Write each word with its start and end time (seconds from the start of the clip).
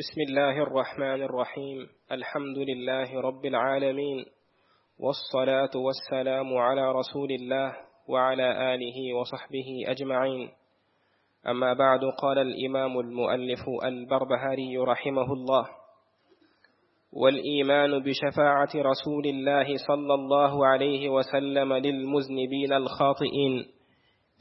بسم 0.00 0.20
الله 0.20 0.62
الرحمن 0.62 1.22
الرحيم. 1.22 1.88
الحمد 2.12 2.58
لله 2.58 3.20
رب 3.20 3.46
العالمين. 3.46 4.24
والصلاة 4.98 5.70
والسلام 5.76 6.56
على 6.58 6.92
رسول 6.92 7.32
الله 7.32 7.72
وعلى 8.08 8.74
آله 8.74 9.14
وصحبه 9.20 9.68
أجمعين. 9.86 10.48
أما 11.48 11.72
بعد 11.72 12.00
قال 12.22 12.38
الإمام 12.38 13.00
المؤلف 13.00 13.60
البربهاري 13.84 14.78
رحمه 14.78 15.32
الله 15.32 15.64
والإيمان 17.12 18.02
بشفاعة 18.02 18.72
رسول 18.74 19.26
الله 19.26 19.66
صلى 19.88 20.14
الله 20.14 20.66
عليه 20.66 21.08
وسلم 21.08 21.72
للمذنبين 21.72 22.72
الخاطئين 22.72 23.66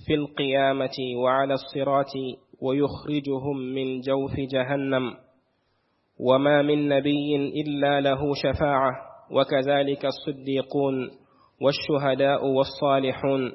في 0.08 0.14
القيامة 0.14 0.98
وعلى 1.24 1.54
الصراط 1.54 2.14
ويخرجهم 2.62 3.58
من 3.58 4.00
جوف 4.02 4.32
جهنم. 4.52 5.29
وما 6.20 6.62
من 6.62 6.90
نبي 6.90 7.36
إلا 7.36 8.02
له 8.02 8.20
شفاعة 8.44 8.92
وكذلك 9.32 10.06
الصديقون 10.06 10.96
والشهداء 11.62 12.46
والصالحون 12.46 13.52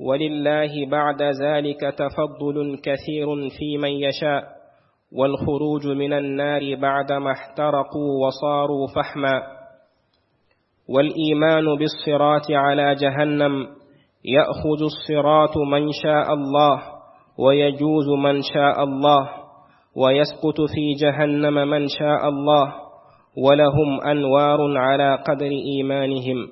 ولله 0.00 0.86
بعد 0.86 1.22
ذلك 1.22 1.80
تفضل 1.80 2.76
كثير 2.84 3.26
في 3.58 3.78
من 3.78 3.90
يشاء 3.90 4.42
والخروج 5.12 5.86
من 5.86 6.12
النار 6.12 6.74
بعدما 6.74 7.32
احترقوا 7.32 8.26
وصاروا 8.26 8.86
فحما 8.96 9.42
والإيمان 10.88 11.64
بالصراط 11.78 12.50
على 12.50 12.94
جهنم 12.94 13.66
يأخذ 14.24 14.82
الصراط 14.82 15.56
من 15.72 15.88
شاء 16.02 16.32
الله 16.34 16.82
ويجوز 17.38 18.08
من 18.24 18.40
شاء 18.54 18.84
الله 18.84 19.30
ويسقط 19.96 20.58
في 20.74 20.92
جهنم 21.02 21.54
من 21.70 21.88
شاء 21.88 22.28
الله 22.28 22.72
ولهم 23.36 24.00
أنوار 24.00 24.78
على 24.78 25.14
قدر 25.28 25.50
إيمانهم. 25.76 26.48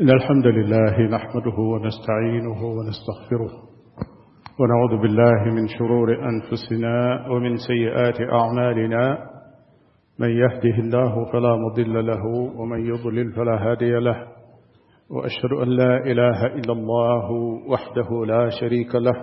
إن 0.00 0.10
الحمد 0.10 0.46
لله 0.46 0.98
نحمده 1.16 1.58
ونستعينه 1.58 2.64
ونستغفره 2.64 3.52
ونعوذ 4.60 5.02
بالله 5.02 5.44
من 5.54 5.68
شرور 5.68 6.08
أنفسنا 6.28 7.26
ومن 7.30 7.56
سيئات 7.56 8.20
أعمالنا 8.32 9.18
من 10.18 10.28
يهده 10.30 10.78
الله 10.78 11.24
فلا 11.32 11.56
مضل 11.56 12.06
له 12.06 12.26
ومن 12.60 12.86
يضلل 12.86 13.32
فلا 13.32 13.70
هادي 13.70 13.90
له 13.90 14.26
وأشهد 15.10 15.52
أن 15.62 15.68
لا 15.68 15.96
إله 15.96 16.46
إلا 16.46 16.72
الله 16.72 17.30
وحده 17.70 18.24
لا 18.26 18.48
شريك 18.60 18.94
له 18.94 19.14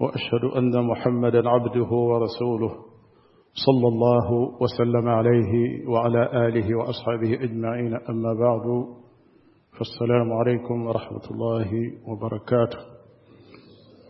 وأشهد 0.00 0.44
أن 0.56 0.86
محمدا 0.86 1.48
عبده 1.48 1.90
ورسوله 1.90 2.70
صلى 3.66 3.88
الله 3.88 4.32
وسلم 4.62 5.08
عليه 5.08 5.52
وعلى 5.88 6.46
آله 6.48 6.74
وأصحابه 6.78 7.34
أجمعين. 7.44 7.94
أما 7.94 8.32
بعد 8.34 8.66
فالسلام 9.78 10.32
عليكم 10.32 10.86
ورحمة 10.86 11.24
الله 11.30 11.70
وبركاته. 12.08 12.78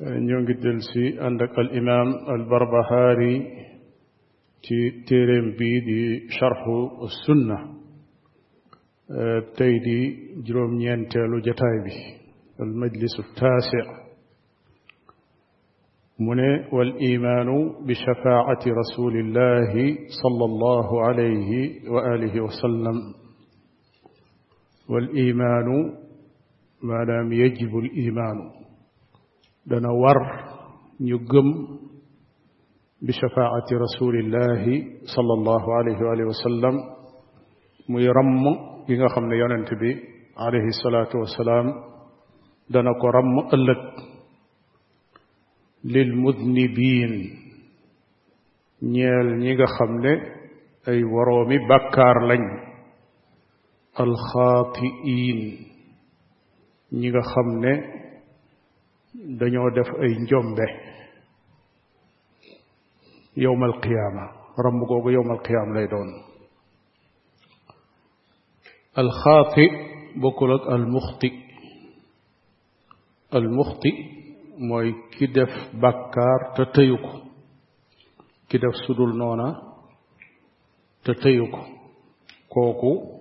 ñu 0.03 0.23
ngi 0.23 0.53
dellusi 0.55 1.21
ànd 1.21 1.44
ak 1.44 1.59
الإمام 1.59 2.09
البربهاري 2.35 3.66
ci 4.63 4.91
téereem 5.09 5.51
bi 5.59 5.81
di 5.81 6.29
شرح 6.29 6.63
السنة. 7.03 7.59
ci 9.57 9.79
di 9.79 9.99
juróom 10.43 10.75
ñeenteelu 10.75 11.39
jataay 11.41 11.77
bi. 11.85 11.97
المجلس 12.61 13.15
التاسع. 13.21 14.07
mu 16.21 16.30
ne 16.30 16.39
والإيمان 16.73 17.49
بشفاعة 17.87 18.63
رسول 18.67 19.17
الله 19.21 19.97
صلى 20.23 20.45
الله 20.45 21.05
عليه 21.07 21.51
وآله 21.91 22.41
وسلم. 22.41 23.15
والإيمان 24.89 25.69
ما 26.83 27.05
لم 27.05 27.33
يجب 27.33 27.79
الإيمان. 27.79 28.51
دنا 29.67 29.91
ور 29.91 30.19
بشفاعة 33.03 33.69
رسول 33.73 34.15
الله 34.19 34.65
صلى 35.17 35.33
الله 35.39 35.63
عليه 35.77 35.99
وآله 36.07 36.25
وسلم 36.33 36.75
ميرم 37.89 38.45
ييغا 38.89 39.09
خامن 39.09 39.33
يونت 39.33 39.75
بي 39.81 39.91
عليه 40.39 40.67
الصلاة 40.75 41.13
والسلام 41.21 41.67
كو 43.01 43.07
رم 43.09 43.37
ألك 43.55 43.85
للمذنبين. 45.85 47.13
ay 50.91 51.03
woroomi 51.13 51.59
bàkkaar 51.69 52.17
lañ 52.31 52.43
alxaatiin 54.03 55.39
ñi 56.99 57.09
nga 57.11 57.23
xam 57.33 57.49
ne 57.63 57.73
dañoo 59.39 59.71
def 59.77 59.91
ay 60.05 60.13
njombe 60.23 60.67
يوم 63.37 63.65
القيامة. 63.65 64.31
رم 64.59 65.09
يوم 65.11 65.33
القيامة 65.33 65.75
ليدون. 65.75 66.23
الخاطئ 68.99 69.71
بكلت 70.17 70.63
المخطئ. 70.69 71.33
المخطئ 73.35 73.95
موي 74.59 74.95
كدف 75.19 75.51
بكار 75.75 76.55
تتيوكو. 76.57 77.19
كدف 78.49 78.77
سدول 78.89 79.19
نونا 79.19 79.63
تتيوكو. 81.05 81.63
كوكو 82.49 83.21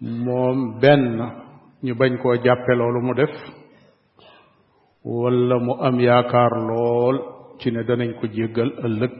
موم 0.00 0.78
بن 0.78 1.30
ني 1.82 1.92
باج 1.92 2.16
كو 2.22 2.34
جابي 2.34 2.74
ولا 5.04 5.58
مو 5.58 5.74
أم 5.74 6.00
ياكار 6.00 6.50
لول. 6.68 7.35
Ci 7.58 7.70
ne 7.70 7.82
danañ 7.88 8.10
ko 8.20 8.26
jéggal 8.34 8.70
ëllëg. 8.86 9.12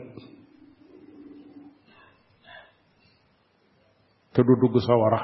Te 4.33 4.41
du 4.47 4.55
dugg 4.61 4.77
sawara. 4.87 5.21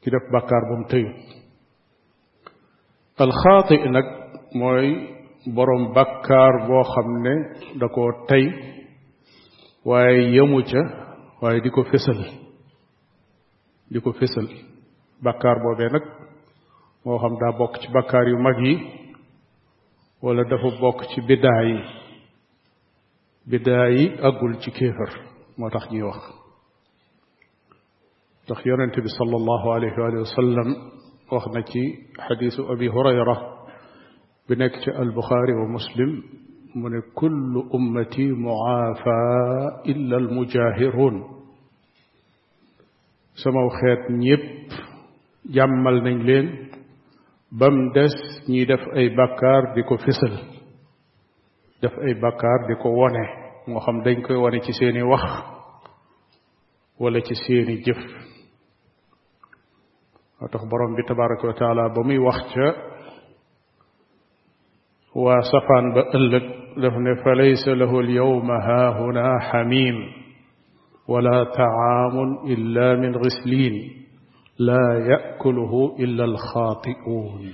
Ki 0.00 0.10
def 0.10 0.24
bàkkaar 0.32 0.62
ba 0.68 0.74
mu 0.78 0.86
tëyu. 0.90 1.10
Alxaati 3.22 3.76
nag 3.94 4.06
mooy 4.58 4.88
boroom 5.54 5.92
bàkkaar 5.94 6.54
boo 6.68 6.82
xam 6.92 7.08
ne 7.24 7.34
da 7.80 7.86
koo 7.94 8.10
tey 8.28 8.44
waaye 9.88 10.20
yemu 10.34 10.60
ca 10.70 10.80
waaye 11.40 11.60
di 11.60 11.70
ko 11.70 11.82
fésal. 11.90 12.20
Di 13.90 13.98
ko 14.00 14.10
fésal. 14.18 14.46
Bàkkaar 15.24 15.56
boobee 15.62 15.90
nag 15.92 16.04
moo 17.04 17.18
xam 17.22 17.34
daa 17.40 17.52
bokk 17.58 17.74
ci 17.80 17.88
bàkkaar 17.94 18.26
yu 18.30 18.38
mag 18.38 18.58
yi 18.66 18.74
wala 20.22 20.44
dafa 20.44 20.70
bokk 20.80 21.00
ci 21.10 21.20
biddaa 21.28 21.62
yi 21.68 21.78
biddaa 23.50 23.88
yi 23.88 24.04
àggul 24.28 24.54
ci 24.62 24.70
kéefër 24.70 25.10
moo 25.58 25.70
tax 25.70 25.84
ñuy 25.90 26.02
wax 26.02 26.20
ndax 28.44 28.60
yonente 28.64 29.00
bi 29.02 29.08
sallallahu 29.18 29.66
alayhi 29.76 30.00
wa 30.00 30.24
sallam 30.36 30.68
wax 31.30 31.44
na 31.54 31.62
ci 31.62 31.80
xadiisu 32.26 32.62
abi 32.72 32.88
hurayra 32.88 33.36
bi 34.48 34.54
nekk 34.56 34.74
ci 34.82 34.90
albuxaari 34.90 35.52
wa 35.60 35.66
muslim 35.76 36.22
mu 36.74 36.88
ne 36.88 37.00
kullu 37.14 37.60
ummati 37.76 38.26
muaafa 38.44 39.18
illa 39.84 40.16
almujaahiruun 40.16 41.16
samaw 43.42 43.68
xeet 43.78 44.02
ñépp 44.22 44.44
jàmmal 45.54 46.02
nañ 46.02 46.18
leen 46.26 46.65
bam 47.50 47.92
des 47.94 48.14
ñiy 48.48 48.66
def 48.66 48.80
ay 48.94 49.08
bàkkaar 49.16 49.74
di 49.74 49.82
ko 49.82 49.96
fésal 50.04 50.34
def 51.82 51.94
ay 52.06 52.14
bàkkaar 52.22 52.60
di 52.68 52.74
ko 52.82 52.88
wone 52.90 53.24
moo 53.66 53.80
xam 53.80 54.02
dañ 54.04 54.22
koy 54.22 54.36
wone 54.36 54.58
ci 54.60 54.72
seeni 54.72 55.02
wax 55.02 55.22
wala 57.00 57.20
ci 57.20 57.34
seeni 57.34 57.82
jëf 57.84 57.98
moo 60.40 60.48
tax 60.48 60.62
borom 60.70 60.94
bi 60.96 61.02
tabaraka 61.08 61.46
wa 61.46 61.54
taala 61.60 61.88
ba 61.94 62.00
muy 62.02 62.18
wax 62.18 62.38
ca 62.54 62.66
waa 65.14 65.40
safaan 65.50 65.86
ba 65.94 66.02
ëllëg 66.16 66.44
daf 66.82 66.94
ne 67.04 67.12
fa 67.22 67.30
laysa 67.40 67.70
lahu 67.80 67.98
alyawma 68.04 68.56
haahuna 68.68 69.24
xamim 69.50 69.96
wala 71.08 71.36
taamun 71.58 72.30
illa 72.52 72.96
min 73.02 73.12
gislin 73.22 73.74
لا 74.58 75.06
يأكله 75.10 75.96
إلا 75.98 76.24
الخاطئون. 76.24 77.52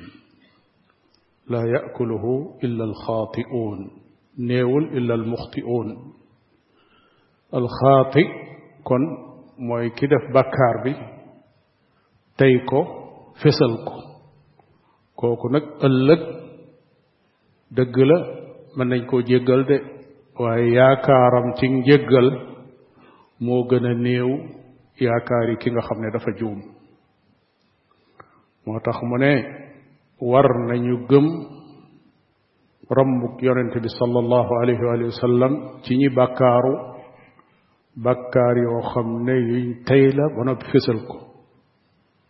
لا 1.48 1.62
يأكله 1.62 2.54
إلا 2.64 2.84
الخاطئون. 2.84 3.90
نيول 4.38 4.84
إلا 4.84 5.14
المخطئون. 5.14 6.12
الخاطئ 7.54 8.26
كن 8.84 9.00
موي 9.58 9.90
كدف 9.90 10.30
بكار 10.34 10.82
بي 10.84 10.94
تيكو 12.38 12.84
فسلكو. 13.34 13.98
كوكو 15.16 15.48
نك 15.48 15.62
ألق 15.84 16.42
دقل 17.70 18.10
من 18.76 18.88
نيكو 18.88 19.20
جيغل 19.20 19.64
دي 19.66 19.78
ويا 20.40 20.94
كارم 20.94 21.52
تين 21.60 21.82
جيغل 21.82 22.48
مو 23.40 23.62
يا 25.00 25.18
كاري 25.28 25.56
كيغا 25.56 25.80
خمني 25.80 26.10
دفا 26.14 26.32
moo 28.66 28.78
tax 28.84 28.96
mu 29.08 29.16
ne 29.18 29.32
war 30.20 30.46
nañu 30.68 31.06
gëm 31.10 31.26
rambuk 32.96 33.40
yonente 33.42 33.78
bi 33.80 33.88
sallallahu 33.98 34.52
alayhi 34.62 34.82
wa 35.08 35.20
sallam 35.24 35.52
ci 35.82 35.96
ñi 35.96 36.08
bàkkaaru 36.16 36.74
bàkkaar 38.04 38.56
yoo 38.64 38.80
xam 38.92 39.08
ne 39.26 39.32
yuñ 39.50 39.66
tey 39.86 40.04
la 40.16 40.24
ba 40.36 40.40
noppi 40.44 40.66
fésal 40.72 40.98
ko 41.08 41.16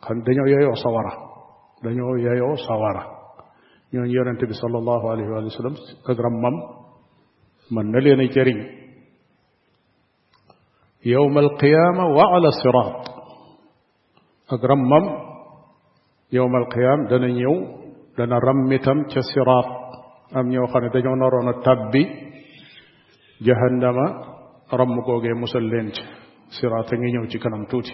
xam 0.05 0.19
dañoo 0.26 0.46
yeyoo 0.52 0.76
sawara 0.82 1.12
dañoo 1.82 2.17
yeyoo 2.25 2.56
sawara 2.67 3.02
ñooñu 3.93 4.12
yonente 4.17 4.44
bi 4.46 4.55
sallallahu 4.55 5.06
alayhi 5.12 5.31
wa 5.31 5.50
sallam 5.58 5.76
ak 6.11 6.19
rammam 6.19 6.56
mën 7.73 7.87
na 7.93 7.99
leen 8.00 8.20
a 8.20 8.26
alqiyaama 11.44 12.05
wa 12.17 12.25
ala 12.37 12.50
siraat 12.62 13.02
ak 16.32 16.38
rammam 16.38 16.40
yowma 16.40 16.58
alqiyaam 16.58 17.08
dana 17.08 17.29
ñëw 17.29 17.55
dana 18.17 18.38
rammitam 18.40 19.05
ca 19.08 19.20
siraat 19.23 19.67
am 20.34 20.49
ñoo 20.49 20.67
xam 20.67 20.82
ne 20.82 20.88
dañoo 20.93 21.17
naroon 21.17 21.49
a 21.49 21.52
tabbi 21.62 22.06
jahannama 23.40 24.06
ramm 24.70 25.00
googee 25.05 25.34
musal 25.34 25.62
leen 25.69 25.93
ci 25.93 26.02
siraat 26.50 26.93
a 26.93 26.96
ngi 26.96 27.12
ñëw 27.12 27.26
ci 27.29 27.38
kanam 27.38 27.67
tuuti 27.69 27.93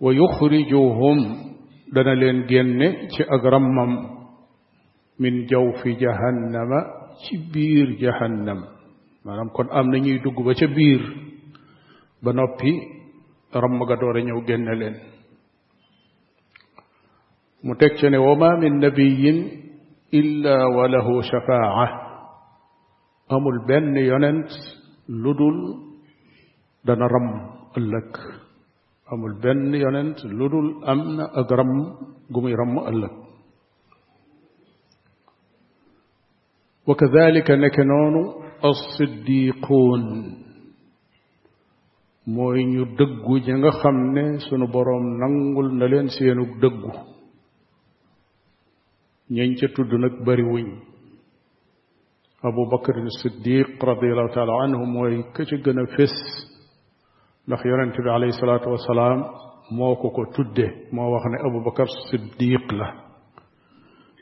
wa 0.00 0.12
yuxrijuhum 0.12 1.18
dana 1.92 2.14
leen 2.14 2.46
génne 2.48 3.08
ci 3.10 3.22
ak 3.22 3.42
rammam 3.44 3.92
min 5.18 5.46
jawfi 5.48 5.96
jahannama 5.98 6.78
ci 7.24 7.38
biir 7.52 7.96
jahannam 7.98 8.60
maanaam 9.24 9.50
kon 9.52 9.68
am 9.70 9.90
na 9.90 9.98
ñuy 9.98 10.20
dugg 10.22 10.44
ba 10.44 10.54
ca 10.54 10.66
biir 10.66 11.00
ba 12.22 12.32
noppi 12.32 12.72
ramm 13.52 13.78
ga 13.86 13.96
door 13.96 14.16
a 14.16 14.20
ñëw 14.20 14.44
génne 14.46 14.74
leen 14.78 14.96
متكشن 17.64 18.14
وما 18.14 18.50
من 18.60 18.78
نبي 18.80 19.22
إلا 20.14 20.64
وله 20.64 21.20
شفاعة. 21.22 21.86
أم 23.32 23.48
البن 23.48 23.96
يننت 23.96 24.50
لدل 25.08 25.58
دنرم 26.84 27.06
رم 27.14 27.28
ألك. 27.78 28.12
أم 29.12 29.26
البن 29.26 29.74
يننت 29.74 30.24
لدل 30.24 30.84
أمن 30.88 31.20
أغرم 31.20 31.70
قمي 32.34 32.54
رم 32.54 32.78
ألك. 32.78 33.14
وكذلك 36.86 37.50
نكنون 37.50 38.14
الصديقون. 38.64 40.02
موين 42.26 42.68
يدقو 42.78 43.38
جنغ 43.38 43.70
خمني 43.70 44.38
سنو 44.50 44.66
بروم 44.66 45.04
ننغل 45.22 45.66
نلين 45.78 46.08
سينو 46.08 46.44
دقو. 46.62 47.15
Ñeñ 49.34 49.50
ca 49.58 49.66
tudd 49.74 49.90
nag 50.02 50.14
bari 50.26 50.42
wuñ 50.52 50.68
abu 52.48 52.62
bakar 52.70 52.96
siddiq 53.22 53.68
radiallahu 53.90 54.30
taala 54.34 54.52
anhu 54.64 54.84
mooy 54.94 55.14
ka 55.34 55.42
ca 55.48 55.56
gën 55.64 55.78
a 55.82 55.86
fés 55.96 56.14
ndax 57.46 57.60
yonente 57.70 57.98
bi 58.04 58.10
alayhi 58.16 58.38
salaatu 58.40 58.68
wasalaam 58.74 59.18
moo 59.76 59.94
ko 60.00 60.08
ko 60.16 60.22
tudde 60.34 60.66
moo 60.94 61.08
wax 61.12 61.24
ne 61.30 61.38
abu 61.46 61.58
bakar 61.66 61.88
siddiq 62.08 62.64
la 62.78 62.88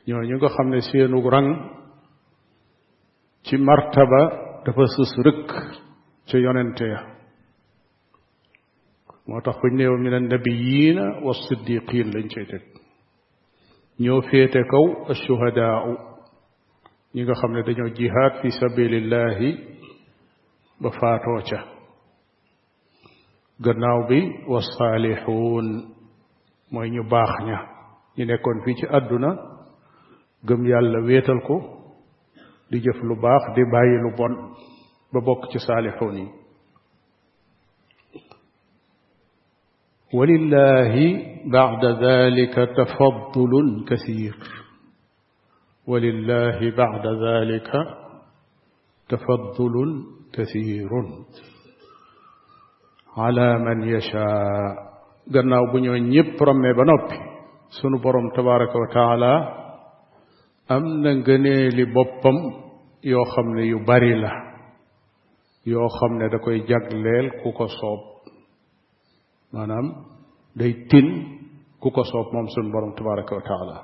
ñooñu 0.07 0.37
nga 0.37 0.49
xam 0.55 0.69
ne 0.71 0.81
seenu 0.89 1.19
rang 1.35 1.51
ci 3.45 3.55
martaba 3.67 4.21
dafa 4.65 4.85
sës 4.95 5.13
rëkk 5.27 5.49
ca 6.29 6.37
yonente 6.45 6.85
ya 6.93 7.01
moo 9.27 9.41
tax 9.45 9.57
buñ 9.61 9.75
neew 9.77 9.95
min 10.05 10.15
annabiyiina 10.19 11.05
wa 11.25 11.33
siddiqin 11.45 12.09
lañ 12.15 12.27
cay 12.33 12.47
teg 12.53 12.63
ñoo 14.03 14.21
féete 14.29 14.61
kaw 14.71 14.87
ashuhadaau 15.13 15.93
ñi 17.15 17.23
nga 17.23 17.35
xam 17.41 17.53
ne 17.55 17.63
dañoo 17.67 17.95
jihaad 17.97 18.33
fi 18.41 18.49
sabilillahi 18.61 19.51
ba 20.83 20.91
faatoo 20.99 21.41
ca 21.49 21.61
gannaaw 23.65 24.01
bi 24.09 24.19
wasaalixuun 24.53 25.67
mooy 26.73 26.89
ñu 26.95 27.03
baax 27.13 27.33
ña 27.49 27.59
ñu 28.17 28.25
nekkoon 28.27 28.59
fii 28.65 28.75
ci 28.79 28.87
àdduna 28.97 29.31
gëm 30.47 30.63
yàlla 30.71 30.99
wéetal 31.07 31.41
ko 31.47 31.57
di 32.71 32.77
jëf 32.85 32.99
lu 33.09 33.15
baax 33.25 33.43
di 33.55 33.63
bàyyi 33.73 33.97
lu 34.05 34.11
bon 34.19 34.35
ba 35.13 35.19
bokk 35.27 35.43
ci 35.51 35.59
saalixuun 35.67 36.17
yi 36.21 36.27
ولله 40.15 40.95
بعد 41.47 41.85
ذلك 41.85 42.55
تفضل 42.55 43.85
كثير 43.89 44.37
ولله 45.87 46.59
بعد 46.77 47.07
ذلك 47.27 47.71
تفضل 49.09 49.75
كثير 50.33 50.91
على 53.17 53.59
من 53.59 53.83
يشاء. 53.83 54.95
قلنا 55.35 55.73
بنيو 55.73 55.95
نيب 55.95 56.43
رمي 56.43 56.73
بنوبي 56.79 57.19
سنو 57.83 57.99
تبارك 58.37 58.73
وتعالى 58.77 59.35
أم 60.71 60.85
ننغني 61.05 61.69
لبوبم 61.69 62.37
يو 63.05 63.25
خمني 63.25 63.69
يباري 63.69 64.15
له 64.21 64.33
يو 65.67 65.89
ليل 66.93 67.31
كوكو 67.43 67.67
صوب 67.67 68.14
maanaam 69.55 69.87
day 70.59 70.73
tin 70.91 71.07
ku 71.81 71.89
ko 71.95 72.03
soob 72.11 72.27
moom 72.35 72.47
sunu 72.55 72.69
borom 72.75 72.93
tabaraka 72.99 73.33
wa 73.39 73.45
taala 73.51 73.77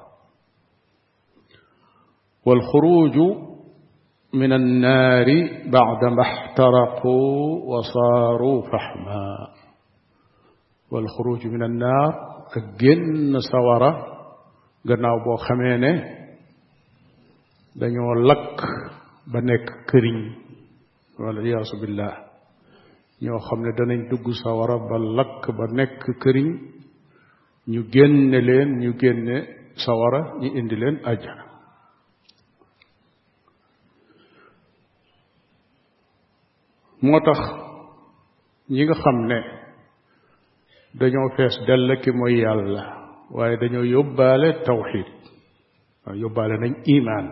walxuruju 2.47 3.27
min 4.41 4.51
annaari 4.59 5.39
bacdama 5.73 6.25
xtaraqu 6.35 7.15
wa 7.71 7.81
saaru 7.95 8.53
faxma 8.71 9.23
walxuruju 10.93 11.47
min 11.55 11.63
annaar 11.69 12.13
ak 12.57 12.65
génn 12.81 13.35
sawara 13.51 13.91
gannaaw 14.89 15.19
boo 15.25 15.39
xamee 15.47 15.77
ne 15.85 15.93
dañoo 17.81 18.15
lakk 18.29 18.57
ba 19.33 19.39
nekk 19.49 19.67
këriñ 19.91 20.19
wala 21.23 21.41
yaasu 21.53 21.77
billah 21.83 22.30
ñoo 23.23 23.39
xam 23.47 23.61
ne 23.65 23.71
danañ 23.79 24.01
dugg 24.11 24.27
sawara 24.43 24.77
ba 24.89 24.97
lakk 25.17 25.43
ba 25.57 25.65
nekk 25.79 26.03
këriñ. 26.23 26.49
Ñu 27.67 27.83
génne 27.93 28.39
leen 28.49 28.69
ñu 28.81 28.91
sawara 29.85 30.21
ñu 30.41 30.49
indi 30.59 30.77
leen 30.77 30.97
àjjana. 31.11 31.45
Moo 37.03 37.21
tax 37.27 37.39
ñi 38.75 38.83
nga 38.85 38.95
xam 39.03 39.19
ne 39.31 39.39
dañoo 40.99 41.29
fees 41.37 41.55
dell 41.67 41.89
ki 42.03 42.11
mooy 42.19 42.35
yàlla 42.43 42.83
dañoo 43.61 43.85
nañ 46.63 46.75
imaan 46.97 47.27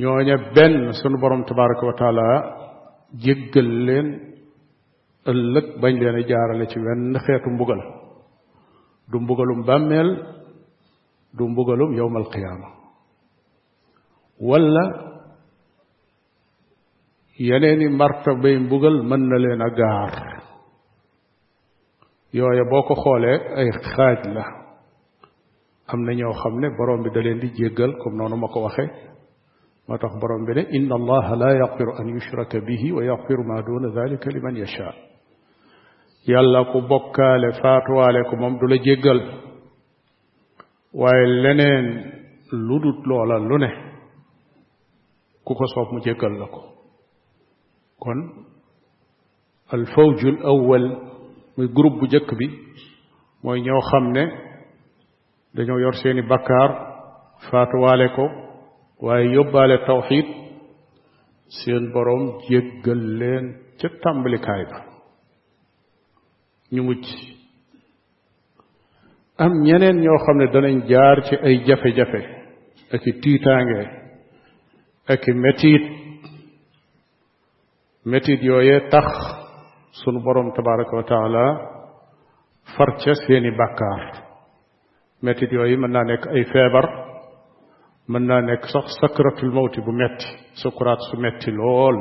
ñooña 0.00 0.36
benn 0.54 0.92
sunu 0.98 1.16
borom 1.22 1.42
tabaraka 1.48 1.84
wa 1.88 1.94
taala 2.00 2.26
jéggal 3.16 3.68
leen 3.86 4.08
ëllëg 5.30 5.66
bañ 5.80 5.94
leen 6.00 6.16
a 6.20 6.22
jaarale 6.28 6.66
ci 6.70 6.78
wenn 6.78 7.14
xeetu 7.24 7.50
mbugal 7.50 7.80
du 9.10 9.20
mbugalum 9.20 9.60
bàmmeel 9.66 10.10
du 11.36 11.48
mbugalum 11.48 11.90
yowmal 11.96 12.26
qiyaama 12.32 12.68
wala 14.40 14.84
yeneeni 17.38 17.88
martabay 17.88 18.56
mbugal 18.58 18.96
mën 19.08 19.22
na 19.28 19.36
leen 19.44 19.62
a 19.62 19.70
gaar 19.78 20.12
yooya 22.32 22.64
boo 22.70 22.82
ko 22.88 22.94
xoolee 23.02 23.38
ay 23.60 23.68
xaaj 23.90 24.20
la 24.34 24.44
am 25.92 26.00
na 26.04 26.12
ñoo 26.14 26.32
xam 26.40 26.54
ne 26.60 26.68
borom 26.76 27.02
bi 27.02 27.10
da 27.14 27.20
leen 27.20 27.38
di 27.40 27.48
jéggal 27.56 27.92
comme 28.00 28.16
noonu 28.16 28.36
ma 28.36 28.48
ko 28.48 28.60
waxee 28.66 28.90
ما 29.88 29.96
تخبرون 29.96 30.44
به 30.44 30.60
إن 30.76 30.92
الله 30.92 31.34
لا 31.34 31.50
يغفر 31.52 32.00
أن 32.00 32.16
يشرك 32.16 32.56
به 32.56 32.92
ويغفر 32.92 33.36
ما 33.48 33.60
دون 33.60 33.84
ذلك 33.98 34.28
لمن 34.28 34.56
يشاء. 34.56 34.94
يلا 36.28 36.62
كبكا 36.62 37.36
لفاتوا 37.36 38.02
عليكم 38.02 38.44
أمد 38.44 38.64
لجيقل 38.64 39.32
وإن 40.94 41.42
لنين 41.42 41.86
لدت 42.52 43.08
على 43.08 43.38
لنه 43.38 43.72
كوكسوف 45.44 45.92
مجيقل 45.92 46.40
لكم 46.40 46.62
كن 47.98 48.30
الفوج 49.74 50.26
الأول 50.26 50.82
من 51.58 51.74
جروب 51.74 52.04
جكبي 52.04 52.50
مو 53.44 53.54
ينيو 53.54 53.80
خمنا 53.80 54.30
دنيو 55.54 55.78
يرسيني 55.78 56.20
بكار. 56.20 56.88
فاتوا 57.50 57.90
عليكم 57.90 58.47
waaye 59.04 59.26
yóbbaale 59.36 59.76
tawxid 59.86 60.26
seen 61.58 61.84
boroom 61.92 62.24
jéggal 62.48 63.00
leen 63.20 63.44
ca 63.80 63.88
tàmbalikaay 64.02 64.62
ba 64.70 64.78
ñu 66.72 66.82
mucc 66.88 67.04
am 69.44 69.52
ñeneen 69.66 69.96
ñoo 70.04 70.18
xam 70.24 70.36
ne 70.38 70.46
danañ 70.52 70.76
jaar 70.90 71.16
ci 71.26 71.34
ay 71.46 71.56
jafe-jafe 71.66 72.20
ak 72.94 73.02
i 73.10 73.12
tiitaange 73.22 73.82
ak 75.12 75.22
i 75.30 75.32
metit 75.44 75.84
metit 78.10 78.40
yooyee 78.48 78.80
tax 78.92 79.08
sunu 80.00 80.18
boroom 80.24 80.48
tabaraka 80.56 80.94
wa 80.98 81.02
taala 81.12 81.44
far 82.76 82.90
ca 83.00 83.12
seeni 83.22 83.50
bàkkaar 83.60 84.02
metit 85.24 85.50
yooyu 85.56 85.76
mën 85.78 85.90
naa 85.94 86.04
nekk 86.10 86.24
ay 86.34 86.44
feebar 86.52 86.86
من 88.08 88.26
نك 88.26 88.64
سكرة 89.02 89.42
الموت 89.42 89.80
بمت 89.80 90.20
سكرات 90.64 90.98
سمت 91.12 91.48
لول 91.48 91.96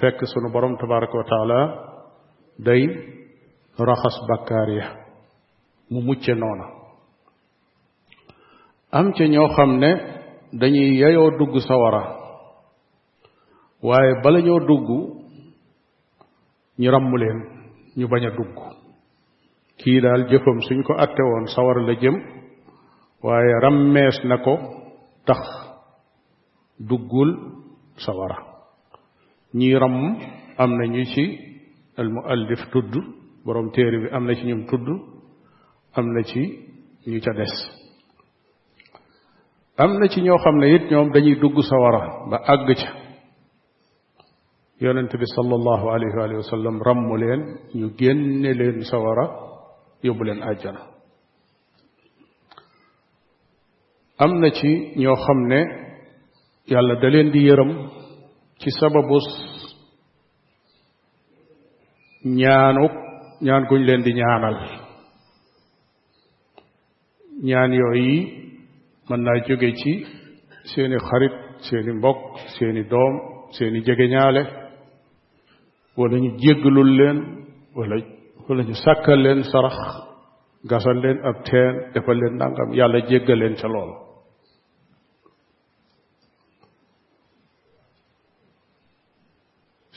فك 0.00 0.24
سنو 0.24 0.52
برم 0.54 0.76
تبارك 0.76 1.14
وتعالى 1.14 1.60
داي 2.58 2.86
رخص 3.80 4.16
بكاريا 4.30 4.86
مموتش 5.90 6.30
نونا 6.30 6.66
أم 8.94 9.12
تنيو 9.12 9.48
خمنا 9.48 9.90
داني 10.52 10.78
ييو 10.78 11.28
دوغ 11.38 11.58
سوارا 11.68 12.04
واي 13.82 14.22
بلا 14.24 14.40
نيو 14.40 14.58
دوغ 14.58 14.88
ني 16.78 16.88
رمولين 16.88 17.38
ني 17.96 18.04
بانا 18.04 18.28
دوغ 18.28 18.72
كي 19.78 20.00
دال 20.00 20.26
جفم 20.26 20.60
سنكو 20.68 20.92
أتوان 20.92 21.44
سوار 21.56 21.86
لجم 21.86 22.16
واي 23.24 23.52
رميس 23.64 24.26
نكو 24.26 24.79
tax 25.26 25.40
duggul 26.78 27.30
sawara 27.96 28.38
ñii 29.54 29.74
ràmm 29.82 30.18
am 30.58 30.70
na 30.78 30.84
ñu 30.86 31.04
ci 31.12 31.24
al 31.96 32.08
muallif 32.10 32.60
tudd 32.72 32.92
boroom 33.44 33.70
téere 33.72 33.98
bi 34.02 34.08
am 34.16 34.24
na 34.26 34.34
ci 34.34 34.44
ñum 34.46 34.66
tudd 34.66 34.86
am 35.96 36.06
na 36.14 36.22
ci 36.22 36.40
ñu 37.06 37.18
ca 37.20 37.32
des. 37.32 37.54
Am 39.76 39.98
na 39.98 40.06
ci 40.08 40.20
ñoo 40.22 40.36
xam 40.38 40.56
ne 40.58 40.66
it 40.74 40.90
ñoom 40.90 41.10
dañuy 41.12 41.36
dugg 41.40 41.56
sawara 41.62 42.02
ba 42.30 42.36
àgg 42.52 42.68
ca. 42.80 42.88
Yonent 44.80 45.12
bi 45.20 45.26
sallallahu 45.36 45.86
alayhi 45.94 46.36
wa 46.36 46.42
sallam 46.42 46.80
ràmm 46.82 47.16
leen 47.22 47.40
ñu 47.74 47.88
génne 47.98 48.50
leen 48.54 48.82
sawara 48.84 49.24
yóbbu 50.02 50.24
leen 50.24 50.40
àjjana 50.42 50.80
am 54.24 54.32
na 54.40 54.48
ci 54.58 54.70
ñoo 55.00 55.16
xam 55.24 55.40
ne 55.50 55.60
yàlla 56.70 56.94
da 57.02 57.08
leen 57.14 57.28
di 57.34 57.40
yërëm 57.48 57.70
ci 58.60 58.68
sababus 58.78 59.26
ñaanuk 62.38 62.92
ñaan 63.46 63.62
guñ 63.68 63.82
leen 63.88 64.02
di 64.06 64.12
ñaanal 64.20 64.56
ñaan 67.48 67.72
yooyu 67.80 68.16
mën 69.08 69.20
naa 69.24 69.38
jóge 69.46 69.70
ci 69.80 69.92
seeni 70.70 70.96
xarit 71.08 71.34
seeni 71.66 71.92
mbokk 71.98 72.20
seeni 72.56 72.82
doom 72.92 73.14
seeni 73.56 73.78
jegeñaale 73.86 74.42
wala 75.98 76.16
ñu 76.22 76.30
jéggalul 76.42 76.90
leen 76.98 77.18
wala 77.76 77.96
wala 78.48 78.62
ñu 78.68 78.74
sàkkal 78.84 79.18
leen 79.24 79.40
sarax 79.50 79.76
gasal 80.70 80.98
leen 81.04 81.18
ab 81.28 81.36
teen 81.48 81.72
defal 81.94 82.16
leen 82.20 82.34
nangam 82.40 82.68
yàlla 82.78 82.98
jéggal 83.08 83.38
leen 83.40 83.54
ca 83.60 83.68
lool 83.74 83.90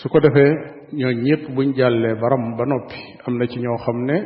su 0.03 0.09
ko 0.09 0.19
defee 0.19 0.51
ñoo 0.99 1.11
ñépp 1.25 1.43
buñ 1.55 1.69
jàllee 1.77 2.15
ba 2.21 2.27
ram 2.31 2.45
ba 2.57 2.65
noppi 2.65 2.99
am 3.25 3.37
na 3.37 3.45
ci 3.47 3.57
ñoo 3.59 3.77
xam 3.85 3.99
ne 4.09 4.17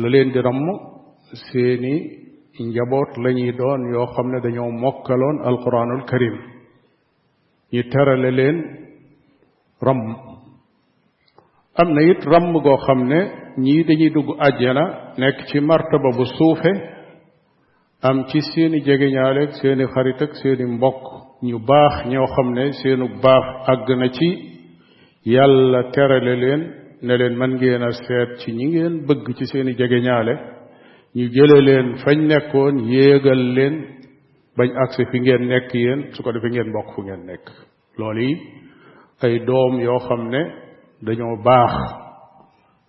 la 0.00 0.08
leen 0.08 0.28
di 0.32 0.40
ramm 0.40 0.66
seeni 1.44 1.94
njaboot 2.70 3.10
lañuy 3.24 3.52
doon 3.58 3.80
yoo 3.92 4.06
xam 4.14 4.26
ne 4.32 4.38
dañoo 4.44 4.70
mokkaloon 4.82 5.36
alquranul 5.48 6.04
karim 6.10 6.36
ñu 7.72 7.82
terale 7.90 8.30
leen 8.38 8.56
ramm. 9.86 10.02
Am 11.80 11.88
na 11.94 12.02
it 12.10 12.22
ramm 12.32 12.52
goo 12.64 12.76
xam 12.86 13.00
ne 13.10 13.20
ñii 13.64 13.84
dañuy 13.88 14.10
dugg 14.10 14.28
àjjana 14.46 14.84
nekk 15.18 15.38
ci 15.48 15.60
martaba 15.60 16.10
bu 16.16 16.24
suufe 16.36 16.72
am 18.02 18.24
ci 18.28 18.40
seeni 18.50 18.78
jegeñaaleeg 18.86 19.50
seeni 19.60 19.84
xarit 19.92 20.20
seeni 20.42 20.64
mbokk 20.74 21.02
ñu 21.46 21.58
baax 21.68 21.94
ñoo 22.10 22.26
xam 22.34 22.48
ne 22.56 22.64
seenu 22.80 23.06
baax 23.22 23.44
àgg 23.72 23.88
na 24.00 24.08
ci 24.16 24.51
yàlla 25.24 25.90
terale 25.94 26.34
leen 26.42 26.62
ne 27.02 27.14
leen 27.18 27.34
man 27.40 27.52
ngeen 27.56 27.82
a 27.82 27.90
seet 27.92 28.30
ci 28.40 28.52
ñi 28.52 28.66
ngeen 28.72 28.94
bëgg 29.06 29.26
ci 29.36 29.44
seeni 29.46 29.72
jege 29.78 30.00
ñaale. 30.06 30.34
Ñu 31.14 31.24
jële 31.34 31.58
leen 31.68 31.88
fañ 32.04 32.18
nekkoon 32.30 32.74
yéegal 32.92 33.42
leen 33.56 33.74
bañ 34.56 34.70
agsi 34.82 35.02
fi 35.10 35.18
ngeen 35.20 35.42
nekk 35.48 35.74
yéen 35.74 36.00
su 36.12 36.22
ko 36.22 36.32
defee 36.32 36.50
ngeen 36.50 36.72
bokk 36.74 36.88
fu 36.94 37.00
ngeen 37.02 37.22
nekk. 37.26 37.46
Loolu 37.98 38.28
ay 39.24 39.34
doom 39.48 39.72
yoo 39.86 39.98
xam 40.06 40.22
ne 40.32 40.42
dañoo 41.04 41.36
baax. 41.46 41.74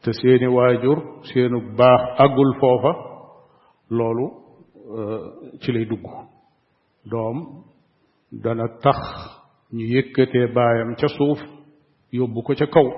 Te 0.03 0.11
seeni 0.19 0.47
waajur 0.55 0.99
seenu 1.27 1.57
baax 1.79 2.01
àggul 2.23 2.51
foofa 2.59 2.91
loolu 3.97 4.25
ci 5.61 5.69
lay 5.71 5.85
dugg. 5.91 6.05
Doom 7.11 7.37
dana 8.43 8.65
tax 8.83 8.97
ñu 9.75 9.85
yëkkatee 9.95 10.47
baayam 10.55 10.95
ca 10.99 11.07
suuf 11.17 11.39
يوبو 12.13 12.41
كو 12.41 12.53
تي 12.53 12.65
كو 12.65 12.91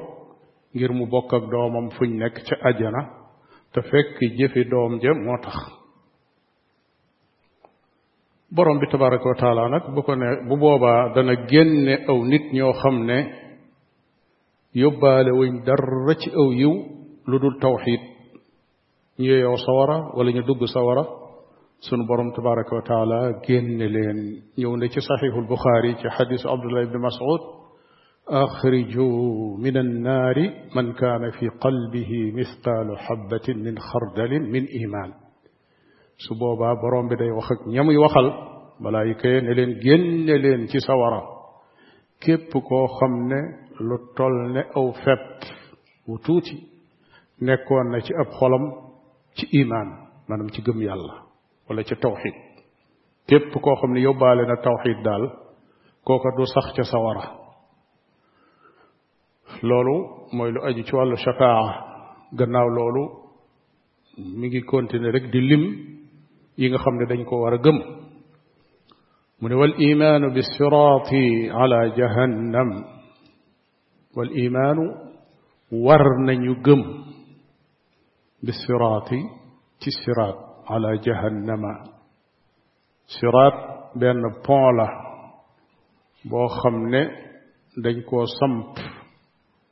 غير 0.76 0.92
مو 0.92 1.06
بوك 1.06 1.34
اك 1.34 1.42
دومام 1.52 1.90
فوج 1.90 2.10
نيك 2.10 2.38
تي 2.38 2.56
اديانا 2.62 3.02
تا 3.74 3.82
فك 3.82 4.20
جيفي 4.38 4.64
دوم 4.64 4.98
جي 5.00 5.10
موتاخ 5.10 5.86
بروم 8.52 8.80
بي 8.80 8.86
تبارك 8.92 9.26
وتعالى 9.26 9.70
نك 9.70 9.90
بوكو 9.90 10.14
ني 10.14 10.50
بو 10.50 10.56
بوبا 10.56 11.14
دا 11.16 11.22
نا 11.22 11.34
ген 11.34 12.10
أو 12.10 12.26
نيت 12.26 12.54
ньо 12.54 12.72
خامني 12.84 13.34
يوبال 14.76 15.32
وين 15.32 15.64
در 15.64 15.80
أو 16.38 16.52
يو 16.52 16.72
لودول 17.28 17.60
توحيد 17.60 18.00
ني 19.20 19.26
يو 19.26 19.56
سوارا 19.56 20.12
ولا 20.16 20.32
ني 20.32 20.42
دوغ 20.42 20.66
سوارا 20.66 21.06
سن 21.80 22.06
بروم 22.08 22.32
تبارك 22.32 22.74
وتعالى 22.74 23.42
ген 23.48 23.68
لين 23.80 24.44
يو 24.58 24.76
ني 24.76 24.88
تي 24.88 25.00
صحيح 25.00 25.36
البخاري 25.36 25.94
تي 25.94 26.10
حديث 26.10 26.48
عبد 26.48 26.66
الله 26.66 26.86
بن 26.86 27.00
مسعود 27.00 27.65
أخرجوا 28.28 29.58
من 29.58 29.78
النار 29.78 30.36
من 30.76 30.94
كان 30.94 31.32
في 31.40 31.48
قلبه 31.48 32.34
مثقال 32.36 32.98
حبة 33.00 33.54
من 33.54 33.78
خردل 33.78 34.40
من 34.40 34.66
إيمان. 34.66 35.14
سبوبا 36.18 36.74
بروم 36.74 37.08
بداي 37.08 37.32
وخك 37.32 37.68
نيامي 37.68 37.98
وخال 37.98 38.34
ملائكة 38.80 39.30
نلين 39.30 39.80
ген 39.80 40.30
لين 40.42 40.68
تي 40.68 40.80
سوارا 40.80 41.24
كيب 42.22 42.40
كو 42.40 42.88
خمنا 42.88 43.42
لو 43.82 43.98
تول 44.18 44.58
أو 44.58 44.92
فبت 44.92 45.44
وتوتي 46.08 46.68
نيكون 47.42 47.98
نتي 47.98 48.14
اب 48.20 48.32
خولم 48.32 48.74
إيمان 49.54 49.88
مانم 50.30 50.48
تي 50.48 50.62
گم 50.62 50.82
يالا 50.82 51.24
ولا 51.70 51.82
تي 51.82 51.96
توحيد 51.96 52.34
كيب 53.28 53.42
كو 53.62 53.76
خمنا 53.76 54.00
يوبالنا 54.00 54.56
توحيد 54.56 55.04
دال 55.04 55.30
كوكا 56.04 56.30
دو 56.38 56.46
سخ 56.46 56.76
تي 56.76 56.84
سوارا 56.84 57.45
loolu 59.62 59.96
mooy 60.36 60.52
lu 60.52 60.60
aju 60.68 60.82
ci 60.88 60.94
wàllu 60.96 61.16
shafaa 61.18 61.64
gannaaw 62.38 62.68
loolu 62.78 63.04
mi 64.38 64.48
ngi 64.48 64.62
continuer 64.72 65.14
rek 65.16 65.26
di 65.32 65.40
lim 65.50 65.64
yi 66.60 66.70
nga 66.70 66.78
xam 66.84 66.96
ne 66.98 67.06
dañ 67.10 67.22
ko 67.26 67.36
war 67.44 67.54
a 67.54 67.58
gëm 67.66 67.78
mu 69.40 69.46
ne 69.50 69.56
wal 69.62 69.74
imaanu 69.90 70.28
bi 70.36 70.42
siraati 70.56 71.24
ala 71.62 71.80
jahannam 71.98 72.70
wal 74.16 74.32
imaanu 74.46 74.84
war 75.86 76.04
nañu 76.26 76.54
gëm 76.66 76.82
bi 78.46 78.52
siraati 78.64 79.20
ci 79.82 79.90
siraat 80.02 80.38
ala 80.74 80.90
jahannama 81.06 81.74
siraat 83.16 83.56
benn 84.00 84.22
pont 84.46 84.72
la 84.78 84.88
boo 86.30 86.48
xam 86.60 86.76
ne 86.92 87.02
dañ 87.84 87.98
koo 88.10 88.26
samp 88.40 88.72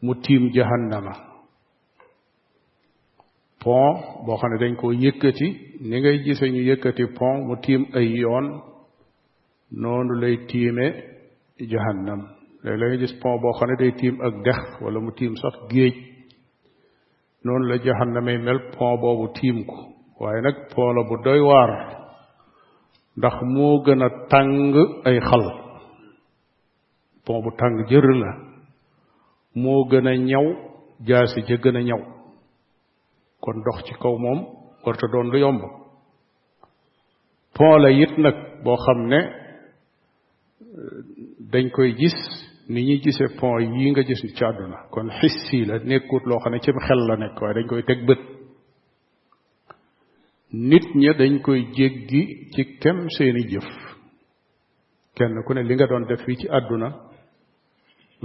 mu 0.03 0.13
tiim 0.23 0.43
jahannama. 0.55 1.13
Pont 3.63 3.95
boo 4.25 4.37
xam 4.39 4.49
ne 4.51 4.57
dañ 4.61 4.73
koo 4.79 4.91
yëkkati 5.03 5.47
ni 5.87 5.95
ngay 6.01 6.17
gise 6.23 6.45
ñu 6.53 6.61
yëkkati 6.69 7.03
pont 7.17 7.37
mu 7.47 7.55
tiim 7.63 7.81
ay 7.97 8.07
yoon 8.21 8.47
noonu 9.81 10.13
lay 10.21 10.35
tiime 10.49 10.85
jahannam. 11.71 12.21
Léegi 12.63 12.79
la 12.79 12.85
nga 12.87 12.97
gis 13.01 13.13
pont 13.21 13.37
boo 13.41 13.53
xam 13.57 13.67
ne 13.69 13.75
day 13.81 13.91
tiim 13.99 14.15
ak 14.27 14.33
dex 14.45 14.59
wala 14.81 14.99
mu 15.05 15.11
tiim 15.17 15.33
sax 15.41 15.55
géej. 15.71 15.95
Noonu 17.43 17.65
la 17.69 17.75
jahannamay 17.85 18.37
mel 18.45 18.59
pont 18.77 18.97
boobu 19.01 19.25
tiim 19.37 19.57
ko. 19.69 19.77
Waaye 20.19 20.41
nag 20.41 20.55
pont 20.75 20.91
la 20.95 21.01
bu 21.09 21.15
doy 21.25 21.39
waar 21.49 21.71
ndax 23.17 23.35
moo 23.53 23.81
gën 23.85 24.01
a 24.07 24.09
tàng 24.31 24.75
ay 25.07 25.17
xal. 25.27 25.45
Pont 27.25 27.41
bu 27.43 27.49
tàng 27.59 27.75
jër 27.89 28.07
la 28.21 28.31
moo 29.55 29.85
gën 29.89 30.07
a 30.07 30.15
ñaw 30.17 30.45
jaasi 31.07 31.41
ja 31.47 31.55
gën 31.63 31.75
a 31.77 31.81
ñaw. 31.81 32.01
Kon 33.41 33.61
dox 33.65 33.83
ci 33.85 33.93
kaw 34.01 34.15
moom 34.17 34.39
warta 34.85 35.07
doon 35.11 35.29
lu 35.31 35.39
yomb. 35.39 35.61
Pont 37.55 37.77
la 37.83 37.89
it 37.91 38.17
nag 38.17 38.35
boo 38.63 38.77
xam 38.77 39.07
ne 39.07 39.19
dañ 41.51 41.69
koy 41.71 41.93
gis 41.99 42.15
ni 42.69 42.81
ñuy 42.87 42.99
gisee 43.03 43.35
pont 43.39 43.59
yi 43.59 43.91
nga 43.91 44.01
gis 44.03 44.21
ci 44.35 44.43
àdduna. 44.43 44.77
Kon 44.91 45.09
xissi 45.19 45.65
la 45.65 45.77
nekkut 45.79 46.23
loo 46.25 46.39
xam 46.39 46.51
ne 46.53 46.59
ci 46.59 46.71
xel 46.87 47.01
la 47.07 47.15
nekk 47.17 47.41
waaye 47.41 47.53
dañ 47.55 47.67
koy 47.67 47.83
teg 47.83 47.99
bët. 48.07 48.19
Nit 50.69 50.85
ña 50.95 51.13
dañ 51.19 51.41
koy 51.41 51.61
jéggi 51.77 52.49
ci 52.53 52.61
kem 52.81 53.09
seeni 53.15 53.43
jëf. 53.51 53.67
Kenn 55.15 55.35
ku 55.45 55.53
ne 55.53 55.61
li 55.63 55.73
nga 55.75 55.87
doon 55.87 56.05
def 56.09 56.21
fii 56.25 56.37
ci 56.41 56.47
àdduna 56.57 56.89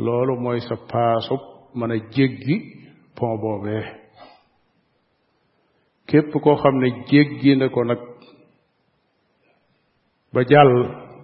loolu 0.05 0.35
mooy 0.41 0.61
sa 0.61 0.77
paasub 0.91 1.41
mën 1.75 1.91
a 1.93 1.97
jéggi 2.15 2.57
pont 3.17 3.37
boobee. 3.43 3.85
Képp 6.07 6.33
koo 6.43 6.57
xam 6.63 6.77
ne 6.79 6.89
jéggi 7.11 7.57
na 7.57 7.69
ko 7.69 7.85
nag 7.85 7.99
ba 10.33 10.41
jàll 10.51 10.73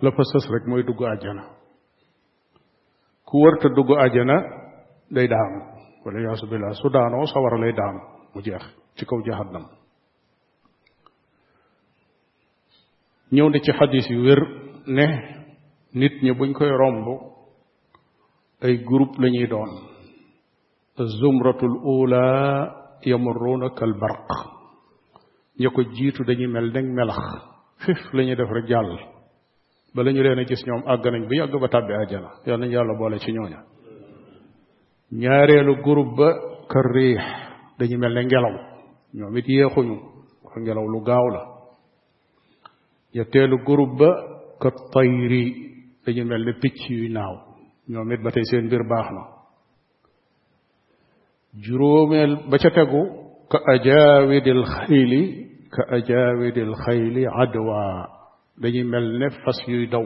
la 0.02 0.10
fa 0.10 0.22
sës 0.30 0.44
rek 0.52 0.64
mooy 0.66 0.82
dugg 0.82 1.00
àjjana. 1.12 1.44
Ku 3.26 3.34
wërta 3.44 3.68
dugg 3.76 3.90
àjjana 4.04 4.36
day 5.14 5.28
daanu. 5.28 5.60
Wala 6.04 6.18
yaasu 6.20 6.46
su 6.80 6.88
daanoo 6.94 7.26
sawara 7.26 7.58
lay 7.58 7.72
daanu 7.72 8.00
mu 8.34 8.40
jeex 8.42 8.64
ci 8.96 9.04
kaw 9.06 9.20
jahannam. 9.26 9.64
Ñëw 13.32 13.48
na 13.50 13.58
ci 13.64 13.72
xadis 13.72 14.06
yu 14.10 14.20
wér 14.26 14.40
ne 14.86 15.06
nit 15.94 16.14
ñi 16.22 16.32
buñ 16.38 16.52
koy 16.52 16.70
romb 16.70 17.33
ay 18.62 18.76
groupe 18.84 19.18
la 19.18 19.28
ñuy 19.30 19.46
doon 19.46 19.70
zumratul 21.20 21.74
ula 21.82 22.98
yamurruuna 23.04 23.70
kal 23.74 23.92
barq 23.98 24.28
ña 25.58 25.70
ko 25.70 25.82
jiitu 25.94 26.24
dañuy 26.24 26.46
mel 26.46 26.72
nag 26.72 26.86
melax 26.86 27.18
fif 27.84 28.12
la 28.12 28.22
ñuy 28.24 28.36
def 28.36 28.50
rek 28.50 28.66
jàll 28.68 28.90
bala 29.94 30.12
ñu 30.12 30.22
leen 30.22 30.38
a 30.38 30.44
gis 30.44 30.62
ñoom 30.66 30.82
àgg 30.86 31.04
nañ 31.12 31.26
bu 31.28 31.34
yàgg 31.34 31.54
ba 31.60 31.68
tàbbi 31.68 31.92
àjjana 31.94 32.30
yal 32.46 32.58
nañu 32.60 32.72
yàlla 32.72 32.94
boole 32.98 33.18
ci 33.18 33.32
ñooña 33.32 33.60
ñaareelu 35.12 35.74
groupe 35.82 36.16
ba 36.18 36.28
riix 36.94 37.22
dañuy 37.78 37.98
mel 37.98 38.14
ne 38.14 38.24
ngelaw 38.24 38.54
ñoom 39.14 39.36
it 39.38 39.46
yéexuñu 39.48 39.96
wax 40.44 40.54
ngelaw 40.62 40.86
lu 40.88 41.00
gaaw 41.02 41.26
la 41.34 41.42
ñetteelu 43.14 43.56
groupe 43.64 43.96
ba 43.98 44.10
ka 44.60 44.70
tayri 44.92 45.44
dañuy 46.06 46.24
mel 46.24 46.44
ne 46.44 46.52
picc 46.62 46.78
yuy 46.90 47.08
naaw 47.10 47.34
ñoom 47.88 48.12
it 48.12 48.20
ba 48.22 48.30
tey 48.30 48.44
seen 48.50 48.64
mbir 48.66 48.82
baax 48.90 49.06
na 49.16 49.22
juróomeel 51.64 52.32
ba 52.50 52.56
ca 52.58 52.70
tegu 52.70 53.02
ka 53.50 53.58
ajaawidil 53.72 54.62
xayli 54.74 55.22
ka 55.74 55.82
ajaawidil 55.96 56.72
xayli 56.84 57.22
adwa 57.42 58.08
dañuy 58.60 58.84
mel 58.84 59.06
ne 59.18 59.26
fas 59.42 59.58
yuy 59.68 59.86
daw 59.86 60.04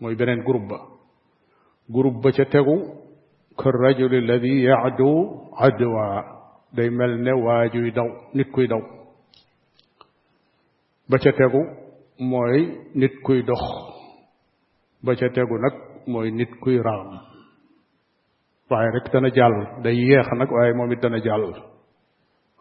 mooy 0.00 0.14
beneen 0.18 0.42
groupe 0.46 0.68
ba 0.70 0.78
groupe 1.94 2.20
ba 2.22 2.30
ca 2.36 2.44
tegu 2.44 2.76
ka 3.56 3.68
rajuli 3.70 4.16
alladi 4.22 4.52
yaadu 4.66 5.10
adwa 5.66 6.06
day 6.76 6.90
mel 6.90 7.12
ne 7.24 7.32
waajuy 7.44 7.90
daw 7.92 8.08
nit 8.34 8.48
kuy 8.54 8.66
daw 8.66 8.80
ba 11.08 11.16
ca 11.22 11.32
tegu 11.38 11.60
mooy 12.18 12.58
nit 12.94 13.14
kuy 13.24 13.42
dox 13.48 13.60
ba 15.04 15.12
ca 15.18 15.28
tegu 15.34 15.54
nag 15.64 15.74
mooy 16.06 16.30
nit 16.30 16.50
kuy 16.62 16.78
raam. 16.86 17.10
Waaye 18.70 18.90
rek 18.94 19.12
dana 19.12 19.28
jàll. 19.36 19.82
Day 19.82 19.94
yeex 20.08 20.26
nag 20.38 20.50
waaye 20.50 20.72
moom 20.74 20.92
it 20.92 21.00
dana 21.02 21.18
jàll. 21.26 21.46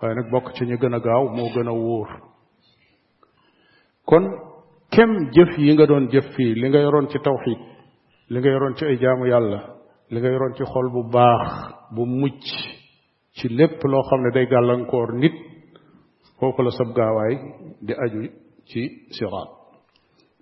Waaye 0.01 0.15
nag 0.15 0.31
bokk 0.31 0.53
ci 0.55 0.65
ñu 0.65 0.77
gën 0.81 0.99
gaaw 1.05 1.23
moo 1.35 1.49
gën 1.55 1.67
a 1.71 1.73
kon 4.05 4.25
kem 4.91 5.11
jëf 5.35 5.51
yi 5.57 5.73
nga 5.73 5.85
doon 5.87 6.09
jëf 6.11 6.25
fii 6.35 6.53
li 6.59 6.67
nga 6.69 6.79
yoroon 6.85 7.07
ci 7.11 7.17
tawxid 7.25 7.59
li 8.31 8.37
nga 8.39 8.49
yoroon 8.53 8.75
ci 8.77 8.83
ay 8.85 8.97
jaamu 9.01 9.25
yàlla 9.31 9.59
li 10.11 10.17
nga 10.19 10.29
yoroon 10.33 10.53
ci 10.57 10.63
xol 10.71 10.87
bu 10.93 11.01
baax 11.15 11.47
bu 11.95 12.03
mucc 12.05 12.43
ci 13.37 13.47
lépp 13.57 13.79
loo 13.91 14.03
xam 14.09 14.21
ne 14.23 14.31
day 14.35 14.45
gàllankoor 14.51 15.09
nit 15.21 15.33
foofu 16.39 16.61
la 16.63 16.71
sab 16.77 16.89
gaawaay 16.97 17.33
di 17.85 17.93
aju 18.03 18.21
ci 18.69 18.81
siraat. 19.15 19.49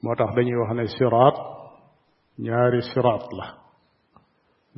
Moo 0.01 0.15
tax 0.17 0.29
dañuy 0.35 0.57
wax 0.61 0.71
ne 0.75 0.85
siraat 0.97 1.35
ñaari 2.39 2.81
siraat 2.93 3.25
la 3.37 3.47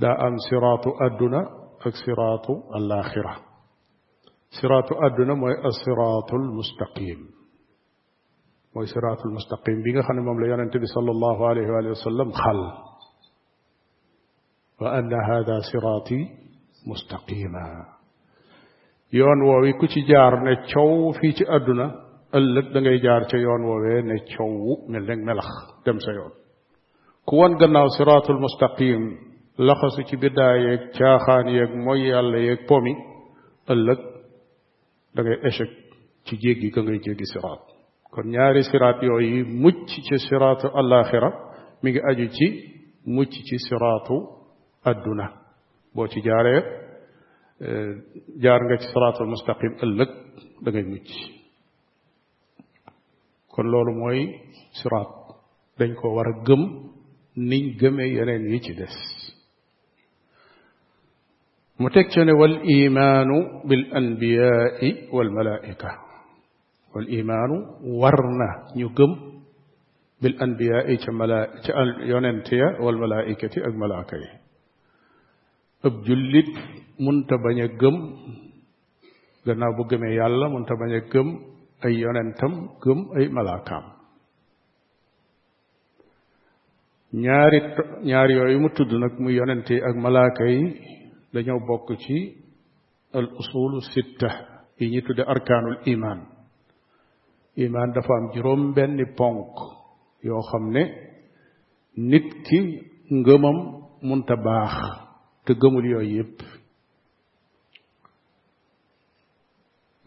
daa 0.01 0.15
am 0.27 0.35
siraatu 0.49 0.89
àdduna 1.05 1.39
ak 1.87 1.95
siraatu 2.03 2.53
alaaxira 2.77 3.33
siraatu 4.57 4.93
àdduna 5.05 5.33
mooy 5.41 5.55
asiraatul 5.69 6.45
mustaqim 6.57 7.19
mooy 8.73 8.87
siraatul 8.93 9.31
mustaqim 9.37 9.77
bi 9.83 9.89
nga 9.93 10.01
xam 10.05 10.15
ne 10.17 10.21
moom 10.27 10.37
la 10.41 10.47
yonente 10.51 10.77
bi 10.83 10.87
sallallahu 10.95 11.41
alayhi 11.51 11.69
wa 11.95 12.03
sallam 12.07 12.29
xal 12.41 12.59
wa 14.81 14.87
anna 14.97 15.19
hada 15.29 15.55
siraati 15.71 16.19
mustaqima 16.89 17.65
yoon 19.19 19.39
woowi 19.47 19.71
ku 19.79 19.85
ci 19.93 20.01
jaar 20.09 20.33
ne 20.45 20.53
coow 20.73 21.13
fii 21.19 21.33
ci 21.37 21.43
àdduna 21.55 21.85
ëllëg 22.37 22.65
da 22.73 22.79
ngay 22.81 22.97
jaar 23.05 23.23
ca 23.29 23.37
yoon 23.45 23.61
woowee 23.69 24.01
ne 24.09 24.15
coow 24.33 24.89
mel 24.91 25.03
ne 25.07 25.15
melax 25.27 25.49
dem 25.85 25.99
sa 26.05 26.11
yoon 26.17 26.33
كون 27.25 27.55
غناو 27.57 27.88
صراط 27.88 28.29
المستقيم 28.29 29.17
لخصو 29.59 30.01
تي 30.09 30.15
بدايه 30.15 30.91
تياخان 30.91 31.47
ياك 31.47 31.69
موي 31.69 32.07
يالله 32.07 32.38
ياك 32.38 32.69
بومي 32.69 32.95
الله 33.71 33.97
دا 35.15 35.47
اشك 35.47 35.71
تي 36.25 36.36
جيغي 36.36 36.69
كا 36.69 36.81
جيغي 36.81 37.25
صراط 37.33 37.63
كون 38.12 38.27
نياري 38.27 38.62
صراط 38.62 39.03
يوي 39.03 39.43
موتي 39.43 40.01
تي 40.09 40.17
صراط 40.29 40.65
الاخره 40.65 41.29
ميغي 41.83 42.01
ادي 42.12 42.27
تي 42.27 42.47
موتي 43.07 43.41
تي 43.49 43.57
صراط 43.69 44.07
الدنا 44.88 45.27
بو 45.95 46.05
تي 46.05 46.19
جاري 46.19 46.55
جار 48.43 48.59
تي 48.79 48.88
صراط 48.93 49.21
المستقيم 49.21 49.73
الله 49.83 50.07
دا 50.62 50.71
غي 50.71 50.83
موتي 50.83 51.19
كون 53.47 53.65
لولو 53.71 53.93
موي 53.99 54.39
صراط 54.83 55.12
دنج 55.79 55.95
كو 55.95 56.07
ورا 56.17 56.43
گم 56.47 56.63
niñ 57.36 57.63
gëmee 57.80 58.10
yeneen 58.15 58.43
yi 58.52 58.60
ci 58.65 58.74
des 58.80 58.96
mu 61.80 61.89
teg 61.89 62.08
ca 62.13 62.22
ne 62.26 62.34
wal 62.39 62.56
imaanu 62.76 63.38
bil 63.67 63.84
anbiyaai 63.98 64.89
wal 65.15 65.30
malaika 65.38 65.89
wal 66.93 67.08
imaanu 67.19 67.56
war 68.02 68.17
na 68.39 68.48
ñu 68.78 68.88
gëm 68.98 69.12
bil 70.22 70.36
anbiyaai 70.43 70.96
ca 71.04 71.12
mala 71.19 71.39
ca 71.63 71.72
yonent 72.12 72.48
ya 72.62 72.67
wal 72.84 72.98
malaikati 73.04 73.60
ak 73.67 73.74
malaaka 73.82 74.15
yi 74.24 74.30
ëb 75.88 75.93
jullit 76.06 76.50
munta 77.04 77.36
bañ 77.43 77.58
a 77.65 77.67
gëm 77.82 77.96
gannaaw 79.46 79.74
bu 79.78 79.84
gëmee 79.89 80.13
yàlla 80.19 80.46
munta 80.54 80.74
bañ 80.80 80.91
a 81.00 81.02
gëm 81.12 81.28
ay 81.86 81.93
yonentam 82.04 82.54
gëm 82.84 83.00
ay 83.17 83.26
malaakaam 83.38 83.86
ñaari 87.13 87.60
ñaari 88.10 88.34
yooyu 88.39 88.60
mu 88.60 88.69
tudd 88.76 88.91
nag 89.02 89.13
muy 89.19 89.34
yonent 89.38 89.67
yi 89.69 89.78
ak 89.88 89.95
malaaka 90.04 90.43
yi 90.54 90.62
dañoo 91.34 91.60
bokk 91.67 91.88
ci 92.04 92.17
al 93.13 93.26
usulu 93.39 93.80
sitta 93.91 94.30
yi 94.80 94.89
ñuy 94.91 95.04
tudde 95.06 95.23
iman 95.93 96.19
iman 97.56 97.89
dafa 97.93 98.13
am 98.19 98.26
juróom 98.34 98.73
benni 98.76 99.06
ponk 99.17 99.54
yoo 100.23 100.41
xam 100.49 100.65
ne 100.76 100.84
nit 102.10 102.28
ki 102.45 102.60
ngëmam 103.19 103.58
munta 104.08 104.36
baax 104.45 104.73
te 105.45 105.54
gëmul 105.54 105.86
yooyu 105.91 106.15
yépp 106.17 106.38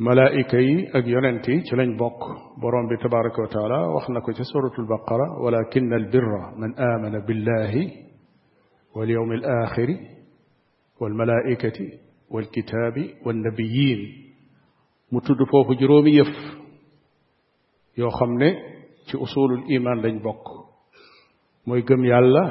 ملائكي 0.00 0.88
اك 0.94 1.06
يوننتي 1.06 1.60
تي 1.60 1.76
لاني 1.76 1.96
بوك 1.96 2.20
بروم 2.62 2.88
بي 2.88 2.96
تبارك 2.96 3.38
وتعالى 3.38 3.86
واخنا 3.94 4.20
كو 4.20 4.32
سورة 4.32 4.72
البقرة 4.78 5.42
ولكن 5.42 5.92
البر 5.92 6.52
من 6.56 6.78
آمن 6.78 7.18
بالله 7.26 7.92
واليوم 8.94 9.32
الآخر 9.32 9.98
والملائكة 11.00 11.78
والكتاب 12.30 13.10
والنبيين. 13.26 13.98
متود 15.12 15.36
فوفو 15.52 15.74
جرومي 15.74 16.10
يف. 16.16 16.36
يو 17.98 18.10
خمني 18.10 18.52
تي 19.08 19.18
أصول 19.18 19.58
الإيمان 19.58 20.00
لاني 20.00 20.18
بوك. 20.18 20.44
موي 21.66 21.82
گم 21.82 22.04
يالا 22.04 22.44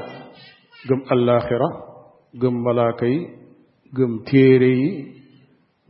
گم 0.89 1.01
الآخرة 1.12 1.69
گم 2.41 2.63
ملائكي 2.63 3.27
گم 3.97 4.23
تيري 4.23 5.05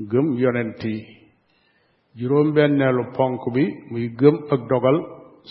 گم 0.02 0.38
يوننتي. 0.38 1.15
Juróom 2.20 2.54
benneelu 2.56 3.04
ponk 3.18 3.42
bi 3.54 3.66
muy 3.92 4.08
gëm 4.20 4.36
ak 4.54 4.62
dogal 4.70 4.98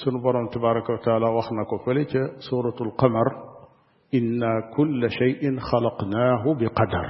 sunu 0.01 0.19
borom 0.23 0.49
tabaraka 0.51 0.93
wa 0.93 1.01
taala 1.05 1.27
wax 1.37 1.49
na 1.53 1.65
ko 1.65 1.77
fële 1.85 2.05
ca 2.13 2.23
suratul 2.47 2.93
qamar 3.01 3.29
inna 4.13 4.51
kulla 4.75 5.09
cheyin 5.09 5.57
xalaqnaahu 5.69 6.49
bi 6.59 6.67
qadar. 6.79 7.07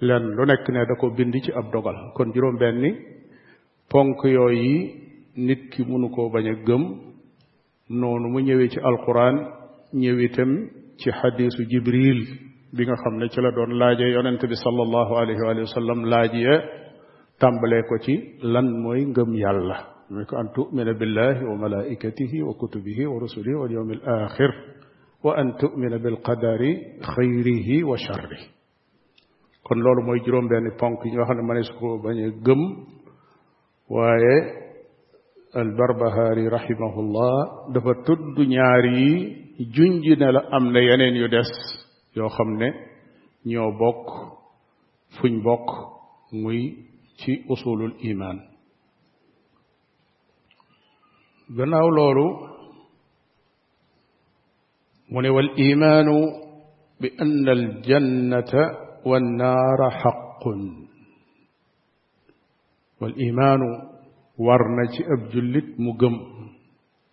Leen 0.00 0.24
lu 0.36 0.44
nekk 0.46 0.66
ne 0.74 0.80
da 0.88 0.94
ko 1.00 1.10
bind 1.16 1.34
ci 1.44 1.50
ab 1.52 1.66
dogal. 1.72 1.96
Kon 2.14 2.32
juróom 2.34 2.56
benni 2.58 2.90
ponk 3.90 4.20
yooyu 4.24 4.76
nit 5.36 5.60
ki 5.72 5.82
mënu 5.88 6.08
koo 6.14 6.28
bañ 6.34 6.46
a 6.52 6.54
gëm. 6.66 6.82
Noonu 7.98 8.28
mu 8.32 8.38
ñëwee 8.40 8.68
ci 8.72 8.78
alquran 8.80 9.36
ñëwitam 9.92 10.50
ci 10.98 11.10
xadiisu 11.18 11.62
jibril 11.70 12.18
bi 12.74 12.82
nga 12.86 12.96
xam 13.02 13.14
ne 13.18 13.28
ci 13.28 13.40
la 13.40 13.50
doon 13.56 13.72
laaje 13.80 14.04
yonent 14.14 14.42
bi 14.50 14.56
sallallahu 14.64 15.12
alayhi 15.22 15.40
wa 15.62 15.66
sallam 15.76 16.00
laaj 16.12 16.32
ya 16.34 16.56
tàmbalee 17.40 17.82
ko 17.88 17.98
ci 18.04 18.14
lan 18.52 18.66
mooy 18.82 19.00
ngëm 19.10 19.30
yàlla 19.42 19.76
mooy 20.10 20.24
ko 20.28 20.36
an 20.36 20.48
tumina 20.54 20.92
billahi 21.00 21.42
wa 21.50 21.56
malaikatihi 21.64 22.42
wa 22.42 22.52
kutubihi 22.60 23.04
wa 23.06 23.16
rusulihi 23.24 23.56
wal 23.60 23.72
yawmi 23.76 23.94
al 23.98 24.24
axir 24.24 24.50
wa 25.24 25.32
an 25.40 25.48
tumina 25.60 25.98
bil 25.98 26.16
qadari 26.26 26.72
xayrihi 27.12 27.76
wa 27.90 27.96
sharrihi 27.96 28.46
kon 29.64 29.78
loolu 29.84 30.02
mooy 30.06 30.20
juróom 30.24 30.46
benn 30.48 30.66
ponk 30.80 31.00
xam 31.04 31.36
ne 31.36 31.42
mënees 31.48 31.70
ko 31.78 31.86
bañ 32.04 32.18
a 32.26 32.28
gëm 32.46 32.60
waaye 33.94 34.36
albarbahaari 35.62 36.44
rahimahullah 36.56 37.34
dafa 37.74 37.92
tudd 38.06 38.36
ñaar 38.54 38.84
yi 38.98 39.10
junj 39.74 40.04
ne 40.20 40.28
la 40.36 40.40
am 40.56 40.64
na 40.72 40.80
yeneen 40.88 41.14
yu 41.22 41.28
des 41.28 41.50
yoo 42.16 42.28
xam 42.36 42.50
ne 42.60 42.68
ñoo 43.50 43.70
bokk 43.80 44.04
fuñ 45.16 45.34
bokk 45.46 45.68
muy 46.42 46.60
ci 47.18 47.32
usulul 47.52 47.94
iman 48.10 48.36
gannaaw 51.56 51.88
loolu 51.96 52.26
mu 55.12 55.18
ne 55.22 55.28
wal 55.36 55.50
imaanu 55.68 56.16
bi 57.00 57.08
anna 57.22 57.52
al 57.58 57.64
jannata 57.86 58.62
wal 63.00 63.14
imaanu 63.28 63.68
war 64.46 64.62
na 64.76 64.84
ci 64.92 65.02
ab 65.14 65.20
jullit 65.32 65.68
mu 65.82 65.92
gëm 66.00 66.14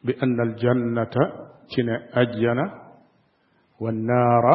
bi 0.06 0.12
anna 0.24 0.42
al 0.48 0.54
jannata 0.62 1.24
ci 1.70 1.80
ne 1.84 1.96
ajjana 2.22 2.66
wannaara 3.84 4.54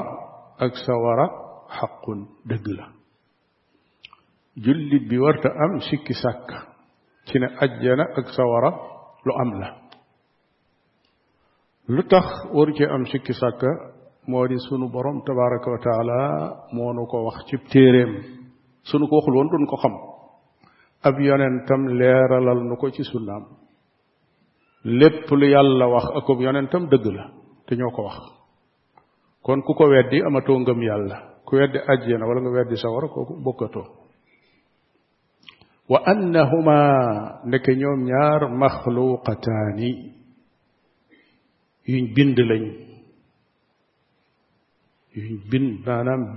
ak 0.65 0.73
sawara 0.85 1.27
xaqun 1.77 2.21
dëgg 2.49 2.67
la 2.79 2.96
jullit 4.65 5.05
bi 5.11 5.19
warta 5.19 5.49
am 5.65 5.81
sikki 5.89 6.15
sàkk 6.23 6.49
ci 7.27 7.39
ne 7.39 7.47
ajjana 7.65 8.05
ak 8.19 8.27
sawara 8.37 8.71
lu 9.25 9.33
am 9.43 9.51
la. 9.61 9.69
Lu 11.89 12.03
tax 12.11 12.25
ci 12.77 12.85
am 12.85 13.05
sikki 13.07 13.33
sàkk 13.35 13.63
moo 14.29 14.47
di 14.49 14.57
sunu 14.69 14.89
borom 14.89 15.23
tabaraka 15.27 15.71
wa 15.71 15.79
taala 15.87 16.19
moo 16.73 16.93
nu 16.93 17.07
ko 17.07 17.25
wax 17.27 17.45
ci 17.49 17.57
téeréem 17.71 18.13
sunu 18.83 19.07
ko 19.09 19.17
waxul 19.17 19.35
woon 19.37 19.49
duñ 19.53 19.67
ko 19.71 19.77
xam. 19.77 19.95
Ab 21.03 21.21
yonentam 21.21 21.83
leeralal 21.99 22.61
nu 22.69 22.77
ko 22.77 22.91
ci 22.91 23.03
sunnaam. 23.05 23.45
Lépp 24.85 25.31
lu 25.31 25.47
yàlla 25.55 25.87
wax 25.89 26.07
akub 26.19 26.41
yonentam 26.41 26.89
dëgg 26.89 27.07
la 27.17 27.25
te 27.67 27.77
ñoo 27.77 27.91
ko 27.91 28.03
wax. 28.07 28.19
Kon 29.43 29.61
ku 29.63 29.73
ko 29.75 29.85
weddi 29.93 30.23
amatoo 30.27 30.59
ngëm 30.59 30.81
yàlla. 30.83 31.17
Ku 31.45 31.57
weddi 31.57 31.79
ajjana 31.93 32.25
wala 32.27 32.41
nga 32.41 32.51
weddi 32.57 32.77
sawara 32.77 33.09
kooku 33.09 33.35
bokkatoo 33.45 33.87
وأنهما 35.89 36.81
نك 37.45 37.69
نيوم 37.71 38.01
نيار 38.05 38.49
مخلوقتان. 38.49 39.79
يين 41.89 42.15
بند 42.17 42.41
لين. 42.41 42.67
يين 45.17 45.41
بند 45.53 45.89
نانام 45.89 46.35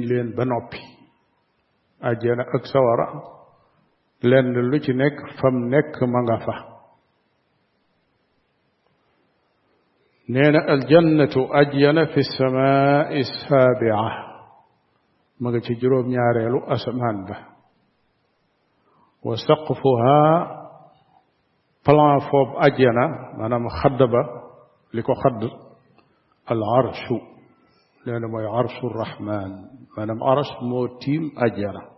لين 0.00 0.30
بنوبي. 0.36 0.82
أجينا 2.02 2.44
أكسورا 2.54 3.08
لين 4.24 4.52
لوتي 4.52 4.92
فم 5.42 5.74
نك 5.74 6.02
مغافا 6.02 6.72
نينا 10.30 10.74
الجنة 10.74 11.34
أجينا 11.36 12.04
في 12.04 12.16
السماء 12.16 13.20
السابعة. 13.20 14.10
مغتي 15.40 15.74
جروب 15.74 16.06
نيارلو 16.06 16.58
أسمان 16.58 17.24
به 17.24 17.51
وسقفها 19.24 20.18
بلان 21.88 22.18
فوب 22.18 22.48
أجينا 22.56 23.32
أنا 23.46 23.58
مخدبة 23.58 24.22
لكو 24.94 25.14
خد 25.14 25.50
العرش 26.50 27.04
لأنه 28.06 28.28
ما 28.28 28.48
عرش 28.50 28.84
الرحمن 28.84 29.52
أنا 29.98 30.24
عرش 30.24 30.46
موتيم 30.62 31.32
أجينا. 31.38 31.88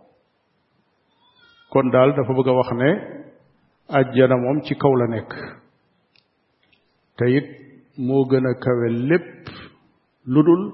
كون 1.73 1.91
دال 1.91 2.11
دفو 2.11 2.33
بغا 2.33 2.51
وخني 2.51 2.91
أجينا 3.89 4.35
موم 4.35 4.59
تي 4.59 4.75
كولا 4.75 5.07
نيك 5.09 5.33
تايت 7.17 7.43
موغنا 7.99 8.53
كوي 8.63 8.89
لب 8.89 9.45
لدول 10.27 10.73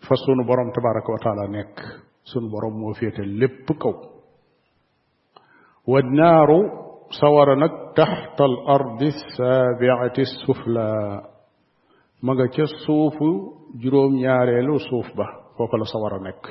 فسون 0.00 0.46
بروم 0.46 0.70
تبارك 0.72 1.08
وتعالى 1.08 1.52
نيك. 1.52 1.80
سون 2.24 2.50
بروم 2.50 2.80
موفيت 2.80 3.20
لب 3.20 3.72
كوي 3.82 4.13
والنار 5.86 6.48
صورنك 7.20 7.70
تحت 7.96 8.40
الأرض 8.40 9.02
السابعة 9.02 10.16
السفلى. 10.18 11.22
مغا 12.22 12.50
الصوف 12.58 13.14
جروم 13.82 14.16
ياريلو 14.16 14.78
صوف 14.78 15.16
با 15.16 15.26
فوكلا 15.58 15.84
صورنك. 15.84 16.46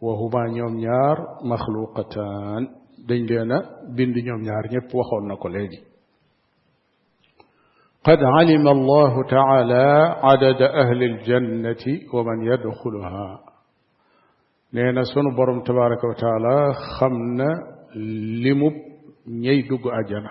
وهما 0.00 0.46
نيوم 0.46 0.76
نيار 0.76 1.18
مخلوقتان. 1.44 2.68
دنجينا 3.08 3.58
بند 3.96 4.16
نيوم 4.18 4.40
نيار 4.40 4.64
نيب 4.72 4.94
وخونا 4.94 5.34
كوليدي 5.34 5.80
قد 8.04 8.18
علم 8.22 8.68
الله 8.68 9.22
تعالى 9.30 10.16
عدد 10.22 10.62
أهل 10.62 11.02
الجنة 11.02 11.84
ومن 12.14 12.42
يدخلها. 12.46 13.51
Nee 14.72 14.92
na 14.92 15.04
sunu 15.04 15.30
borom 15.36 15.60
tabaraka 15.64 16.06
wa 16.08 16.14
taala 16.16 16.54
xam 16.98 17.14
na 17.36 17.48
limub 18.42 18.72
ñay 19.28 19.62
dugg 19.68 19.84
àjjana. 19.98 20.30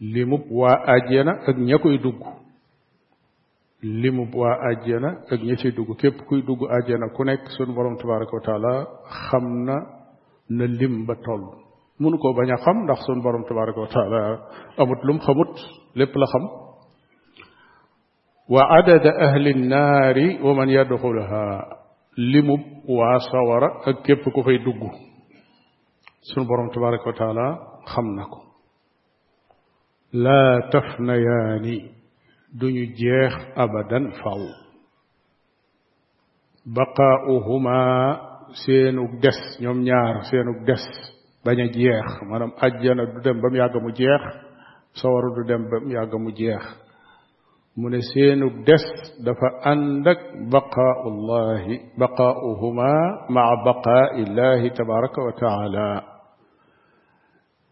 limub 0.00 0.42
waa 0.50 0.76
àjjana 0.94 1.32
ak 1.48 1.56
ña 1.58 1.76
dugg. 2.02 2.20
limub 3.82 4.34
waa 4.34 4.56
àjjana 4.70 5.08
ak 5.32 5.40
ña 5.46 5.54
dugg. 5.76 5.90
Képp 6.00 6.16
kuy 6.26 6.42
dugg 6.42 6.62
àjjana 6.76 7.06
ku 7.14 7.22
nekk 7.24 7.46
sunu 7.56 7.72
borom 7.74 7.96
tabaraka 7.96 8.32
wa 8.36 8.42
taala 8.48 8.72
xam 9.30 9.64
na 9.66 9.76
na 10.50 10.64
lim 10.66 11.06
ba 11.06 11.14
toll. 11.24 11.44
Mënu 12.00 12.18
ko 12.18 12.32
bañ 12.34 12.50
xam 12.64 12.76
ndax 12.82 12.98
sunu 13.06 13.22
borom 13.22 13.44
tabaraka 13.46 13.80
wa 13.80 13.88
taala 13.94 14.20
amut 14.78 15.00
lum 15.04 15.18
xamut 15.20 15.54
lépp 15.94 16.14
la 16.16 16.26
xam. 16.26 16.44
Wa 18.48 18.62
adada 18.78 19.10
ahli 19.26 19.54
nnaari 19.54 20.26
wa 20.42 20.52
man 20.54 20.68
yadxulaha 20.68 21.81
limub 22.16 22.60
waa 22.88 23.18
sawara 23.30 23.68
ak 23.88 24.02
képp 24.04 24.24
ku 24.34 24.42
fay 24.42 24.58
dugg. 24.58 24.82
Sunu 26.22 26.46
borom 26.46 26.70
tabaraka 26.70 27.06
wa 27.10 27.16
taala 27.16 27.46
xam 27.86 28.06
na 28.16 28.24
ko. 28.24 28.38
Laa 30.12 30.68
tafnayaani 30.70 31.76
duñu 32.58 32.84
jeex 32.98 33.34
abadan 33.56 34.12
faw. 34.22 34.40
Baqaauhuma 36.66 37.78
seenug 38.64 39.18
des 39.20 39.38
ñoom 39.60 39.82
ñaar 39.82 40.24
seenug 40.30 40.64
des 40.66 40.84
bañ 41.44 41.58
a 41.60 41.66
jeex. 41.72 42.06
Maanaam 42.28 42.52
ajjana 42.60 43.06
du 43.06 43.20
dem 43.24 43.40
ba 43.40 43.48
mu 43.50 43.56
yàgg 43.56 43.74
mu 43.82 43.90
jeex 43.90 44.22
sawara 44.94 45.28
du 45.36 45.42
dem 45.48 45.62
ba 45.70 45.76
mu 45.80 45.90
yàgg 45.90 46.12
mu 46.20 46.30
jeex 46.30 46.64
من 47.76 48.00
سينو 48.00 48.46
الدس 48.48 48.84
دفا 49.20 49.68
عندك 49.68 50.18
بقاء 50.52 51.08
الله 51.08 51.80
بقاؤهما 51.98 52.92
مع 53.30 53.54
بقاء 53.64 54.22
الله 54.22 54.68
تبارك 54.68 55.18
وتعالى 55.18 56.02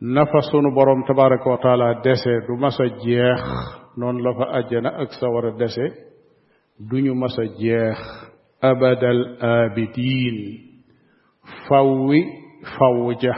نفس 0.03 0.51
برم 0.77 1.05
تبارك 1.09 1.47
وتعالى 1.47 2.01
دس 2.05 2.25
دو 2.49 2.57
مسا 2.57 2.85
نون 3.99 4.21
لفا 4.21 4.59
اجنا 4.59 5.03
اكسا 5.03 5.27
ور 5.27 5.51
دس 5.51 5.77
دونو 6.91 7.15
مسا 7.15 7.43
جيخ 7.45 7.99
ابد 8.65 9.05
الابدين 9.05 10.37
فوي 11.69 12.25
فوجه 12.79 13.35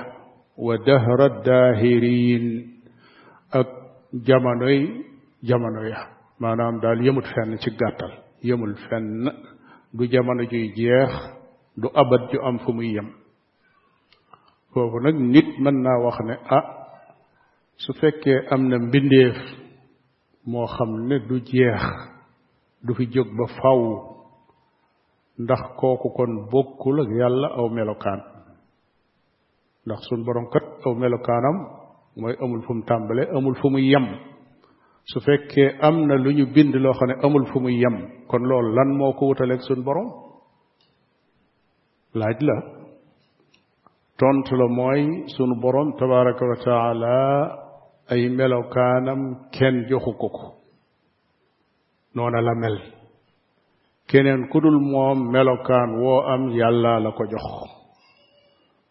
ودهر 0.59 1.27
الداهرين 1.27 2.73
جمانوي 4.15 5.05
جمانوي 5.45 6.22
maanaam 6.43 6.81
daal 6.83 6.99
yëmut 7.07 7.27
fenn 7.35 7.59
ci 7.63 7.71
gàttal. 7.79 8.13
Yëmul 8.43 8.75
fenn. 8.89 9.31
Du 9.95 10.05
jamono 10.11 10.43
juy 10.51 10.73
jeex 10.77 11.13
du 11.77 11.89
abad 11.95 12.23
ju 12.33 12.39
am 12.43 12.59
fu 12.59 12.73
muy 12.73 12.91
yem. 12.95 13.09
Foofu 14.73 14.99
nag 15.01 15.15
nit 15.35 15.49
mën 15.63 15.77
naa 15.83 15.99
wax 16.05 16.19
ne 16.27 16.35
ah 16.59 16.65
su 17.77 17.93
fekkee 18.01 18.47
am 18.51 18.69
na 18.69 18.77
mbindeef 18.79 19.37
moo 20.51 20.67
xam 20.67 20.91
ne 21.09 21.17
du 21.29 21.37
jeex 21.51 21.83
du 22.85 22.95
fi 22.95 23.05
jóg 23.15 23.29
ba 23.39 23.47
faw 23.61 23.81
ndax 25.39 25.63
kooku 25.79 26.09
kon 26.17 26.33
bokkul 26.51 27.01
ak 27.03 27.09
yàlla 27.21 27.49
aw 27.59 27.69
melokaan. 27.69 28.21
Ndax 29.87 30.01
suñ 30.09 30.25
borom 30.25 30.47
kat 30.53 30.65
aw 30.87 30.95
melokaanam 30.95 31.57
mooy 32.17 32.35
amul 32.43 32.63
fu 32.67 32.73
mu 32.75 32.83
amul 33.37 33.55
fu 33.61 33.69
yem 33.79 34.32
su 35.11 35.19
fekkee 35.27 35.69
am 35.87 35.97
na 36.09 36.15
lu 36.25 36.31
ñu 36.39 36.45
bind 36.55 36.75
loo 36.85 36.93
xam 36.99 37.09
ne 37.09 37.15
amul 37.25 37.45
fu 37.51 37.57
muy 37.65 37.77
yem 37.83 37.97
kon 38.29 38.43
loolu 38.51 38.71
lan 38.77 38.91
moo 38.99 39.13
ko 39.19 39.23
wutaleeg 39.29 39.61
suñ 39.69 39.81
borom 39.87 40.09
laaj 42.19 42.39
la 42.49 42.57
tontu 44.19 44.55
la 44.61 44.67
mooy 44.79 45.03
sunu 45.35 45.55
borom 45.63 45.89
tabaraka 45.99 46.45
wa 46.51 46.57
taala 46.67 47.17
ay 48.13 48.23
melokaanam 48.37 49.21
kenn 49.55 49.77
joxu 49.89 50.13
ko 50.21 50.29
ko 50.37 50.47
noona 52.15 52.41
la 52.47 52.55
mel 52.63 52.77
keneen 54.09 54.43
ku 54.51 54.57
dul 54.63 54.79
moom 54.93 55.19
melokaan 55.33 55.91
woo 56.03 56.21
am 56.33 56.43
yàlla 56.59 56.93
la 57.05 57.11
ko 57.17 57.25
jox 57.33 57.47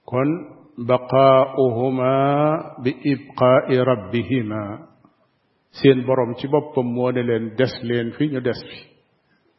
kon 0.09 0.29
baqaauhuma 0.87 2.11
bi 2.83 2.91
ibqaai 3.13 3.77
rabbihima 3.89 4.61
seen 5.77 6.05
borom 6.05 6.35
ci 6.37 6.47
boppam 6.47 6.85
moo 6.95 7.11
ne 7.11 7.21
leen 7.29 7.45
des 7.57 7.73
leen 7.83 8.11
fi 8.17 8.27
ñu 8.29 8.41
des 8.41 8.59
fi. 8.67 8.77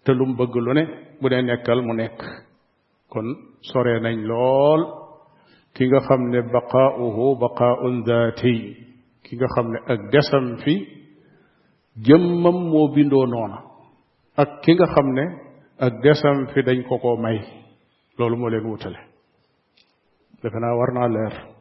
te 0.04 0.12
lu 0.12 0.24
bëgg 0.38 0.54
lu 0.64 0.72
ne 0.74 0.84
bu 1.20 1.26
ne 1.28 1.38
nekkal 1.42 1.80
mu 1.86 1.92
nekk. 1.94 2.18
kon 3.10 3.26
sore 3.68 4.00
nañ 4.00 4.16
lool. 4.30 4.82
ki 5.74 5.84
nga 5.88 6.00
xam 6.06 6.22
ne 6.32 6.40
baqaauhu 6.54 7.26
baqaaun 7.42 7.96
zaati. 8.06 8.54
ki 9.24 9.32
nga 9.36 9.46
xam 9.54 9.66
ne 9.72 9.78
ak 9.92 10.00
desam 10.12 10.46
fi 10.62 10.74
jëmmam 12.06 12.58
moo 12.70 12.88
bindoo 12.94 13.26
noona. 13.26 13.58
ak 14.42 14.50
ki 14.62 14.72
nga 14.74 14.86
xam 14.94 15.08
ne 15.16 15.24
ak 15.86 15.92
desam 16.02 16.36
fi 16.52 16.58
dañ 16.66 16.78
ko 16.88 16.94
ko 17.02 17.16
may. 17.24 17.38
loolu 18.18 18.36
moo 18.36 18.48
leen 18.52 18.64
wutale. 18.70 18.98
defe 20.42 20.58
naa 20.60 20.76
war 20.78 20.90
naa 20.94 21.08
leer. 21.14 21.51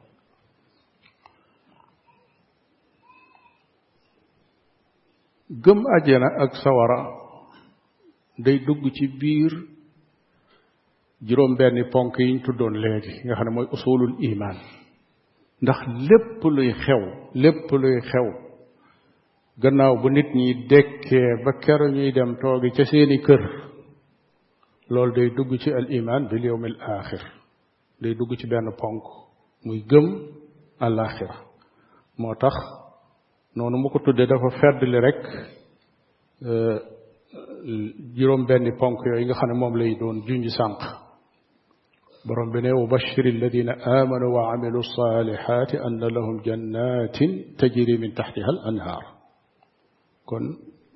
Gëm 5.63 5.79
àjjana 5.95 6.27
ak 6.43 6.55
sawara 6.63 6.99
day 8.37 8.59
dugg 8.65 8.83
ci 8.95 9.07
biir 9.19 9.51
juróom 11.27 11.55
benni 11.57 11.83
ponk 11.91 12.15
yi 12.19 12.33
ñu 12.33 12.39
tuddoon 12.45 12.75
léegi 12.83 13.13
nga 13.25 13.35
xam 13.35 13.45
ne 13.47 13.51
mooy 13.55 13.67
usulul 13.71 14.15
iman 14.29 14.55
ndax 15.61 15.79
lépp 16.09 16.43
luy 16.55 16.71
xew 16.83 17.01
lépp 17.41 17.71
luy 17.71 17.99
xew 18.09 18.27
gannaaw 19.61 19.93
bu 20.01 20.09
nit 20.09 20.29
ñi 20.35 20.67
dekkee 20.69 21.29
ba 21.45 21.51
kero 21.63 21.87
ñuy 21.89 22.11
dem 22.11 22.31
toogi 22.41 22.69
ca 22.75 22.83
seeni 22.85 23.17
kër 23.25 23.41
loolu 24.89 25.13
day 25.15 25.29
dugg 25.35 25.51
ci 25.61 25.69
al 25.79 25.87
iman 25.97 26.27
bil 26.29 26.43
yawmil 26.45 26.77
axir 26.81 27.21
day 28.01 28.13
dugg 28.15 28.31
ci 28.39 28.47
benn 28.47 28.71
ponk 28.79 29.03
muy 29.65 29.83
gëm 29.89 30.07
alaxira 30.79 31.35
moo 32.17 32.35
tax 32.41 32.55
noonu 33.55 33.77
mu 33.81 33.87
ko 33.89 33.99
tuddee 34.05 34.27
dafa 34.31 34.49
feddli 34.59 34.99
rek 35.07 35.19
juróom 38.17 38.45
benni 38.49 38.71
ponk 38.79 38.99
yooyu 39.05 39.25
nga 39.25 39.35
xam 39.39 39.49
ne 39.49 39.55
moom 39.61 39.73
lay 39.79 39.91
doon 39.99 40.17
junj 40.27 40.45
sànq 40.57 40.79
borom 42.27 42.49
bi 42.53 42.59
ne 42.61 42.71
wa 42.79 42.85
bashir 42.93 43.25
alladina 43.33 43.73
amanu 43.99 44.27
wa 44.35 44.41
amilu 44.53 44.81
salihati 44.97 45.75
anna 45.87 46.07
lahum 46.15 46.37
jannatin 46.47 47.31
tajri 47.59 47.95
min 48.01 48.11
taxtiha 48.17 48.49
al 48.53 48.59
anhaar 48.69 49.03
kon 50.29 50.43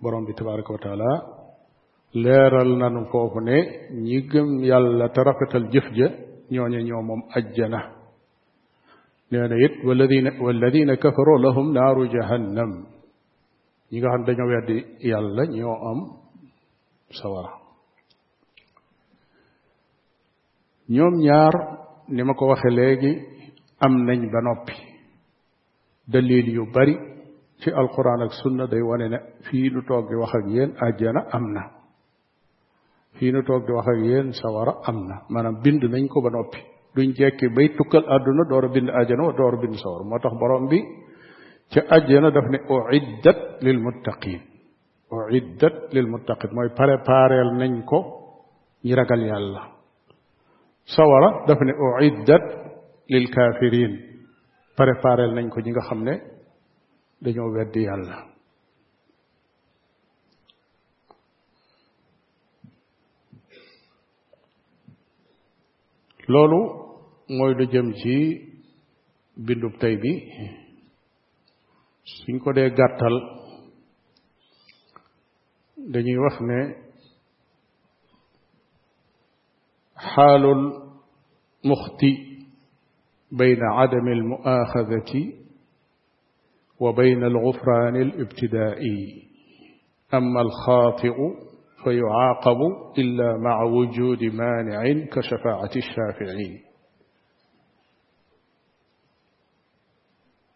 borom 0.01 0.23
bi 0.27 0.33
tabaraka 0.39 0.71
wa 0.75 0.79
taala 0.85 1.11
leeral 2.23 2.71
nanu 2.81 3.01
foofu 3.11 3.39
ne 3.49 3.57
ñi 4.05 4.19
gëm 4.31 4.49
yàlla 4.69 5.07
te 5.13 5.21
rafetal 5.27 5.65
jëf 5.73 5.87
ja 5.97 6.07
ñooñe 6.53 6.79
ñoo 6.87 7.01
moom 7.09 7.21
ajjana 7.37 7.79
nee 9.31 9.47
na 9.49 9.55
it 9.65 9.73
walladina 9.87 10.31
walladina 10.45 10.93
kafaru 11.03 11.37
lahum 11.45 11.67
naaru 11.73 12.03
jahannam 12.13 12.71
ñi 13.91 13.97
nga 13.99 14.09
xam 14.13 14.23
dañoo 14.27 14.49
weddi 14.53 14.77
yàlla 15.09 15.43
ñoo 15.55 15.75
am 15.91 15.99
sawara 17.19 17.51
ñoom 20.89 21.13
ñaar 21.25 21.53
ni 22.13 22.21
ma 22.23 22.33
ko 22.33 22.43
waxe 22.47 22.69
léegi 22.77 23.11
am 23.85 23.93
nañ 24.07 24.21
ba 24.33 24.39
noppi 24.41 24.73
dalil 26.07 26.47
yu 26.55 26.63
bari 26.73 26.95
ci 27.59 27.69
alquran 27.71 28.21
ak 28.25 28.31
sunna 28.41 28.65
day 28.67 28.81
wane 28.81 29.07
ne 29.09 29.19
fii 29.45 29.69
nu 29.73 29.81
toog 29.87 30.07
di 30.09 30.15
wax 30.15 30.31
ak 30.39 30.45
yéen 30.53 30.71
àjjana 30.85 31.21
am 31.35 31.45
na 31.55 31.63
fii 33.17 33.31
nu 33.31 33.41
toog 33.43 33.65
di 33.65 33.71
wax 33.73 33.87
ak 33.93 33.99
yéen 34.07 34.27
sawara 34.33 34.73
am 34.89 34.97
na 35.07 35.15
maanaam 35.29 35.55
bind 35.63 35.83
nañ 35.83 36.07
ko 36.07 36.21
ba 36.21 36.29
noppi 36.29 36.59
duñ 36.95 37.09
jekki 37.17 37.47
bay 37.55 37.67
tukkal 37.77 38.03
àdduna 38.15 38.43
door 38.49 38.65
bind 38.73 38.89
àjjana 38.99 39.23
wa 39.27 39.33
door 39.39 39.55
bind 39.61 39.75
sawara 39.83 40.03
moo 40.09 40.19
tax 40.23 40.33
borom 40.41 40.67
bi 40.71 40.79
ca 41.71 41.81
àjjana 41.95 42.29
daf 42.35 42.47
ne 42.53 42.59
uiddat 42.75 43.39
lil 43.65 43.79
muttaqin 43.85 44.41
uiddat 45.15 45.75
lil 45.95 46.07
muttaqin 46.13 46.51
mooy 46.55 46.69
prépareel 46.77 47.49
nañ 47.59 47.73
ko 47.89 47.99
ñi 48.83 48.93
ragal 48.99 49.21
yàlla 49.29 49.61
sawara 50.95 51.29
daf 51.47 51.59
ne 51.67 51.73
uiddat 51.87 52.45
lil 53.13 53.25
kafirin 53.35 53.93
prépareel 54.77 55.31
nañ 55.35 55.47
ko 55.53 55.57
ñi 55.61 55.71
nga 55.71 55.81
xam 55.87 56.01
ne 56.07 56.13
dañoo 57.23 57.49
weddi 57.55 57.81
yàlla 57.89 58.17
loolu 66.27 66.84
موي 67.29 67.53
لو 67.53 67.65
جيم 67.65 67.93
سي 67.93 68.47
بيندوب 69.37 69.77
تاي 69.79 69.95
بي 69.95 70.13
سين 72.25 72.39
كو 72.39 72.51
دي 72.51 72.61
غاتال 72.61 73.15
داني 75.77 76.17
واخ 76.17 76.39
حال 79.95 80.45
المختي 81.65 82.37
بين 83.31 83.59
عدم 83.63 84.07
المؤاخذة 84.07 85.33
وبين 86.79 87.23
الغفران 87.23 87.95
الابتدائي 87.95 89.27
أما 90.13 90.41
الخاطئ 90.41 91.15
فيعاقب 91.83 92.57
إلا 92.97 93.37
مع 93.37 93.63
وجود 93.63 94.23
مانع 94.23 95.05
كشفاعة 95.05 95.71
الشافعين 95.75 96.64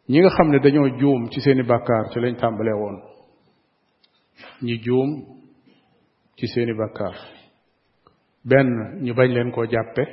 ñi 0.09 0.19
nga 0.19 0.29
xam 0.35 0.47
ne 0.51 0.59
dañoo 0.63 0.89
juum 0.99 1.21
ci 1.31 1.39
seeni 1.41 1.63
bàkkaar 1.71 2.05
ci 2.11 2.17
lañ 2.19 2.35
tàmbalee 2.41 2.73
woon. 2.81 2.97
ñi 4.65 4.75
juum 4.85 5.09
ci 6.37 6.45
seeni 6.53 6.73
bàkkaar. 6.79 7.15
benn 8.49 8.69
ñu 9.03 9.11
bañ 9.17 9.29
leen 9.35 9.51
koo 9.51 9.65
jàppe. 9.71 10.03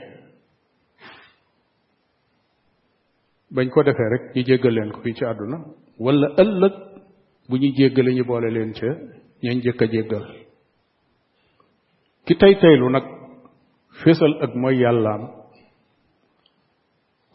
bañ 3.55 3.69
ko 3.73 3.83
defee 3.87 4.11
rek 4.13 4.23
ñu 4.35 4.43
jéggal 4.49 4.75
leen 4.77 4.91
ko 4.93 4.99
fii 5.05 5.15
ci 5.19 5.25
àdduna. 5.31 5.59
wala 6.05 6.27
ëllëg 6.43 6.75
bu 7.49 7.55
ñu 7.63 7.69
jéggale 7.77 8.11
ñu 8.15 8.25
boole 8.29 8.49
leen 8.57 8.73
ca 8.79 8.89
ñañ 9.43 9.59
jëkk 9.65 9.83
a 9.85 9.87
jéggal. 9.93 10.25
ki 12.27 12.35
tey 12.41 12.55
teylu 12.61 12.87
nag 12.91 13.05
fésal 14.03 14.33
ak 14.45 14.53
mooy 14.61 14.77
yàllaam. 14.83 15.23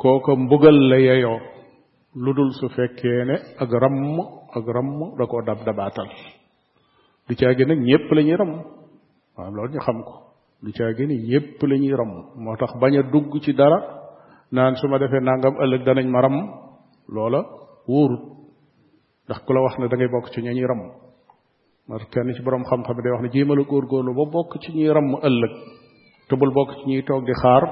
kooko 0.02 0.32
mbugal 0.36 0.78
la 0.90 0.98
yeyoo 1.08 1.40
lu 2.16 2.34
dul 2.34 2.52
su 2.60 2.68
fekkee 2.70 3.26
ne 3.26 3.36
ak 3.60 3.72
ramm 3.72 4.20
ak 4.56 4.66
ramm 4.68 5.16
da 5.18 5.26
koo 5.26 5.42
dab 5.42 5.64
dabaatal. 5.66 6.08
Du 7.28 7.36
caagi 7.36 7.66
nag 7.66 7.80
ñépp 7.80 8.12
la 8.12 8.22
ramm. 8.38 8.54
Waaw 9.38 9.52
loolu 9.56 9.74
ñu 9.74 9.80
xam 9.80 10.04
ko. 10.04 10.14
Du 10.62 10.72
caagi 10.74 11.06
ni 11.08 11.16
ñépp 11.30 11.62
la 11.64 11.76
ñuy 11.78 11.94
ramm. 11.96 12.12
Moo 12.36 12.56
tax 12.58 12.74
bañ 12.82 12.94
dugg 13.12 13.40
ci 13.42 13.54
dara 13.54 13.80
naan 14.52 14.76
su 14.76 14.88
ma 14.88 14.98
defee 15.00 15.22
nangam 15.22 15.56
ëllëg 15.64 15.84
danañ 15.86 16.08
ma 16.10 16.22
ramm. 16.22 16.38
Loola 17.08 17.42
wóorut. 17.88 18.24
Ndax 19.26 19.40
ku 19.46 19.54
la 19.54 19.62
wax 19.62 19.78
ne 19.80 19.88
da 19.88 19.96
bokk 20.12 20.30
ci 20.34 20.42
ña 20.42 20.52
ñuy 20.52 20.66
ramm. 20.68 20.82
Moo 21.88 21.98
tax 21.98 22.10
kenn 22.12 22.34
ci 22.36 22.42
borom 22.44 22.64
xam-xam 22.64 22.98
day 23.02 23.12
wax 23.12 23.22
ne 23.24 23.30
jéemal 23.32 23.60
a 23.60 23.64
góorgóorlu 23.64 24.14
ba 24.14 24.26
bokk 24.32 24.60
ci 24.62 24.72
ñuy 24.74 24.92
ramm 24.92 25.16
ëllëg. 25.28 25.52
Te 26.28 26.36
bokk 26.36 26.72
ci 26.78 26.84
ñuy 26.90 27.04
toog 27.04 27.24
di 27.26 27.34
xaar 27.42 27.64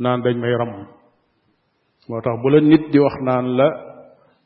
naan 0.00 0.22
dañ 0.22 0.36
may 0.40 0.54
ramm. 0.56 0.97
Moo 2.08 2.20
tax 2.24 2.36
bu 2.42 2.48
la 2.50 2.60
nit 2.60 2.84
di 2.92 2.98
wax 3.04 3.14
naan 3.26 3.46
la 3.58 3.68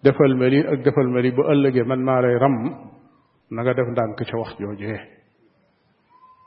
defal 0.04 0.32
ma 0.40 0.46
ak 0.72 0.80
defal 0.84 1.06
ma 1.14 1.20
bu 1.36 1.42
ëllëgee 1.52 1.84
man 1.90 2.00
maa 2.08 2.20
lay 2.24 2.36
ram 2.42 2.56
na 3.54 3.60
nga 3.62 3.72
def 3.74 3.88
ndànk 3.92 4.18
ca 4.28 4.36
wax 4.40 4.50
joojee 4.60 5.00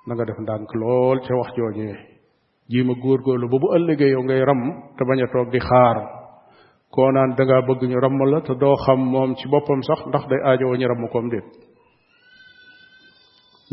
na 0.07 0.11
nga 0.15 0.25
def 0.25 0.39
ndànk 0.43 0.69
lool 0.81 1.17
ca 1.25 1.33
wax 1.39 1.49
joojee 1.57 1.95
jiima 2.69 2.93
góorgóorlu 3.01 3.47
ba 3.51 3.57
bu 3.61 3.67
ëllëgee 3.77 4.09
yow 4.13 4.23
ngay 4.23 4.41
ram 4.49 4.61
te 4.97 5.01
bañ 5.07 5.19
a 5.23 5.27
toog 5.33 5.49
di 5.53 5.59
xaar 5.69 5.97
koo 6.93 7.11
naan 7.11 7.31
da 7.37 7.43
ngaa 7.45 7.65
bëgg 7.67 7.81
ñu 7.89 7.97
ramm 8.03 8.19
la 8.31 8.39
te 8.47 8.53
doo 8.61 8.75
xam 8.85 8.99
moom 9.13 9.31
ci 9.37 9.45
boppam 9.51 9.81
sax 9.87 9.99
ndax 10.07 10.23
day 10.29 10.41
aajowoo 10.43 10.77
ñu 10.79 10.87
ramm 10.91 11.03
koom 11.13 11.27
déet 11.33 11.45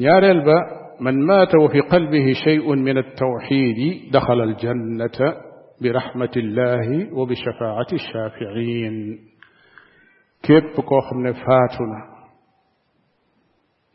ñaareel 0.03 0.41
ba 0.49 0.57
man 1.05 1.17
maata 1.29 1.57
wa 1.63 1.69
fi 1.73 1.81
qalbihi 1.93 2.33
shay'un 2.45 2.79
min 2.87 2.97
at-tawxidi 3.03 3.89
daxala 4.13 4.43
aljannata 4.49 5.27
برحمة 5.83 6.31
الله 6.37 7.15
وبشفاعة 7.15 7.87
الشافعين. 7.93 9.29
كيف 10.43 10.81
كوخم 10.81 11.27
نفاتنا 11.27 12.01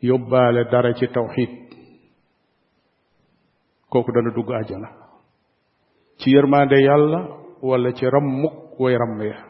يبا 0.02 0.52
لدرجه 0.52 1.06
توحيد. 1.06 1.68
كوك 3.90 4.06
دانا 4.14 4.34
دوغ 4.34 4.60
آجانا. 4.60 4.90
تي 6.18 6.30
يرماند 6.30 6.72
يالا 6.72 7.38
ولا 7.62 7.90
تي 7.90 8.06
رمك 8.06 8.80
وي 8.80 8.96
رميا 8.96 9.44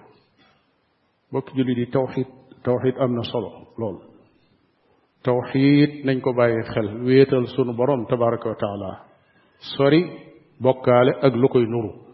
دي 1.55 1.87
توحيد 1.87 2.27
توحيد 2.64 2.94
أمنا 2.98 3.22
صلو 3.22 3.51
لول. 3.79 3.98
توحيد 5.24 6.07
نانكو 6.07 6.33
باي 6.33 6.62
خل. 6.62 7.03
ويتال 7.03 7.48
سونو 7.48 7.72
بروم 7.72 8.05
تبارك 8.05 8.46
وتعالى. 8.46 9.01
سوري 9.79 10.18
بوكال 10.61 11.09
اك 11.24 11.33
لوكوي 11.33 11.66
نورو 11.66 12.08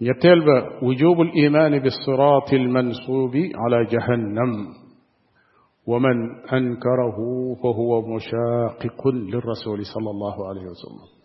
يتلب 0.00 0.46
وجوب 0.82 1.20
الإيمان 1.20 1.78
بالصراط 1.78 2.52
المنصوب 2.52 3.36
على 3.36 3.84
جهنم. 3.84 4.52
ومن 5.86 6.16
أنكره 6.52 7.18
فهو 7.62 8.02
مشاقق 8.14 9.08
للرسول 9.08 9.80
صلى 9.94 10.10
الله 10.10 10.48
عليه 10.48 10.66
وسلم. 10.72 11.18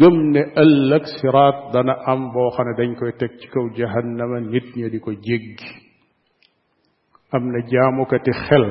قمنا 0.00 0.40
ألك 0.62 1.02
صراط 1.22 1.74
دنا 1.74 2.12
أمبو 2.12 2.32
بوخنا 2.32 2.72
دنك 2.78 3.02
وتكتكو 3.02 3.68
جهنم 3.76 4.54
نتني 4.56 4.88
ديكو 4.88 5.12
جيج 5.12 5.58
أم 7.34 7.42
نجامك 7.56 8.10
تخل 8.10 8.64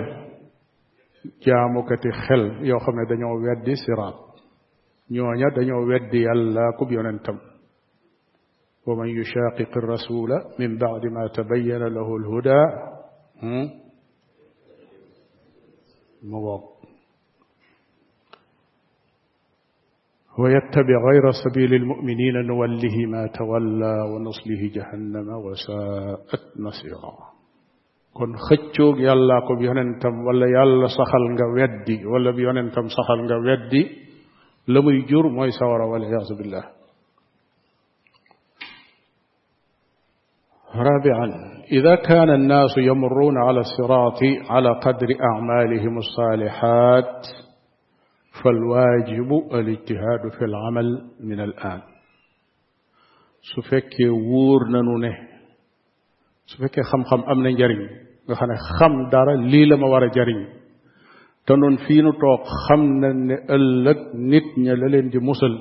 جامك 1.48 1.90
تخل 2.04 2.66
يوخم 2.66 2.98
دنيا 3.10 3.26
ويدي 3.26 3.76
صراط 3.76 4.16
نيوانيا 5.12 5.50
دنيا 5.58 5.76
ويدي 5.76 6.32
الله 6.32 6.72
كبيرا 6.80 7.20
تمام 7.26 7.55
ومن 8.88 9.08
يشاقق 9.08 9.78
الرسول 9.78 10.30
من 10.60 10.78
بعد 10.78 11.06
ما 11.06 11.28
تبين 11.28 11.84
له 11.84 12.16
الهدى 12.18 12.64
مضى 16.24 16.64
ويتبع 20.40 20.98
غير 21.12 21.32
سبيل 21.44 21.74
المؤمنين 21.74 22.46
نوله 22.48 23.06
ما 23.08 23.28
تولى 23.28 23.96
ونصله 24.12 24.62
جهنم 24.76 25.30
وساءت 25.30 26.44
مصيرا. 26.60 27.16
كن 28.14 28.36
خجوك 28.36 28.98
يلا 29.00 29.40
كو 29.48 29.56
ولا 30.28 30.48
يلا 30.58 30.88
سخل 30.88 31.24
يدي 31.58 32.06
ولا 32.06 32.32
بيونن 32.32 32.72
تم 32.72 32.88
سخل 32.88 33.18
نغا 33.24 33.38
ويدي 33.38 33.84
لمي 34.68 35.02
جور 35.02 35.28
موي 35.30 35.52
والعياذ 35.86 36.30
بالله. 36.38 36.75
رابعا 40.78 41.56
إذا 41.72 41.96
كان 41.96 42.30
الناس 42.30 42.78
يمرون 42.78 43.38
على 43.38 43.60
الصراط 43.60 44.20
على 44.50 44.70
قدر 44.70 45.08
أعمالهم 45.34 45.98
الصالحات 45.98 47.28
فالواجب 48.44 49.30
الاجتهاد 49.54 50.22
في 50.40 50.46
العمل 50.46 51.02
من 51.20 51.40
الآن. 51.40 51.82
سفك 53.56 53.94
وور 54.12 54.68
نانو 54.68 55.14
سفك 56.46 56.80
خم 56.82 57.04
خم 57.04 57.22
أمنا 57.32 57.52
جرين. 57.52 57.90
jariñ 60.16 60.40
te 61.46 61.54
noon 61.56 61.78
fii 61.86 62.02
nu 62.02 62.12
toog 62.22 62.42
xam 62.66 62.82
na 63.02 63.10
ne 63.14 63.36
ëllëg 63.56 64.00
nit 64.32 64.48
ña 64.64 64.74
la 64.82 64.88
leen 64.94 65.10
di 65.14 65.20
musal 65.20 65.54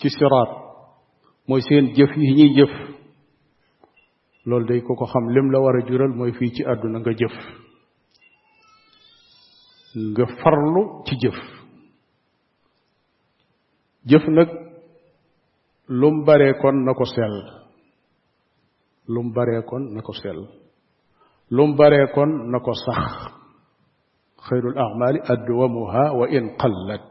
ci 0.00 0.08
siraat 0.10 0.50
mooy 1.48 1.60
seen 1.68 1.84
jëf 1.96 2.72
loolu 4.48 4.66
day 4.68 4.80
ko 4.86 4.94
ko 4.96 5.06
xam 5.12 5.24
lim 5.34 5.50
la 5.52 5.58
war 5.60 5.76
a 5.76 5.86
jural 5.86 6.12
mooy 6.18 6.32
fii 6.38 6.52
ci 6.54 6.62
àdduna 6.72 6.98
nga 7.00 7.12
jëf 7.20 7.34
nga 10.12 10.24
farlu 10.40 10.82
ci 11.06 11.14
jëf 11.22 11.38
jëf 14.10 14.24
nag 14.36 14.48
lum 15.88 16.24
baree 16.26 16.54
kon 16.60 16.76
na 16.84 16.92
ko 16.94 17.04
sell 17.04 17.36
lum 19.08 19.32
baree 19.34 19.62
kon 19.68 19.84
na 19.94 20.00
ko 20.06 20.12
sell 20.12 20.40
lum 21.50 21.70
baree 21.76 22.06
kon 22.14 22.30
na 22.50 22.58
ko 22.60 22.72
sax 22.84 23.04
xayrul 24.48 24.76
amali 24.78 25.18
adwamuha 25.32 26.04
wa 26.18 26.26
in 26.36 26.46
qallat 26.60 27.10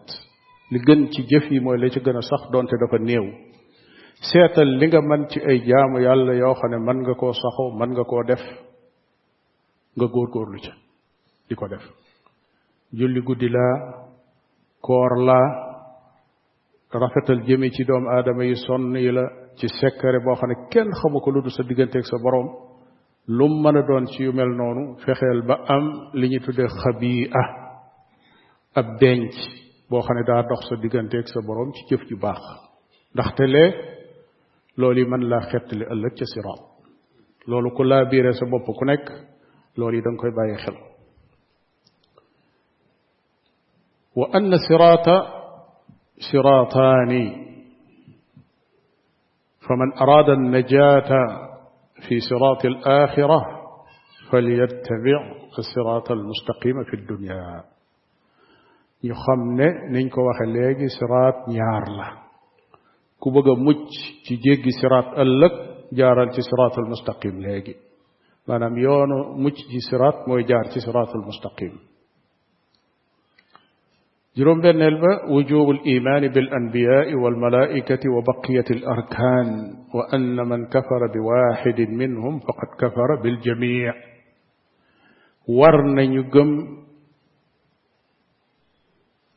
li 0.71 0.79
gën 0.85 1.01
ci 1.11 1.21
jëf 1.29 1.45
yi 1.51 1.59
mooy 1.59 1.77
la 1.81 1.89
ci 1.89 1.99
gën 1.99 2.17
a 2.17 2.21
sax 2.21 2.41
doonte 2.51 2.75
dafa 2.81 2.97
néew 2.99 3.25
seetal 4.21 4.67
li 4.79 4.85
nga 4.87 5.01
man 5.01 5.27
ci 5.29 5.39
ay 5.39 5.59
jaamu 5.67 5.99
yàlla 6.01 6.33
yoo 6.33 6.53
xam 6.59 6.71
ne 6.71 6.77
mën 6.77 6.97
nga 7.03 7.13
koo 7.19 7.33
saxoo 7.33 7.71
mën 7.79 7.89
nga 7.93 8.03
koo 8.03 8.23
def 8.23 8.41
nga 9.97 10.05
góorgóorlu 10.13 10.59
ca 10.65 10.73
di 11.49 11.55
ko 11.55 11.67
def. 11.67 11.83
Julli 12.97 13.21
guddi 13.21 13.49
laa 13.49 13.75
koor 14.81 15.13
laa 15.27 15.47
rafetal 17.01 17.41
jëme 17.47 17.69
ci 17.75 17.83
doomu 17.85 18.07
aadama 18.09 18.43
yi 18.45 18.55
sonn 18.55 18.95
yi 18.95 19.11
la 19.11 19.23
ci 19.57 19.67
sekkare 19.67 20.19
boo 20.23 20.35
xam 20.35 20.49
ne 20.49 20.55
kenn 20.71 20.89
xamu 20.99 21.19
ko 21.21 21.29
lu 21.31 21.41
dul 21.41 21.51
sa 21.51 21.63
digganteeg 21.63 22.05
sa 22.05 22.17
boroom. 22.23 22.47
Lum 23.27 23.53
mën 23.61 23.77
a 23.77 23.81
doon 23.87 24.05
ci 24.07 24.23
yu 24.23 24.31
mel 24.31 24.49
noonu 24.59 24.83
fexeel 25.03 25.41
ba 25.47 25.55
am 25.67 25.85
li 26.13 26.27
ñu 26.29 26.39
tuddee 26.45 26.67
ah 27.41 27.49
ab 28.79 28.87
denc 28.99 29.33
boo 29.89 30.01
xam 30.01 30.15
ne 30.17 30.23
daa 30.29 30.41
dox 30.49 30.61
sa 30.69 30.75
digganteeg 30.81 31.27
sa 31.27 31.39
boroom 31.41 31.71
ci 31.73 31.81
jëf 31.89 32.01
ju 32.09 32.15
baax. 32.17 32.41
Ndaxte 33.13 33.45
lee 33.53 33.96
لولي 34.77 35.03
من 35.03 35.19
لا 35.19 35.39
خط 35.39 35.73
لألك 35.73 36.17
سراط 36.35 36.77
لولو 37.47 37.69
كلا 37.69 38.03
بيري 38.03 38.33
سبب 38.33 38.75
كنك 38.79 39.27
لولي 39.77 40.01
دنكوي 40.01 40.29
باي 40.31 40.57
خل 40.57 40.77
وأن 44.15 44.51
سراط 44.69 45.05
سراطان 46.31 47.31
فمن 49.69 49.93
أراد 50.01 50.29
النجاة 50.29 51.09
في 52.07 52.19
صراط 52.19 52.65
الآخرة 52.65 53.41
فليتبع 54.31 55.35
الصراط 55.59 56.11
المستقيم 56.11 56.83
في 56.83 56.93
الدنيا 56.93 57.63
يخمن 59.03 59.91
نينكو 59.91 60.21
وخليجي 60.29 60.87
صراط 60.87 61.49
نيارله. 61.49 62.26
Ku 63.21 63.27
bëgg 63.33 63.47
a 63.51 63.55
mucc 63.65 63.89
ci 64.25 64.33
jéggi 64.43 64.71
siraat 64.79 65.07
ëllëg 65.23 65.53
jaaral 65.97 66.29
ci 66.35 66.41
siraatul 66.41 66.87
mustaqim 66.91 67.35
léegi 67.45 67.73
maanaam 68.47 68.75
yoonu 68.77 69.17
mucc 69.43 69.55
ci 69.69 69.79
siraat 69.89 70.17
mooy 70.27 70.43
jaar 70.49 70.65
ci 70.71 70.79
siraatul 70.85 71.23
mustaqim 71.29 71.73
juróom 74.37 74.59
benneel 74.61 74.97
ba 75.01 75.11
wujubu 75.33 75.71
alimaani 75.73 76.27
bil 76.35 76.49
anbiyaai 76.57 77.13
wal 77.23 77.35
malaikati 77.45 78.07
wa 78.15 78.21
baqiyati 78.29 78.73
al 78.77 78.83
arkaan 78.95 79.49
wa 79.93 80.03
anna 80.15 80.43
man 80.45 80.61
kafara 80.69 81.07
bi 81.13 81.19
waxidin 81.19 81.91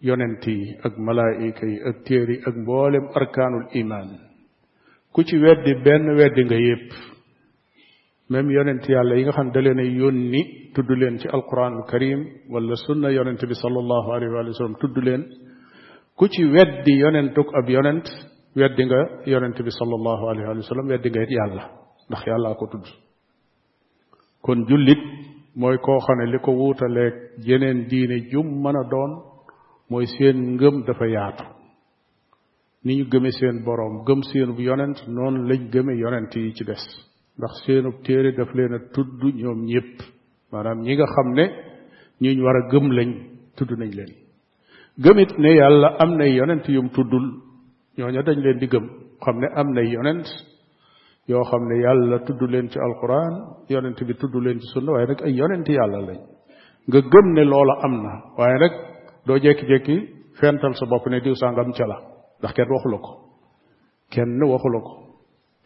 yonent 0.02 0.44
yi 0.46 0.76
ak 0.84 0.94
malaayika 0.98 1.66
yi 1.66 1.78
ak 1.88 1.96
téere 2.04 2.36
ak 2.48 2.54
mboolem 2.56 3.04
imaan. 3.74 4.08
Ku 5.12 5.22
ci 5.24 5.36
weddi 5.38 5.74
benn 5.84 6.16
weddi 6.16 6.42
nga 6.44 6.56
yépp. 6.56 6.88
Même 8.30 8.50
yonent 8.50 8.84
yàlla 8.88 9.14
yi 9.16 9.22
nga 9.24 9.32
xam 9.32 9.50
da 9.52 9.60
leen 9.60 9.78
a 9.78 9.82
yónni 9.82 10.72
tudd 10.74 10.88
leen 10.90 11.18
ci 11.18 11.28
alquranul 11.28 11.84
karim 11.90 12.20
wala 12.48 12.76
sunna 12.86 13.10
yonent 13.10 13.40
bi 13.50 13.54
sallallahu 13.54 14.08
alayhi 14.14 14.32
wa 14.34 14.52
sallam 14.58 14.76
tudd 14.80 14.96
leen. 15.04 15.22
Ku 16.16 16.28
ci 16.28 16.44
weddi 16.44 16.92
yonentuk 17.02 17.48
ab 17.58 17.68
yonent 17.68 18.06
weddi 18.56 18.82
nga 18.84 19.00
yonent 19.26 19.58
bi 19.66 19.70
sallallahu 19.70 20.24
alayhi 20.30 20.46
wa 20.48 20.62
sallam 20.70 20.86
weddi 20.88 21.08
nga 21.10 21.22
it 21.22 21.30
yàlla 21.30 21.64
ndax 22.08 22.22
yàllaa 22.26 22.54
ko 22.54 22.66
tudd. 22.72 22.86
Kon 24.42 24.64
jullit 24.68 25.02
mooy 25.56 25.76
koo 25.84 25.98
xam 26.04 26.18
ne 26.18 26.26
li 26.32 26.38
ko 26.38 26.50
wuutaleeg 26.52 27.14
diine 27.90 28.16
jum 28.30 28.46
mën 28.62 28.76
a 28.82 28.84
doon 28.92 29.29
mooy 29.90 30.06
seen 30.14 30.36
ngëm 30.56 30.76
dafa 30.86 31.06
yaatu 31.06 31.44
ni 32.84 32.96
ñu 32.98 33.04
gëme 33.12 33.30
seen 33.38 33.56
boroom 33.64 34.04
gëm 34.06 34.20
seenub 34.30 34.58
yonent 34.58 34.98
noonu 35.08 35.40
lañ 35.48 35.62
gëme 35.72 35.92
yonent 36.02 36.30
yi 36.34 36.52
ci 36.56 36.64
des 36.64 36.82
ndax 37.38 37.52
seenub 37.66 37.96
téere 38.04 38.32
daf 38.38 38.50
leen 38.54 38.72
a 38.74 38.78
tudd 38.94 39.20
ñoom 39.40 39.60
ñépp 39.70 39.96
maanaam 40.52 40.78
ñi 40.82 40.94
nga 40.96 41.06
xam 41.14 41.28
ne 41.38 41.44
ñuñ 42.20 42.38
war 42.44 42.56
a 42.56 42.62
gëm 42.70 42.86
lañ 42.96 43.10
tudd 43.56 43.70
nañ 43.78 43.90
leen 43.98 44.12
gëmit 45.02 45.30
ne 45.38 45.50
yàlla 45.60 45.88
am 46.02 46.10
nay 46.18 46.32
yonent 46.38 46.64
yum 46.68 46.88
tuddul 46.90 47.26
ñooña 47.98 48.22
dañ 48.26 48.38
leen 48.44 48.58
di 48.62 48.66
gëm 48.72 48.86
xam 49.24 49.36
ne 49.42 49.48
am 49.60 49.68
nay 49.74 49.86
yonent 49.94 50.26
yoo 51.28 51.44
xam 51.50 51.62
ne 51.68 51.76
yàlla 51.84 52.16
tudd 52.26 52.40
leen 52.52 52.66
ci 52.70 52.78
alquran 52.86 53.34
yonent 53.68 53.98
bi 54.08 54.14
tudd 54.20 54.34
leen 54.44 54.58
ci 54.60 54.66
sunna 54.72 54.92
waaye 54.92 55.06
nag 55.10 55.20
ay 55.26 55.32
yonent 55.40 55.66
yàlla 55.68 56.00
lañ 56.08 56.20
nga 56.88 57.00
gëm 57.12 57.26
ne 57.36 57.42
loola 57.52 57.74
am 57.86 57.94
na 58.04 58.12
waaye 58.38 58.58
nag 58.62 58.74
doo 59.26 59.38
jekki-jekki 59.44 59.96
fental 60.40 60.72
sa 60.78 60.84
bopp 60.90 61.04
ne 61.10 61.18
diw 61.24 61.34
sàngam 61.40 61.70
ca 61.76 61.84
la 61.90 61.96
ndax 62.38 62.52
kenn 62.56 62.70
waxu 62.74 62.88
la 62.94 62.98
ko 63.06 63.12
kenn 64.12 64.40
waxu 64.52 64.68
la 64.74 64.80
ko 64.86 64.92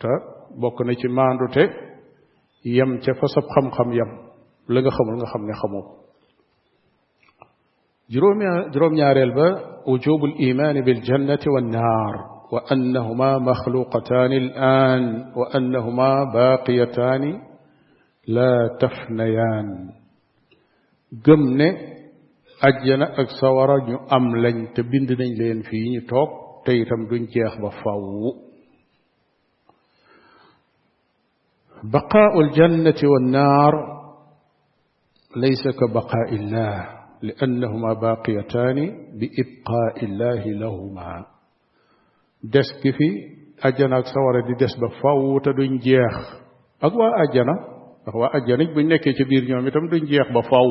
te 0.01 0.13
bokk 0.61 0.79
na 0.87 0.93
ci 1.01 1.09
maandute 1.17 1.65
yem 2.77 2.93
ca 3.05 3.13
fa 3.19 3.27
sab 3.35 3.45
xam-xam 3.55 3.89
yem 3.99 4.11
la 4.73 4.79
nga 4.81 4.91
xamul 4.97 5.17
nga 5.19 5.27
xam 5.33 5.43
ne 5.47 5.55
xamoo 5.61 5.83
ko 5.89 5.93
juróom-ñaareel 8.13 9.33
ba 9.39 9.49
wujubu 9.91 10.27
limaani 10.27 10.81
biljannati 10.87 11.49
wannaar 11.55 12.15
wa 12.53 12.61
annahuma 12.75 13.31
maxluqataani 13.49 14.39
alan 14.55 15.05
wa 15.39 15.45
annahuma 15.59 16.11
baaqiyataani 16.35 17.33
la 18.37 18.51
tafnayaan 18.81 19.69
gëm 21.25 21.43
ne 21.59 21.69
ajjana 22.69 23.07
ak 23.21 23.29
sawara 23.41 23.77
ñu 23.89 23.97
am 24.17 24.27
lañ 24.43 24.57
te 24.75 24.81
bind 24.91 25.11
nañ 25.21 25.31
leen 25.41 25.61
fii 25.69 25.87
ñu 25.95 26.01
toog 26.11 26.31
te 26.65 26.71
itam 26.83 27.03
duñ 27.11 27.23
jeex 27.33 27.55
ba 27.63 27.71
aljannati 32.41 33.05
wannaar 33.13 33.75
laysa 35.43 35.71
ka 35.79 35.87
baqaai 35.95 36.27
illah 36.37 36.77
liannahuma 37.27 37.91
baaqiyataani 38.03 38.85
bi 39.19 39.27
ibqaai 39.43 39.91
illahi 40.05 40.51
lahuma 40.63 41.09
des 42.53 42.69
ki 42.81 42.91
fi 42.97 43.09
ajjana 43.69 43.97
ak 44.01 44.07
sawara 44.15 44.41
di 44.49 44.55
des 44.61 44.75
ba 44.81 44.89
faww 45.01 45.41
te 45.45 45.51
duñ 45.59 45.73
jeex 45.85 46.15
ak 46.87 46.93
waa 47.01 47.13
ajjana 47.23 47.55
ndax 48.03 48.15
waa 48.21 48.31
ajjana 48.37 48.65
buñ 48.75 48.87
nekkee 48.89 49.15
ci 49.17 49.25
biir 49.29 49.45
ñoom 49.49 49.67
itam 49.69 49.87
duñ 49.93 50.05
jeex 50.11 50.29
ba 50.35 50.43
faww 50.51 50.71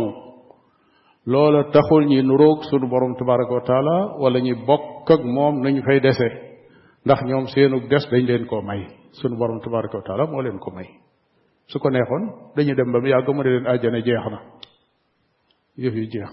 loola 1.25 1.63
taxul 1.71 2.05
ñi 2.05 2.21
nuroog 2.23 2.63
sunu 2.69 2.87
borom 2.87 3.15
tabaraka 3.15 3.53
wa 3.53 3.61
taala 3.69 3.95
wala 4.21 4.39
ñi 4.39 4.53
bokk 4.67 5.09
ak 5.11 5.21
moom 5.23 5.61
nañu 5.63 5.81
fay 5.87 5.99
dese 5.99 6.27
ndax 7.05 7.19
ñoom 7.27 7.45
seenu 7.47 7.79
des 7.89 8.03
dañ 8.11 8.23
leen 8.29 8.45
koo 8.45 8.61
may 8.61 8.81
sunu 9.19 9.35
borom 9.37 9.59
tabaraka 9.61 9.97
wa 9.97 10.03
taala 10.07 10.23
moo 10.27 10.41
leen 10.41 10.59
ko 10.59 10.71
may 10.71 10.89
su 11.67 11.79
ko 11.79 11.89
neexoon 11.89 12.23
dañu 12.55 12.75
dem 12.75 12.91
ba 12.91 12.99
mu 12.99 13.07
yàgg 13.07 13.27
mu 13.35 13.41
ne 13.43 13.49
leen 13.49 13.67
àjjana 13.71 13.99
jeex 14.07 14.25
na 14.31 14.39
yëf 15.77 15.95
yi 15.95 16.07
jeex 16.13 16.31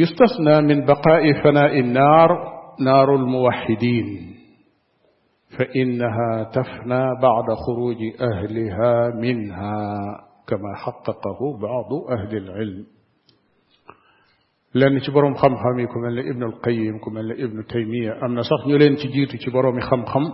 yustasna 0.00 0.60
min 0.62 0.84
baqaai 0.86 1.34
fanaai 1.42 1.82
nnaar 1.82 2.30
naaru 2.84 3.14
lmuwaxidin 3.24 4.08
fa 5.56 5.64
innaha 5.80 6.28
tafna 6.54 7.00
bacda 7.22 7.54
xuruji 7.64 8.08
ahliha 8.28 8.92
minha 9.20 9.74
kama 10.50 10.70
xaqaqahu 10.84 11.46
baadu 11.62 11.96
ahli 12.14 12.36
alilm 12.60 12.86
lenn 14.78 14.94
ci 15.02 15.10
boroom 15.14 15.34
xam-xam 15.40 15.76
yi 15.80 15.86
ku 15.92 15.98
mel 16.02 16.14
ne 16.14 16.22
ibnu 16.30 16.44
alqayim 16.50 16.96
ku 17.02 17.08
mel 17.14 17.26
ne 17.30 17.34
ibnu 17.44 17.62
taymiya 17.72 18.12
am 18.24 18.32
na 18.36 18.42
sax 18.48 18.60
ñu 18.68 18.76
leen 18.80 18.94
ci 19.00 19.06
jiitu 19.14 19.36
ci 19.42 19.48
boroomi 19.54 19.82
xam-xam 19.88 20.24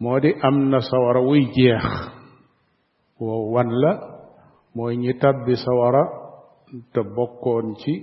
moo 0.00 0.18
di 0.22 0.30
am 0.48 0.56
na 0.70 0.78
sawara 0.80 1.20
wuy 1.28 1.42
jeex 1.56 1.84
woo 3.20 3.42
wan 3.54 3.70
la 3.82 3.92
mooy 4.74 4.94
ñi 5.02 5.12
tàbbi 5.22 5.54
sawara 5.64 6.02
te 6.92 7.00
bokkoon 7.16 7.66
ci 7.82 7.94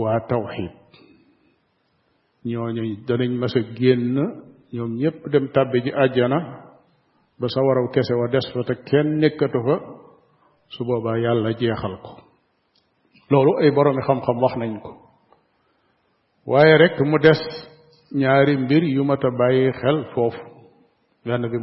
waa 0.00 0.18
tawxid 0.28 0.72
ñooñu 2.48 2.82
danañ 3.06 3.32
mas 3.40 3.54
a 3.56 3.60
génn 3.78 4.16
ñoom 4.72 4.92
ñépp 5.00 5.18
dem 5.32 5.46
tàbbi 5.54 5.78
ji 5.84 5.90
àjjana 6.02 6.38
ba 7.40 7.46
sawaraw 7.54 7.86
kese 7.94 8.14
wa 8.20 8.26
des 8.28 8.46
fa 8.52 8.60
te 8.68 8.74
kenn 8.88 9.08
nekkatu 9.20 9.58
fa 9.66 9.76
su 10.72 10.84
boobaa 10.84 11.18
yàlla 11.24 11.50
jeexal 11.58 11.96
ko 12.04 12.12
loolu 13.30 13.52
ay 13.62 13.70
boroomi 13.74 14.02
xam-xam 14.06 14.38
wax 14.42 14.56
nañ 14.56 14.74
ko. 14.84 14.92
Waaye 16.46 16.76
rek 16.78 16.98
mu 17.00 17.18
des 17.18 17.40
ñaari 18.12 18.56
mbir 18.56 18.82
yu 18.84 19.04
mat 19.04 19.22
a 19.24 19.30
xel 19.80 19.98
foofu 20.14 20.40
benn 21.24 21.42
bi 21.52 21.58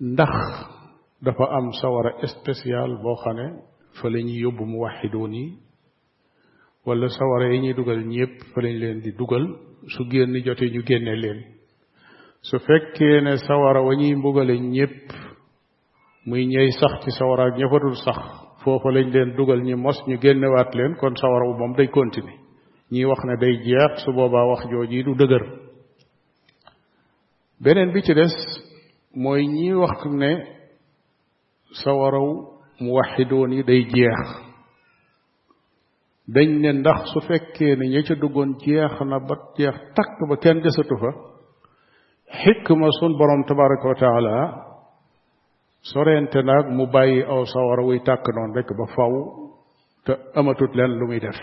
ndax 0.00 0.34
dafa 1.24 1.44
am 1.56 1.72
sawara 1.80 2.10
spécial 2.34 2.90
boo 3.02 3.16
xam 3.22 3.36
ne 3.36 3.46
fa 3.98 4.08
la 4.10 4.18
ñuy 4.20 4.44
mu 4.70 4.78
waxidoon 4.84 5.34
wala 6.86 7.08
sawara 7.08 7.46
yi 7.52 7.58
ñuy 7.62 7.74
dugal 7.74 8.00
ñépp 8.12 8.34
fa 8.52 8.60
lañ 8.64 8.74
leen 8.80 9.00
di 9.04 9.10
dugal 9.18 9.44
su 9.94 10.02
génn 10.10 10.34
jotee 10.46 10.70
ñu 10.74 10.80
génne 10.88 11.14
leen 11.22 11.38
su 12.42 12.58
fekkee 12.58 13.20
ne 13.20 13.36
sawara 13.38 13.80
wa 13.82 13.94
ñuy 13.94 14.14
mbugale 14.16 14.54
ñépp 14.58 15.10
muy 16.26 16.46
ñey 16.46 16.70
sax 16.72 17.04
ci 17.04 17.10
sawara 17.10 17.44
ak 17.46 17.56
sax 18.04 18.18
foofa 18.62 18.90
lañ 18.90 19.10
leen 19.12 19.36
dugal 19.36 19.62
ñi 19.62 19.74
mos 19.74 19.98
ñu 20.06 20.16
génnewaat 20.20 20.74
leen 20.74 20.94
kon 20.96 21.14
sawara 21.16 21.44
bu 21.46 21.54
moom 21.58 21.74
day 21.76 21.88
continuer. 21.88 22.38
Ñi 22.90 23.04
wax 23.04 23.18
ne 23.24 23.36
day 23.36 23.54
jeex 23.64 24.02
su 24.04 24.12
boobaa 24.12 24.46
wax 24.50 24.62
jooji 24.70 25.02
du 25.04 25.14
dëgër. 25.14 25.44
Beneen 27.60 27.92
bi 27.92 28.02
ci 28.02 28.14
des 28.14 28.34
mooy 29.14 29.46
ñi 29.46 29.72
wax 29.74 30.04
ne 30.06 30.30
sawaraw 31.82 32.28
mu 32.80 32.90
waxidoon 32.92 33.50
yi 33.52 33.62
day 33.64 33.82
jeex. 33.92 34.28
Dañ 36.34 36.48
ne 36.60 36.72
ndax 36.72 37.00
su 37.12 37.20
fekkee 37.20 37.76
ne 37.76 37.86
ña 37.88 38.02
ca 38.06 38.14
duggoon 38.14 38.56
jeex 38.62 39.00
na 39.10 39.18
ba 39.18 39.34
jeex 39.56 39.76
takk 39.96 40.18
ba 40.28 40.36
kenn 40.36 40.60
desatu 40.62 40.96
fa 41.02 41.10
xikma 42.30 42.88
sun 43.00 43.12
borom 43.18 43.42
tabaraka 43.48 43.86
wa 43.88 43.94
taala 44.04 44.36
sorente 45.82 46.42
naag 46.42 46.66
mu 46.76 46.86
bàyyi 46.86 47.22
aw 47.24 47.44
sawara 47.44 47.82
wuy 47.88 47.98
tàkk 48.04 48.26
noonu 48.34 48.54
rek 48.56 48.68
ba 48.78 48.86
faw 48.94 49.12
te 50.04 50.12
amatut 50.38 50.72
leen 50.74 50.92
lu 50.98 51.06
muy 51.06 51.20
def 51.20 51.38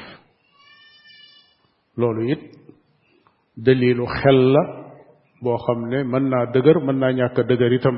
loolu 1.97 2.21
it 2.33 2.41
dalilu 3.65 4.05
xel 4.05 4.39
la 4.53 4.61
boo 5.43 5.57
xam 5.65 5.79
ne 5.91 5.99
mën 6.11 6.25
naa 6.31 6.45
dëgër 6.53 6.77
mën 6.86 6.97
naa 6.99 7.11
ñàkk 7.17 7.38
dëgër 7.49 7.73
itam 7.77 7.97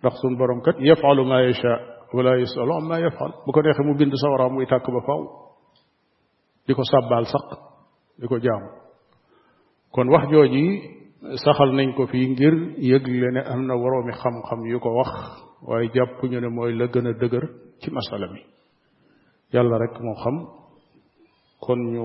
ndax 0.00 0.14
sun 0.20 0.36
borom 0.38 0.60
kat 0.66 0.76
yafalu 0.88 1.22
ma 1.30 1.38
yacha 1.46 1.72
wala 2.14 2.32
yusalu 2.42 2.72
amma 2.80 2.96
yafal 3.04 3.32
bu 3.46 3.50
ko 3.52 3.60
neexee 3.62 3.86
mu 3.86 3.94
bind 3.98 4.12
sawara 4.22 4.48
muy 4.48 4.66
tàkk 4.66 4.86
ba 4.94 5.00
faw 5.08 5.20
di 6.66 6.72
ko 6.74 6.82
sàbbaal 6.90 7.24
sax 7.32 7.46
di 8.20 8.26
ko 8.30 8.36
jaamu 8.44 8.68
kon 9.92 10.08
wax 10.12 10.24
jooji 10.32 10.64
saxal 11.44 11.70
nañ 11.76 11.94
ko 11.96 12.06
fii 12.06 12.26
ngir 12.32 12.54
yëgle 12.90 13.28
ne 13.32 13.40
am 13.52 13.60
na 13.66 13.74
waroomi 13.82 14.12
xam-xam 14.12 14.60
yu 14.70 14.78
ko 14.80 14.90
wax 14.98 15.10
waaye 15.66 15.88
jàpp 15.94 16.22
ñu 16.30 16.38
ne 16.40 16.48
mooy 16.48 16.72
la 16.76 16.86
gën 16.92 17.06
a 17.06 17.12
dëgër 17.20 17.44
ci 17.80 17.90
masala 17.90 18.26
mi 18.32 18.40
yàlla 19.52 19.78
rek 19.78 19.94
moo 20.04 20.14
xam 20.22 20.36
kon 21.60 21.80
ñu 21.92 22.04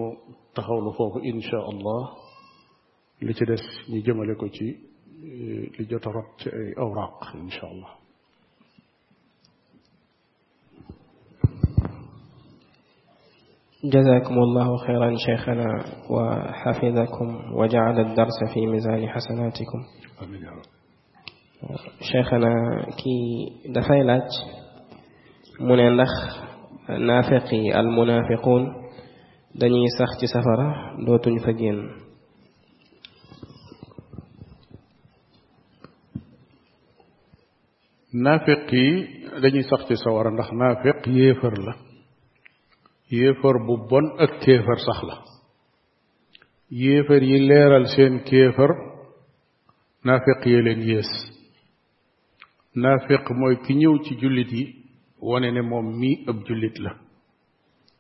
taxawlu 0.56 0.92
foofu 0.98 1.20
insha 1.32 1.58
allah 1.72 2.02
li 3.22 3.34
ci 3.34 3.46
des 3.46 3.64
ñu 3.90 4.00
jëmale 4.06 4.36
ko 4.40 4.48
ci 4.56 4.68
li 5.78 5.84
jot 5.90 6.06
a 6.08 6.12
rot 6.16 6.30
ci 6.40 6.48
ay 6.50 6.70
awraq 6.84 7.36
insha 7.44 7.66
allah 7.68 7.92
جزاكم 13.84 14.34
الله 14.34 14.78
خيرا 14.78 15.14
شيخنا 15.26 15.66
وحفظكم 16.10 17.54
وجعل 17.54 18.00
الدرس 18.00 18.54
في 18.54 18.68
ميزان 18.68 19.10
حسناتكم. 19.10 19.80
أمين 20.24 20.42
يا 20.44 20.50
رب. 20.50 20.80
شيخنا 22.12 22.54
كي 23.04 23.50
دفايلات 23.72 24.30
من 25.62 25.80
الأخ 25.88 26.44
نافقي 26.90 27.80
المنافقون 27.80 28.74
دني 29.56 29.86
سختي 30.00 30.28
سفرة 30.28 30.96
دوت 31.06 31.26
تنفقين 31.26 31.90
نافقي 38.14 39.08
دني 39.42 39.62
سختي 39.62 39.96
سفرة 39.96 40.30
نافق 40.54 41.08
يفر 41.08 41.54
لك 41.62 41.89
yéefar 43.12 43.56
bu 43.68 43.76
bon 43.90 44.06
ak 44.24 44.32
kéefar 44.46 44.78
sax 44.86 45.00
la. 45.10 45.16
yéefar 46.70 47.22
yi 47.24 47.40
leeral 47.48 47.86
seen 47.96 48.14
kéefar 48.30 48.72
naafiq 50.06 50.42
yee 50.46 50.62
leen 50.66 50.82
yées. 50.90 51.10
naafiq 52.76 53.26
mooy 53.40 53.56
ki 53.66 53.74
ñëw 53.76 53.96
ci 54.04 54.14
jullit 54.22 54.52
yi 54.52 54.66
wane 55.28 55.50
ne 55.52 55.62
moom 55.62 55.88
mii 56.00 56.24
ab 56.30 56.38
jullit 56.48 56.76
la. 56.84 56.92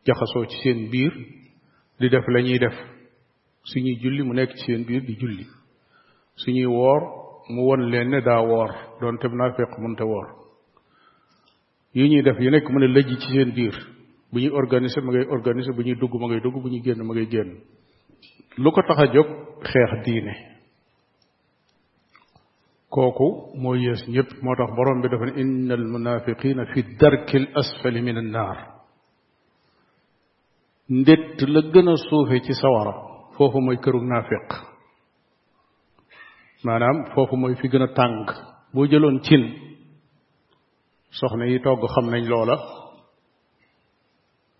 jaxasoo 0.05 0.45
ci 0.49 0.57
seen 0.63 0.89
biir 0.91 1.13
di 1.99 2.07
def 2.09 2.25
la 2.27 2.39
ñuy 2.41 2.59
def. 2.59 2.75
suñuy 3.69 3.95
julli 4.01 4.21
mu 4.23 4.33
nekk 4.33 4.51
ci 4.57 4.63
seen 4.65 4.85
biir 4.87 5.01
di 5.07 5.13
julli. 5.19 5.45
suñuy 6.41 6.65
woor 6.77 7.01
mu 7.53 7.61
won 7.67 7.81
leen 7.91 8.09
ne 8.11 8.19
daa 8.21 8.41
woor 8.49 8.71
doonte 9.01 9.27
naafiq 9.27 9.71
mënta 9.81 10.05
woor. 10.11 10.27
yi 11.95 12.09
ñuy 12.09 12.21
def 12.21 12.37
yu 12.39 12.49
nekk 12.51 12.69
mën 12.69 12.83
a 12.83 12.87
lëj 12.95 13.09
ci 13.21 13.27
seen 13.33 13.51
biir. 13.57 13.98
Bu 14.31 14.39
ñuy 14.39 14.51
organiser 14.61 15.03
ma 15.03 15.11
ngay 15.11 15.25
organiser 15.35 15.73
bu 15.75 15.81
ñuy 15.81 15.95
dugg 16.01 16.13
ma 16.21 16.27
ngay 16.27 16.41
dugg 16.41 16.55
bu 16.63 16.69
ñuy 16.69 16.81
génn 16.85 17.03
ma 17.07 17.13
ngay 17.13 17.27
génn 17.33 17.51
lu 18.57 18.71
ko 18.71 18.81
tax 18.87 18.99
a 19.03 19.05
jóg 19.13 19.27
xeex 19.69 19.91
diine 20.05 20.33
kooku 22.89 23.27
moo 23.61 23.75
yées 23.75 24.01
ñëpp 24.13 24.29
moo 24.43 24.55
tax 24.55 24.69
borom 24.75 25.01
bi 25.01 25.09
dafa 25.09 25.25
ne 25.25 25.33
inna 25.41 25.73
al 25.79 25.85
munafiqina 25.93 26.63
fi 26.73 26.79
darki 26.99 27.37
al 27.37 27.47
asfali 27.59 28.01
min 28.01 28.17
an 28.21 28.29
naar 28.35 28.57
ndett 30.89 31.37
la 31.53 31.61
gën 31.73 31.87
a 31.93 31.95
suufe 32.07 32.37
ci 32.45 32.53
sawara 32.61 32.93
foofu 33.35 33.59
mooy 33.61 33.77
këru 33.83 33.99
naafiq 34.01 34.47
maanaam 36.65 36.97
foofu 37.13 37.35
mooy 37.37 37.55
fi 37.59 37.67
gën 37.71 37.83
a 37.87 37.89
tàng 37.97 38.25
boo 38.73 38.85
jëloon 38.91 39.17
cin 39.25 39.43
soxna 41.17 41.45
yi 41.51 41.59
togg 41.65 41.81
xam 41.93 42.05
nañ 42.11 42.23
loola 42.31 42.55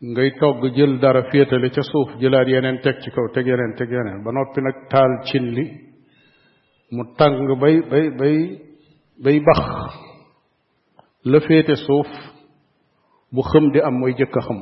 ngay 0.02 0.32
togg 0.39 0.62
jël 0.76 0.93
dara 1.00 1.24
féetale 1.32 1.70
ca 1.76 1.82
suuf 1.84 2.10
jëlaat 2.22 2.47
yeneen 2.47 2.80
teg 2.84 2.95
ci 3.04 3.10
kaw 3.12 3.28
teg 3.34 3.45
yeneen 3.47 3.74
teg 3.78 3.89
yeneen 3.91 4.24
ba 4.24 4.32
noppi 4.32 4.62
nag 4.62 4.78
taal 4.91 5.12
cin 5.28 5.45
li 5.56 5.66
mu 6.91 7.04
tàng 7.18 7.36
bay 7.62 7.76
bay 7.91 8.06
bay 8.20 8.38
bay 9.24 9.38
bax 9.47 9.62
la 11.32 11.39
féete 11.47 11.76
suuf 11.86 12.08
bu 13.34 13.41
xëm 13.50 13.66
di 13.74 13.80
am 13.88 13.95
mooy 14.00 14.14
jëkk 14.20 14.36
xam 14.45 14.60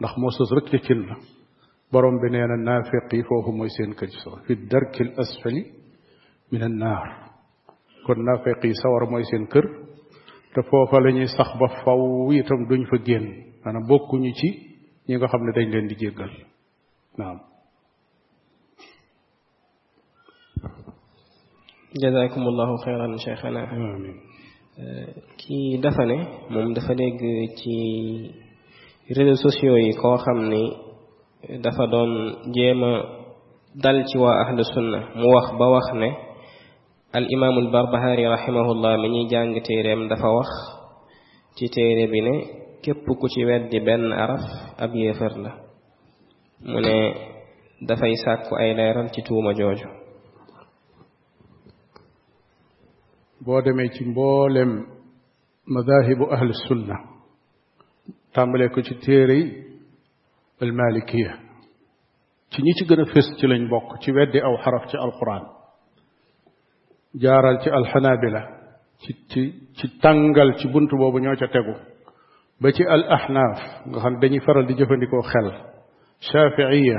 ndax 0.00 0.14
moo 0.20 0.30
sës 0.36 0.50
rek 0.56 0.66
ca 0.70 0.78
cin 0.86 1.00
la 1.08 1.16
borom 1.92 2.16
bi 2.20 2.28
nee 2.32 2.46
na 2.48 2.56
naafiq 2.56 3.06
yi 3.12 3.22
foofu 3.28 3.50
mooy 3.58 3.68
seen 3.76 3.90
kër 3.98 4.08
ci 4.12 4.18
sawar 4.24 4.40
fi 4.46 4.52
darkil 4.70 5.10
asfali 5.22 5.62
min 6.50 6.62
an 6.66 6.74
naar 6.82 7.08
kon 8.06 8.18
naafiq 8.26 8.60
yi 8.64 8.74
sawar 8.82 9.04
mooy 9.10 9.24
seen 9.30 9.44
kër 9.52 9.66
te 10.54 10.60
foofa 10.68 10.96
la 11.04 11.10
ñuy 11.16 11.28
sax 11.36 11.50
ba 11.60 11.66
faw 11.84 12.00
itam 12.38 12.60
duñ 12.68 12.82
fa 12.90 12.96
génn 13.06 13.51
maanaam 13.64 13.86
bokkuñu 13.88 14.32
ci 14.38 14.48
ñi 15.08 15.14
nga 15.16 15.26
xam 15.30 15.42
ne 15.44 15.52
dañ 15.56 15.68
leen 15.72 15.86
di 15.90 15.94
jéggal. 16.00 16.30
Naam. 17.18 17.38
Jazakumullahu 22.00 22.74
xeyran 22.84 23.12
cheikhana 23.24 23.62
amiin 23.72 24.16
kii 25.40 25.78
dafa 25.84 26.04
ne 26.10 26.16
moom 26.52 26.72
dafa 26.76 26.94
dégg 26.94 27.20
ci 27.58 27.74
réseaux 29.16 29.40
sociaux 29.44 29.76
yi 29.84 29.92
koo 30.00 30.16
xam 30.24 30.38
ni 30.52 30.62
dafa 31.64 31.84
doon 31.92 32.12
jéem 32.54 32.82
a 32.84 32.92
dal 33.82 33.98
ci 34.08 34.16
waa 34.18 34.36
ahlu 34.42 34.62
sunna. 34.74 35.00
Mu 35.18 35.26
wax 35.34 35.46
ba 35.58 35.66
wax 35.74 35.86
ne 36.00 36.08
al 37.12 37.26
imaamul 37.34 37.68
barbahari 37.74 38.24
rahimahullah 38.24 38.92
mi 39.02 39.08
ñuy 39.14 39.26
jàng 39.30 39.52
téereem 39.66 40.08
dafa 40.08 40.28
wax 40.36 40.48
ci 41.56 41.68
téere 41.74 42.06
bi 42.12 42.20
ne 42.26 42.34
képp 42.82 43.06
ku 43.20 43.26
ci 43.32 43.44
weddi 43.48 43.78
benn 43.86 44.12
araf 44.12 44.42
ab 44.82 44.94
yéefar 44.94 45.34
la. 45.44 45.52
Mu 46.70 46.78
ne 46.80 46.96
dafay 47.86 48.14
sàkku 48.24 48.52
ay 48.62 48.70
leeral 48.78 49.08
ci 49.14 49.20
tuuma 49.26 49.52
jooju. 49.58 49.88
Boo 53.44 53.60
demee 53.64 53.90
ci 53.94 54.04
mboolem 54.04 54.72
madahibu 55.74 56.24
ahlu 56.34 56.52
sunna 56.66 56.96
tàmbalee 58.34 58.68
ko 58.74 58.80
ci 58.86 58.94
téere 59.04 59.34
yi 59.40 59.46
almalikiya 60.62 61.32
ci 62.50 62.58
ñi 62.62 62.72
ci 62.76 62.84
gën 62.88 63.00
a 63.02 63.04
fës 63.12 63.26
ci 63.38 63.46
lañ 63.46 63.62
bokk 63.72 63.88
ci 64.02 64.10
weddi 64.16 64.38
aw 64.46 64.54
xaraf 64.62 64.84
ci 64.90 64.96
alquran. 64.96 65.44
Jaaral 67.22 67.56
ci 67.62 67.68
alxanabila 67.78 68.42
ci 69.02 69.10
ci 69.30 69.40
ci 69.76 69.86
tàngal 70.02 70.50
ci 70.58 70.66
bunt 70.72 70.90
boobu 70.98 71.18
ñoo 71.18 71.36
ca 71.40 71.48
tegu 71.48 71.74
ba 72.62 72.68
ci 72.76 72.82
al 72.94 73.04
ahnaaf 73.16 73.58
nga 73.88 73.98
xam 74.02 74.14
dañuy 74.20 74.40
faral 74.46 74.64
di 74.66 74.74
jëfandikoo 74.78 75.22
xel 75.32 75.48
shafiiya 76.28 76.98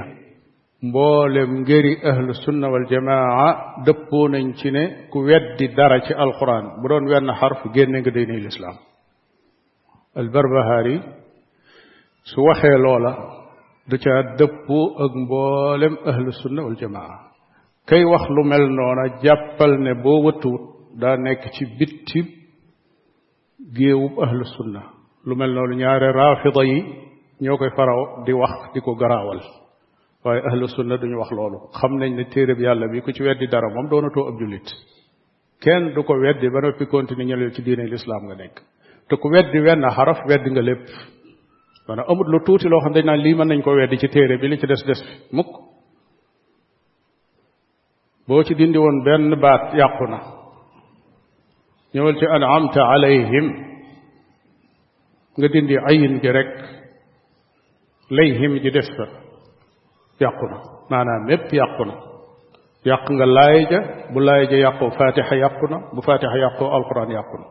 mboolem 0.88 1.52
ngëri 1.64 1.94
ahlu 2.10 2.32
sunna 2.44 2.68
wal 2.74 2.86
jamaa 2.92 3.48
dëppoo 3.86 4.28
nañ 4.34 4.46
ci 4.60 4.70
ne 4.76 4.84
ku 5.12 5.18
weddi 5.28 5.66
dara 5.78 5.98
ci 6.06 6.14
alquran 6.24 6.66
bu 6.82 6.86
doon 6.90 7.06
wenn 7.12 7.28
xarf 7.40 7.60
génne 7.76 7.98
nga 8.02 8.12
day 8.16 8.26
lislaam 8.46 8.78
al 10.20 10.28
barbahari 10.34 10.96
su 12.30 12.38
waxee 12.48 12.78
loola 12.86 13.12
da 13.90 13.96
ca 14.04 14.14
dëppoo 14.40 14.86
ak 15.04 15.12
mboolem 15.24 15.96
ahlu 16.10 16.30
sunna 16.42 16.62
wal 16.66 16.76
jamaa 16.82 17.14
kay 17.90 18.04
wax 18.12 18.24
lu 18.36 18.44
mel 18.52 18.66
noona 18.78 19.04
jàppal 19.24 19.72
ne 19.86 19.94
boo 20.04 20.20
wëtuwut 20.26 20.64
daa 21.02 21.16
nekk 21.26 21.44
ci 21.56 21.64
bitti 21.78 22.20
géewub 23.76 24.14
ahlu 24.26 24.44
sunna 24.58 24.82
lu 25.26 25.36
mel 25.36 25.52
noonu 25.54 25.76
ñaare 25.76 26.12
raafida 26.12 26.64
yi 26.64 26.78
ñoo 27.42 27.58
koy 27.58 27.70
faraw 27.78 28.24
di 28.26 28.32
wax 28.34 28.54
di 28.74 28.80
ko 28.82 28.96
garaawal 28.96 29.40
waaye 30.24 30.42
ahlu 30.50 30.68
sunna 30.68 30.98
duñu 30.98 31.18
wax 31.22 31.32
loolu 31.32 31.58
xam 31.80 31.92
nañ 32.00 32.12
ne 32.16 32.24
téere 32.26 32.54
bi 32.56 32.64
yàlla 32.64 32.88
bi 32.88 33.02
ku 33.02 33.12
ci 33.12 33.24
weddi 33.24 33.48
dara 33.48 33.68
moom 33.70 33.88
doonatoo 33.90 34.28
ab 34.30 34.36
jullit 34.40 34.68
kenn 35.64 35.94
du 35.94 36.04
ko 36.04 36.14
weddi 36.24 36.50
ba 36.50 36.60
noppi 36.62 36.86
continuer 36.88 37.26
ñëleel 37.28 37.52
ci 37.56 37.62
diine 37.62 37.84
lislaam 37.88 38.24
nga 38.28 38.36
nekk 38.36 38.56
te 39.10 39.16
ku 39.22 39.28
weddi 39.34 39.60
wenn 39.66 39.82
xaraf 39.96 40.20
weddi 40.30 40.50
nga 40.52 40.62
lépp 40.62 40.86
maanaam 41.88 42.06
amut 42.12 42.28
lu 42.34 42.40
tuuti 42.46 42.68
loo 42.70 42.82
xam 42.84 42.94
dañ 42.96 43.06
naan 43.06 43.22
lii 43.26 43.34
mën 43.38 43.48
nañ 43.48 43.62
ko 43.66 43.72
weddi 43.80 43.98
ci 44.02 44.08
téere 44.10 44.38
bi 44.42 44.48
li 44.48 44.58
ci 44.60 44.68
des 44.68 44.82
des 44.88 45.02
mukk 45.38 45.52
boo 48.28 48.44
ci 48.44 48.54
dindi 48.56 48.78
woon 48.78 48.98
benn 49.06 49.36
baat 49.44 49.64
yàqu 49.80 50.06
na 50.12 50.20
ñëwal 51.94 52.16
ci 52.20 52.26
an'amta 52.36 52.82
alayhim 52.94 53.73
nga 55.38 55.48
dindi 55.54 55.76
ayin 55.90 56.20
gi 56.22 56.30
rek 56.38 56.50
layhim 58.10 58.54
ji 58.64 58.70
des 58.72 58.90
fa 58.98 59.06
yàqu 60.22 60.46
na 60.52 60.58
maanaam 60.90 61.22
mépp 61.28 61.52
yàqu 61.54 61.84
na 61.90 61.96
yàq 62.90 63.06
nga 63.16 63.26
laay 63.26 63.60
ja 63.72 63.80
bu 64.14 64.20
laay 64.20 64.44
ja 64.52 64.58
yàqoo 64.66 64.90
fatiha 64.98 65.36
yàqu 65.44 65.66
na 65.72 65.78
bu 65.96 66.02
fatiha 66.08 66.38
yàqoo 66.44 66.70
alquran 66.78 67.10
yàqu 67.18 67.36
na 67.42 67.46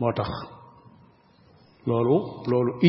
moo 0.00 0.12
tax 0.18 0.30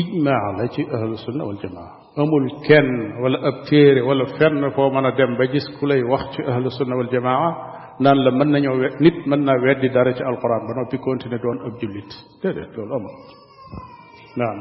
ijmaa 0.00 0.46
la 0.58 0.64
ci 0.74 0.82
ahlu 0.96 1.16
sunna 1.26 1.42
wal 1.48 1.58
jamaa 1.62 1.90
amul 2.16 2.46
kenn 2.66 2.88
wala 3.22 3.38
ab 3.48 3.56
téere 3.68 4.00
wala 4.08 4.24
fenn 4.38 4.62
foo 4.74 4.88
mën 4.94 5.06
a 5.06 5.10
dem 5.18 5.32
ba 5.38 5.44
gis 5.52 5.66
ku 5.78 5.86
lay 5.86 6.02
wax 6.02 6.22
ci 6.34 6.40
ahlu 6.50 6.68
sunna 6.78 6.94
wal 6.96 7.10
jamaa 7.14 7.73
naan 8.02 8.18
la 8.24 8.30
mën 8.30 8.50
nañoo 8.54 8.76
we 8.80 8.88
nit 9.04 9.16
mën 9.26 9.40
naa 9.46 9.58
weddi 9.64 9.88
dara 9.94 10.12
ci 10.16 10.22
alquran 10.22 10.62
ba 10.66 10.72
noppi 10.74 10.98
continuer 10.98 11.40
doon 11.42 11.58
ab 11.66 11.74
jullit. 11.80 12.10
Déedéet 12.42 12.70
loolu 12.76 12.94
amul. 12.96 13.14
Naam. 14.36 14.58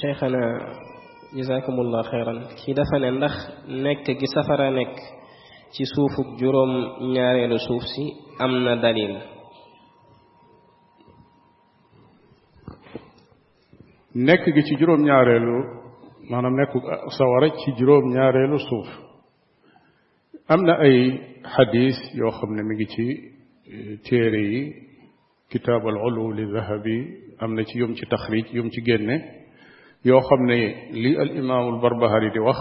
Cheikhana 0.00 0.42
jazakumullah 1.36 2.02
xeyran 2.10 2.38
kii 2.58 2.74
dafa 2.74 2.96
ne 2.98 3.10
ndax 3.10 3.34
nekk 3.84 4.06
gi 4.20 4.26
safara 4.34 4.70
nekk 4.70 4.96
ci 5.74 5.84
suufuk 5.94 6.28
juróom 6.40 6.72
ñaareelu 7.14 7.58
suuf 7.66 7.84
si 7.92 8.04
am 8.38 8.52
na 8.64 8.76
dalil 8.76 9.14
nekk 14.26 14.44
gi 14.54 14.62
ci 14.66 14.74
juróom 14.78 15.02
ñaareelu 15.08 15.56
maanaam 16.30 16.54
nekku 16.56 16.78
sawara 17.16 17.48
ci 17.60 17.70
juróom 17.78 18.04
ñaareelu 18.14 18.58
suuf. 18.68 18.88
Am 20.48 20.60
na 20.66 20.74
ay 20.86 20.98
xadis 21.54 21.96
yoo 22.14 22.30
xam 22.38 22.50
ne 22.56 22.62
mi 22.62 22.74
ngi 22.74 22.86
ci 22.94 23.06
téere 24.04 24.40
yi. 24.50 24.62
Kitaab 25.50 25.86
al 25.88 25.96
ulu 26.06 26.32
li 26.36 26.44
dahabi 26.52 26.96
am 27.40 27.54
na 27.54 27.62
ci 27.64 27.78
yum 27.78 27.94
ci 27.94 28.04
taxrij 28.06 28.46
yum 28.52 28.68
ci 28.70 28.80
génne 28.86 29.16
yoo 30.04 30.20
xam 30.20 30.42
ne 30.46 30.58
li 30.92 31.16
al 31.16 31.30
imaamul 31.40 31.80
barbahari 31.80 32.30
di 32.34 32.38
wax 32.38 32.58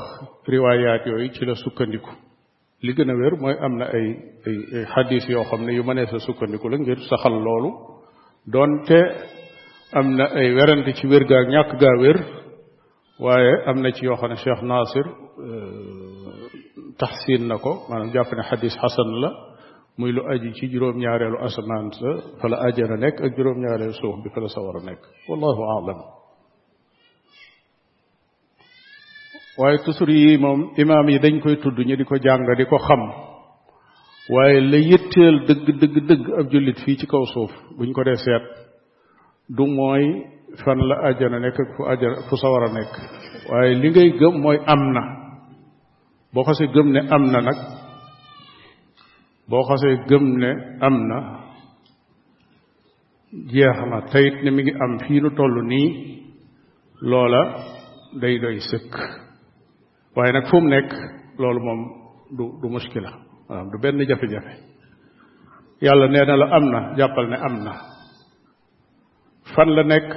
riwaayaat 0.47 1.05
yooyu 1.05 1.29
ci 1.35 1.45
la 1.45 1.55
sukkandiku. 1.55 2.11
Li 2.83 2.93
gën 2.93 3.09
a 3.09 3.13
wér 3.15 3.33
mooy 3.41 3.55
am 3.65 3.73
na 3.79 3.85
ay 3.97 4.07
ay 4.47 4.85
xadis 4.93 5.23
yoo 5.29 5.43
xam 5.49 5.61
ne 5.65 5.71
yu 5.77 5.83
mënee 5.83 6.05
sa 6.11 6.19
sukkandiku 6.19 6.69
la 6.69 6.77
ngir 6.77 6.99
saxal 7.09 7.35
loolu. 7.45 7.71
Doonte 8.51 8.99
am 9.93 10.15
na 10.15 10.25
ay 10.39 10.53
werante 10.53 10.93
ci 10.97 11.07
wér 11.07 11.23
gaa 11.29 11.43
ñàkk 11.53 11.71
gaa 11.81 11.95
wér 12.01 12.17
waaye 13.19 13.51
am 13.69 13.81
na 13.81 13.91
ci 13.91 14.05
yoo 14.05 14.15
xam 14.15 14.29
ne 14.29 14.35
Cheikh 14.43 14.61
Nasir 14.63 15.05
taxsin 16.99 17.47
na 17.47 17.57
ko 17.57 17.71
maanaam 17.89 18.11
jàpp 18.13 18.31
ne 18.37 18.43
xadis 18.49 18.75
xasan 18.81 19.09
la 19.21 19.29
muy 19.97 20.11
lu 20.11 20.21
aji 20.31 20.53
ci 20.57 20.65
juróom-ñaareelu 20.71 21.37
asamaan 21.47 21.91
sa 21.97 22.09
fa 22.39 22.47
la 22.49 22.57
nekk 23.03 23.15
ak 23.25 23.31
juróom-ñaareelu 23.37 23.93
suuf 24.01 24.15
bi 24.23 24.29
fa 24.33 24.39
la 24.41 24.49
a 24.79 24.81
nekk. 24.89 25.01
Wallahu 25.29 26.17
waaye 29.57 29.77
toujours 29.85 30.09
yi 30.13 30.37
moom 30.37 30.59
imaam 30.77 31.07
yi 31.09 31.19
dañ 31.19 31.39
koy 31.43 31.55
tudd 31.63 31.77
ñu 31.87 31.95
di 31.99 32.03
ko 32.09 32.15
jàng 32.25 32.43
di 32.57 32.65
ko 32.71 32.77
xam 32.77 33.01
waaye 34.33 34.59
la 34.71 34.77
yitteel 34.89 35.35
dëgg 35.47 35.67
dëgg 35.81 35.95
dëgg 36.09 36.25
ab 36.39 36.45
jullit 36.51 36.77
fii 36.85 36.97
ci 36.99 37.05
kaw 37.11 37.23
suuf 37.33 37.51
buñ 37.77 37.91
ko 37.95 38.01
dee 38.07 38.15
seet 38.25 38.43
du 39.49 39.65
mooy 39.65 40.03
fan 40.63 40.79
la 40.89 40.95
ajjana 41.07 41.39
nekk 41.39 41.59
ak 41.59 41.69
fu 41.75 41.83
ajjana 41.91 42.15
fu 42.29 42.35
sawar 42.37 42.63
a 42.63 42.69
nekk. 42.73 42.93
Waaye 43.49 43.75
li 43.81 43.89
ngay 43.89 44.09
gëm 44.19 44.35
mooy 44.41 44.57
am 44.65 44.81
na. 44.93 45.01
Boo 46.33 46.43
xasee 46.43 46.67
gëm 46.73 46.87
ne 46.91 46.99
am 47.15 47.23
na 47.31 47.39
nag 47.41 47.57
boo 49.49 49.63
xasee 49.67 49.97
gëm 50.09 50.25
ne 50.41 50.49
am 50.81 50.95
na 51.09 51.17
jeex 53.51 53.77
na. 53.89 53.97
Teyit 54.11 54.43
ne 54.43 54.49
mi 54.51 54.61
ngi 54.63 54.73
am 54.83 54.93
fii 55.07 55.19
nu 55.21 55.29
toll 55.37 55.55
nii 55.71 55.89
loola 57.01 57.41
day 58.21 58.39
doy 58.39 58.57
sëkk. 58.69 58.93
Waaye 60.15 60.31
nag 60.33 60.45
fu 60.49 60.57
nekk 60.61 60.91
loolu 61.39 61.59
moom 61.67 61.81
du 62.37 62.45
du 62.61 62.67
muskila 62.69 63.11
waaw 63.49 63.65
du 63.71 63.77
benn 63.81 63.99
jafe-jafe. 64.09 64.53
Yàlla 65.81 66.07
nee 66.07 66.25
na 66.25 66.35
la 66.35 66.47
am 66.57 66.65
na 66.73 66.79
jàppal 66.97 67.27
ne 67.29 67.35
am 67.47 67.55
na. 67.63 67.73
Fan 69.55 69.69
la 69.75 69.83
nekk 69.83 70.09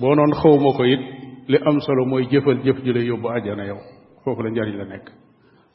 boo 0.00 0.14
noon 0.14 0.32
xawma 0.42 0.70
ko 0.76 0.84
it 0.84 1.00
li 1.48 1.58
am 1.68 1.80
solo 1.80 2.04
mooy 2.06 2.26
jëfal 2.30 2.58
jëf 2.64 2.78
ji 2.84 2.92
lay 2.92 3.06
yóbbu 3.06 3.28
àjjana 3.28 3.64
yow. 3.66 3.78
Foofu 4.24 4.42
la 4.42 4.50
njariñ 4.50 4.76
la 4.76 4.84
nekk. 4.84 5.06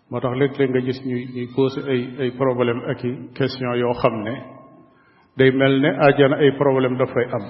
Moo 0.10 0.20
tax 0.20 0.34
léeg-léeg 0.40 0.70
nga 0.70 0.82
gis 0.82 1.00
ñuy 1.06 1.24
ñuy 1.36 1.48
posé 1.56 1.80
ay 1.92 2.02
ay 2.22 2.32
problème 2.32 2.82
ak 2.92 3.04
i 3.04 3.12
question 3.38 3.76
yoo 3.80 3.94
xam 4.02 4.16
ne 4.24 4.34
day 5.38 5.52
mel 5.52 5.80
ne 5.82 5.90
àjjana 6.08 6.36
ay 6.38 6.52
problème 6.58 6.98
daf 6.98 7.10
fay 7.14 7.26
am. 7.38 7.46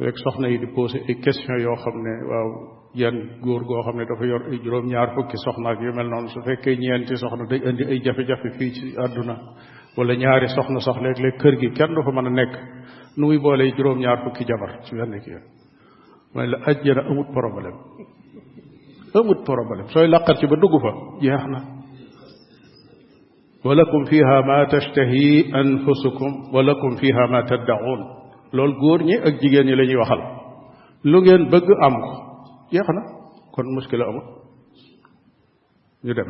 Rek 0.00 0.16
soxna 0.18 0.48
yi 0.48 0.58
di 0.58 0.66
posé 0.74 0.98
ay 1.08 1.14
question 1.24 1.58
yoo 1.60 1.76
xam 1.76 1.96
ne 2.02 2.12
waaw 2.30 2.48
yan 2.94 3.16
góor 3.42 3.62
goo 3.64 3.82
xam 3.84 3.96
ne 3.96 4.04
dafa 4.04 4.24
yor 4.26 4.42
ay 4.50 4.58
juróom-ñaar 4.64 5.14
fukki 5.14 5.36
soxna 5.44 5.70
ak 5.70 5.80
yu 5.80 5.92
mel 5.94 6.08
noonu 6.08 6.28
su 6.28 6.40
fekkee 6.42 6.76
ñeenti 6.76 7.16
soxna 7.16 7.44
day 7.46 7.60
indi 7.68 7.84
ay 7.84 7.98
jafe-jafe 8.04 8.50
fii 8.58 8.72
ci 8.76 8.86
àdduna 9.04 9.36
wala 9.96 10.14
ñaari 10.16 10.48
soxna 10.48 10.80
sax 10.80 10.96
léeg-léeg 11.04 11.36
kër 11.42 11.54
gi 11.60 11.68
kenn 11.78 11.94
du 11.94 12.00
mën 12.12 12.26
a 12.26 12.30
nekk. 12.30 12.54
nuy 13.16 13.36
boole 13.38 13.64
جروم 13.76 13.98
ñaar 13.98 14.18
fukki 14.24 14.44
jabar 14.48 14.70
ci 14.84 14.92
benn 14.96 15.14
كي 15.24 15.32
mooy 16.34 16.46
la 16.52 16.58
ajjara 16.70 17.02
amut 17.10 17.28
problème 17.36 17.76
amut 19.18 19.40
problème 19.48 19.86
sooy 19.92 20.06
laqar 20.14 20.34
ci 20.38 20.46
ba 20.50 20.56
dugg 20.62 20.74
fa 20.84 20.92
ولكم 23.64 24.04
فيها 24.10 24.36
ما 24.40 24.58
تشتهي 24.72 25.54
أنفسكم 25.62 26.30
ولكم 26.54 26.90
فيها 27.00 27.26
ما 27.30 27.40
تدعون. 27.50 28.00
لول 28.52 28.72
غور 28.80 29.02
ني 29.02 29.18
اك 29.26 29.34
جيجين 29.40 29.66
ني 29.66 29.74
لاني 29.74 29.96
واخال 29.96 30.20
لو 31.04 31.20
ген 31.24 31.42
بëgg 31.50 31.68
am 31.86 31.94
يخنا 32.72 33.02
كون 33.54 33.76
مشكله 33.76 34.04
امو 34.08 34.22
ني 36.04 36.12
دم 36.12 36.28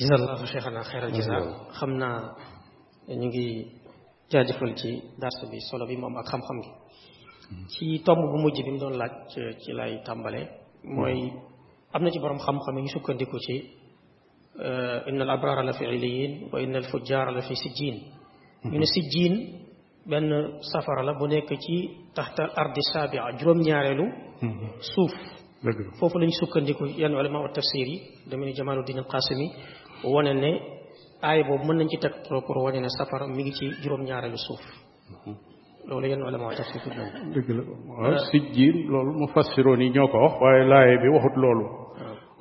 جزا 0.00 0.14
الله 0.14 0.44
شيخنا 0.44 0.82
خير 0.82 1.04
الجزاء 1.04 1.42
خمنا 1.80 2.10
نيغي 3.08 3.66
jaajëfal 4.30 4.72
ci 4.80 4.90
dars 5.20 5.38
bi 5.50 5.58
solo 5.68 5.84
bi 5.86 5.96
moom 5.96 6.16
ak 6.16 6.26
xam-xam 6.30 6.58
gi 6.64 6.70
ci 7.72 8.02
tomb 8.04 8.20
bu 8.30 8.36
mujj 8.42 8.56
bi 8.64 8.70
mu 8.74 8.78
doon 8.78 8.94
laaj 9.00 9.12
ci 9.62 9.70
lay 9.78 9.92
tàmbale 10.06 10.40
mooy 10.84 11.18
am 11.94 12.02
na 12.02 12.10
ci 12.10 12.18
borom 12.22 12.38
xam-xam 12.38 12.74
yi 12.78 12.88
sukkandiku 12.94 13.38
ci 13.46 13.56
inna 15.08 15.22
al 15.24 15.30
abrara 15.30 15.62
la 15.62 15.72
fi 15.72 15.84
iliyin 15.84 16.32
wa 16.52 16.60
inna 16.60 16.78
al 16.78 16.84
fujjara 16.90 17.30
la 17.36 17.40
fi 17.48 17.54
sijjin 17.62 17.96
ñu 18.70 18.78
ne 18.78 18.86
sijjin 18.94 19.34
benn 20.10 20.28
safara 20.72 21.02
la 21.08 21.12
bu 21.18 21.26
nekk 21.26 21.50
ci 21.64 21.76
taxta 22.14 22.42
ardi 22.62 22.82
sabia 22.92 23.22
juróom-ñaareelu 23.38 24.04
suuf 24.92 25.12
foofu 25.98 26.16
lañu 26.18 26.32
sukkandiku 26.40 26.84
yenn 27.00 27.14
ulama 27.14 27.38
wa 27.44 27.48
tafsir 27.56 27.86
yi 27.92 27.98
dama 28.30 28.44
ni 28.46 28.52
Jamaluddin 28.58 28.98
al-Qasimi 29.04 29.46
wane 30.14 30.32
ne 30.42 30.52
aay 31.26 31.40
boobu 31.48 31.64
mën 31.68 31.76
nañ 31.78 31.88
ci 31.90 31.98
teg 31.98 32.12
pour 32.46 32.56
wane 32.64 32.80
ne 32.80 32.88
safara 32.98 33.26
mi 33.26 33.42
ngi 33.42 33.52
ci 33.58 33.66
juróom-ñaareelu 33.82 34.36
suuf 34.46 34.60
loolu 35.88 36.06
yenn 36.10 36.22
ulama 36.28 36.46
wa 36.50 36.54
tafsir 36.58 36.80
tudd 36.84 36.96
nañ 36.98 37.08
dëgg 37.34 37.48
la 37.56 37.62
waaw 37.88 38.16
sijjiin 38.30 38.76
loolu 38.92 39.10
mu 39.20 39.26
fassiroon 39.34 39.80
yi 39.84 39.90
ñoo 39.96 40.08
ko 40.12 40.16
wax 40.24 40.34
waaye 40.42 40.62
laaye 40.72 40.94
bi 41.02 41.08
waxut 41.14 41.36
loolu 41.42 41.66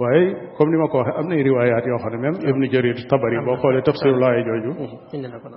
waaye 0.02 0.24
comme 0.58 0.72
ni 0.72 0.78
ma 0.82 0.88
ko 0.92 0.96
waxee 1.00 1.18
am 1.20 1.28
nay 1.30 1.42
riwaayaat 1.48 1.86
yoo 1.92 2.00
xam 2.04 2.12
ne 2.14 2.18
même 2.26 2.38
Ibn 2.50 2.62
Jarir 2.74 2.98
Tabari 3.10 3.38
boo 3.46 3.58
xoolee 3.62 3.82
tafsiru 3.88 4.18
laaye 4.24 4.42
jooju 4.48 4.72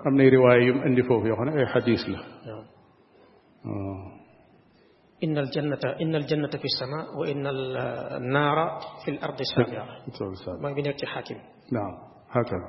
am 0.07 0.15
nay 0.19 0.29
riwaaya 0.35 0.61
yu 0.67 0.73
mu 0.77 0.83
indi 0.89 1.03
foofu 1.09 1.27
yoo 1.31 1.37
xam 1.39 1.47
ne 1.49 1.53
ay 1.61 1.67
xadiis 1.73 2.05
la 2.13 2.19
إن 5.25 5.39
الجنة 5.39 5.79
إن 6.03 6.15
الجنة 6.15 6.49
في 6.63 6.65
السماء 6.73 7.07
وإن 7.21 7.47
النار 7.47 8.81
في 9.05 9.11
الأرض 9.11 9.39
السابعة 9.41 9.87
ما 10.63 10.73
بنيت 10.73 11.05
حاكم 11.05 11.35
نعم 11.73 11.93
هكذا 12.31 12.69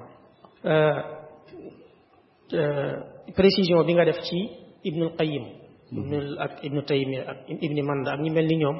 précision 3.35 3.83
bi 3.85 3.93
nga 3.93 4.05
def 4.05 4.19
ci 4.27 4.39
Ibn 4.83 5.01
al-Qayyim 5.03 5.45
ibn 5.91 6.13
ak 6.39 6.63
Ibn 6.63 6.77
Taymiya 6.87 7.21
ak 7.27 7.37
Ibn 7.51 7.77
Manda 7.83 8.11
ak 8.15 8.19
ñi 8.23 8.29
mel 8.31 8.47
ni 8.47 8.55
ñoom 8.57 8.77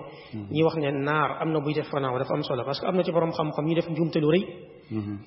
ñi 0.51 0.63
wax 0.63 0.75
ne 0.77 0.91
naar 0.91 1.41
am 1.41 1.51
na 1.51 1.59
buy 1.59 1.73
def 1.73 1.87
fanaaw 1.91 2.17
dafa 2.17 2.33
am 2.35 2.43
solo 2.43 2.63
parce 2.63 2.79
que 2.79 2.87
am 2.87 2.95
na 2.95 3.03
ci 3.03 3.11
borom 3.11 3.31
xam-xam 3.31 3.65
ñu 3.67 3.75
def 3.75 3.87
njuumte 3.89 4.19
lu 4.19 4.29
rëy 4.31 4.43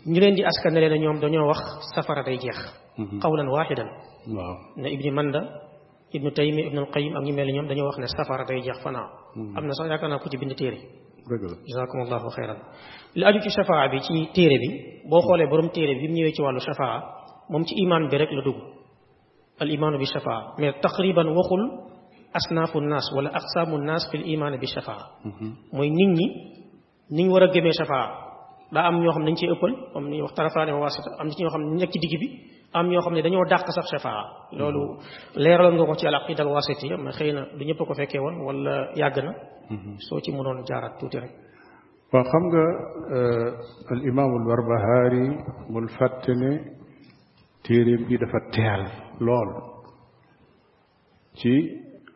ñu 0.07 0.19
leen 0.21 0.35
di 0.35 0.43
askanale 0.45 0.89
ne 0.89 0.99
ñoom 0.99 1.21
dañoo 1.21 1.47
wax 1.47 1.61
safara 1.95 2.23
day 2.25 2.39
jeex 2.39 2.59
qawlan 3.21 3.49
waaxidan 3.49 3.89
waaw 4.33 4.57
ne 4.77 4.89
Ibn 4.93 5.15
Manda 5.15 5.41
ibnu 6.13 6.31
taymi 6.33 6.63
ibnu 6.69 6.81
alqayim 6.81 7.17
ak 7.17 7.23
ñu 7.25 7.33
mel 7.35 7.47
ni 7.47 7.53
ñoom 7.53 7.67
dañoo 7.69 7.87
wax 7.87 7.99
ne 7.99 8.07
safara 8.17 8.45
day 8.45 8.61
jeex 8.63 8.79
fanaaw 8.83 9.09
am 9.57 9.65
na 9.67 9.73
sax 9.75 9.89
yaakaar 9.89 10.09
naa 10.11 10.19
ko 10.19 10.29
ci 10.31 10.37
bind 10.39 10.55
téere 10.57 10.79
dëgg 11.29 11.43
la 11.51 11.57
jazakumullahu 11.71 12.29
xeyran 12.37 12.59
li 13.19 13.25
aju 13.29 13.39
ci 13.45 13.51
shafaa 13.57 13.89
bi 13.93 13.99
ci 14.07 14.15
téere 14.35 14.57
bi 14.63 14.69
boo 15.11 15.21
xoolee 15.27 15.47
borom 15.51 15.69
téere 15.75 15.95
bi 16.01 16.09
mu 16.09 16.15
ñëwee 16.17 16.33
ci 16.37 16.43
wàllu 16.43 16.61
shafaa 16.61 16.97
moom 17.51 17.63
ci 17.65 17.75
imaan 17.83 18.09
bi 18.11 18.17
rek 18.21 18.31
la 18.37 18.43
dugg 18.43 18.59
al 19.63 19.71
imaanu 19.77 19.99
bi 19.99 20.07
shafaa 20.07 20.41
mais 20.59 20.73
taqriban 20.83 21.29
waxul 21.39 21.63
asnaafu 22.39 22.81
naas 22.81 23.07
wala 23.17 23.31
aqsaamu 23.39 23.79
naas 23.79 24.05
fil 24.11 24.25
imaan 24.35 24.55
bi 24.63 24.67
shafaa 24.67 25.03
mooy 25.73 25.91
nit 25.99 26.11
ñi 26.19 26.27
niñ 27.17 27.29
war 27.33 27.43
a 27.45 27.49
gëmee 27.55 27.73
shafaa 27.81 28.07
daa 28.73 28.85
am 28.89 28.97
ñoo 29.03 29.13
xam 29.15 29.23
ne 29.25 29.31
dañ 29.31 29.37
cee 29.41 29.51
ëppal 29.55 29.73
comme 29.93 30.09
ni 30.11 30.23
wax 30.23 30.33
tarafaane 30.35 30.73
wa 30.77 30.81
wasita 30.85 31.11
am 31.21 31.29
ci 31.31 31.43
ñoo 31.43 31.51
xam 31.55 31.63
ne 31.63 31.77
nekk 31.81 31.93
ci 31.93 31.99
digg 32.03 32.15
bi 32.21 32.29
am 32.77 32.87
ñoo 32.91 33.01
xam 33.05 33.15
ne 33.15 33.23
dañoo 33.23 33.45
dàq 33.51 33.67
sax 33.77 33.87
shafaa. 33.93 34.23
loolu 34.59 34.83
leeraloon 35.43 35.75
nga 35.77 35.85
ko 35.87 35.95
ci 36.01 36.07
al 36.07 36.15
aqida 36.15 36.43
al 36.43 36.49
wasitiya 36.57 36.97
mais 36.97 37.15
xëy 37.19 37.33
na 37.33 37.43
du 37.57 37.63
ñëpp 37.65 37.79
ko 37.89 37.95
fekkee 37.95 38.21
woon 38.25 38.37
wala 38.47 38.75
yàgg 39.01 39.17
na. 39.27 39.33
Soo 40.07 40.21
ci 40.21 40.31
mënoon 40.33 40.59
jaaraat 40.69 40.95
tuuti 40.99 41.19
rek. 41.23 41.31
Waaw 42.13 42.25
xam 42.31 42.45
nga 42.51 42.65
al 43.93 44.01
imam 44.11 44.31
al 44.39 44.45
barbahaari 44.51 45.25
bul 45.73 45.89
fàtte 45.97 46.33
ne 46.43 46.53
téeréem 47.65 48.03
bi 48.09 48.19
dafa 48.23 48.39
teel 48.55 48.83
lool. 49.27 49.51
ci 51.39 51.53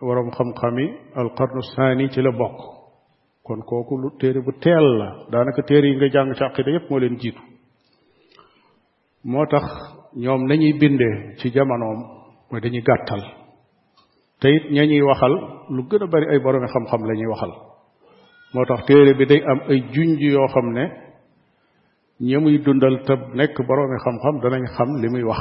waroom 0.07 0.31
xam-xami 0.37 0.87
al 1.21 1.29
qarnu 1.39 1.63
saani 1.75 2.09
ci 2.13 2.21
la 2.23 2.31
bokk. 2.41 2.59
kon 3.47 3.61
kooku 3.69 3.95
lu 4.03 4.09
téere 4.21 4.41
bu 4.47 4.53
teel 4.65 4.87
la. 5.01 5.09
daanaka 5.31 5.63
téere 5.69 5.87
yi 5.89 5.97
nga 5.97 6.09
jàng 6.15 6.35
ci 6.39 6.45
aqida 6.45 6.71
yépp 6.71 6.91
moo 6.91 6.99
leen 6.99 7.17
jiitu. 7.21 7.41
moo 9.25 9.47
tax 9.51 9.65
ñoom 10.17 10.47
nañuy 10.49 10.73
bindee 10.81 11.37
ci 11.39 11.51
jamonoom 11.51 11.99
mooy 12.51 12.61
dañuy 12.61 12.83
gàttal. 12.83 13.23
Te 14.41 14.49
it 14.55 14.65
ña 14.71 14.85
ñuy 14.87 15.03
waxal 15.03 15.33
lu 15.71 15.83
gën 15.91 16.03
a 16.03 16.07
bari 16.07 16.27
ay 16.31 16.39
boroomi 16.39 16.69
xam-xam 16.73 17.03
la 17.09 17.15
waxal. 17.31 17.53
Moo 18.55 18.65
tax 18.69 18.85
téere 18.87 19.15
bi 19.19 19.25
day 19.27 19.43
am 19.51 19.61
ay 19.69 19.81
junj 19.93 20.21
yoo 20.21 20.47
xam 20.55 20.73
ne 20.73 20.85
ña 22.21 22.39
muy 22.41 22.59
dundal 22.65 22.97
te 23.07 23.15
nekk 23.35 23.57
boroomi 23.69 23.97
xam-xam 24.05 24.35
danañ 24.43 24.65
xam 24.77 24.89
li 25.03 25.09
muy 25.09 25.23
wax. 25.25 25.41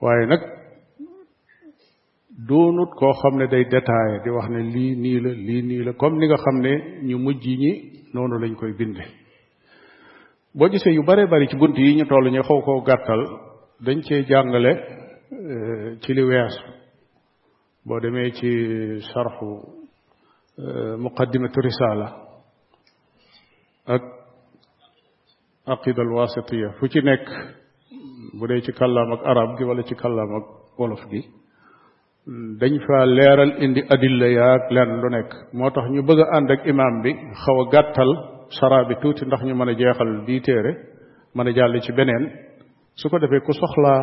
Waaye 0.00 0.26
nag 0.26 0.40
doonut 2.48 2.90
koo 2.98 3.12
xam 3.22 3.34
ne 3.38 3.46
day 3.52 3.64
détaillé 3.72 4.30
wax 4.36 4.48
ne 4.50 4.60
lii 4.74 4.96
nii 5.02 5.20
la 5.24 5.84
la 5.86 5.92
comme 6.00 6.18
ni 6.18 6.26
nga 6.26 6.36
xam 6.44 6.56
ne 6.64 6.72
ñu 7.08 7.16
mujj 7.24 7.44
ñi 7.62 7.72
noonu 8.14 8.36
lañ 8.42 8.54
koy 8.60 8.72
binde 8.78 9.04
boo 10.54 10.68
gisee 10.68 10.92
yu 10.94 11.02
bare 11.04 11.26
bari 11.30 11.46
ci 11.48 11.56
bunt 11.56 11.76
yi 11.78 11.94
ñu 11.96 12.04
toll 12.06 12.30
ñu 12.30 12.42
xaw 12.42 12.60
koo 12.66 12.80
gàttal 12.88 13.22
dañ 13.84 13.98
cee 14.06 14.24
jàngale 14.28 14.72
ci 16.02 16.10
li 16.14 16.22
weesu 16.22 16.62
boo 17.86 18.00
demee 18.00 18.30
ci 18.38 18.48
sarxu 19.12 19.48
muqaddimatu 21.04 21.60
risala 21.66 22.06
ak 23.94 24.02
aqida 25.72 26.02
al 26.02 26.12
wasitiya 26.18 26.68
fu 26.78 26.84
ci 26.92 27.00
nekk 27.08 27.26
bu 28.38 28.46
dee 28.48 28.60
ci 28.64 28.72
kàllaam 28.72 29.12
ak 29.12 29.22
arab 29.30 29.50
gi 29.58 29.64
wala 29.64 29.82
ci 29.88 29.94
kàllaam 29.94 30.30
ak 30.38 30.46
wolof 30.78 31.02
gi 31.10 31.22
dañ 32.60 32.74
fa 32.86 32.96
leeral 33.06 33.52
indi 33.64 33.80
adilla 33.94 34.26
yaag 34.38 34.62
lenn 34.74 34.90
lu 35.00 35.08
nekk 35.16 35.30
moo 35.56 35.70
tax 35.70 35.86
ñu 35.94 36.02
bëgg 36.08 36.20
ànd 36.36 36.50
ak 36.54 36.60
imaam 36.66 36.94
bi 37.02 37.10
xaw 37.44 37.56
a 37.62 37.64
gàttal 37.72 38.10
sara 38.58 38.84
bi 38.88 38.94
tuuti 39.02 39.24
ndax 39.26 39.42
ñu 39.46 39.54
mën 39.54 39.68
a 39.72 39.74
jeexal 39.80 40.10
bii 40.26 40.40
téere 40.46 40.72
mën 41.34 41.48
a 41.48 41.52
jàll 41.56 41.80
ci 41.84 41.92
beneen 41.92 42.24
su 42.94 43.08
ko 43.10 43.18
defee 43.18 43.40
ku 43.46 43.52
soxlaa 43.52 44.00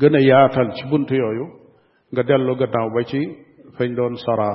gën 0.00 0.14
a 0.18 0.20
yaatal 0.30 0.68
ci 0.76 0.84
bunt 0.90 1.08
yooyu 1.10 1.46
nga 2.12 2.22
dellu 2.28 2.52
gannaaw 2.60 2.88
ba 2.94 3.02
ci 3.10 3.20
fañ 3.76 3.90
doon 3.98 4.14
sara 4.24 4.50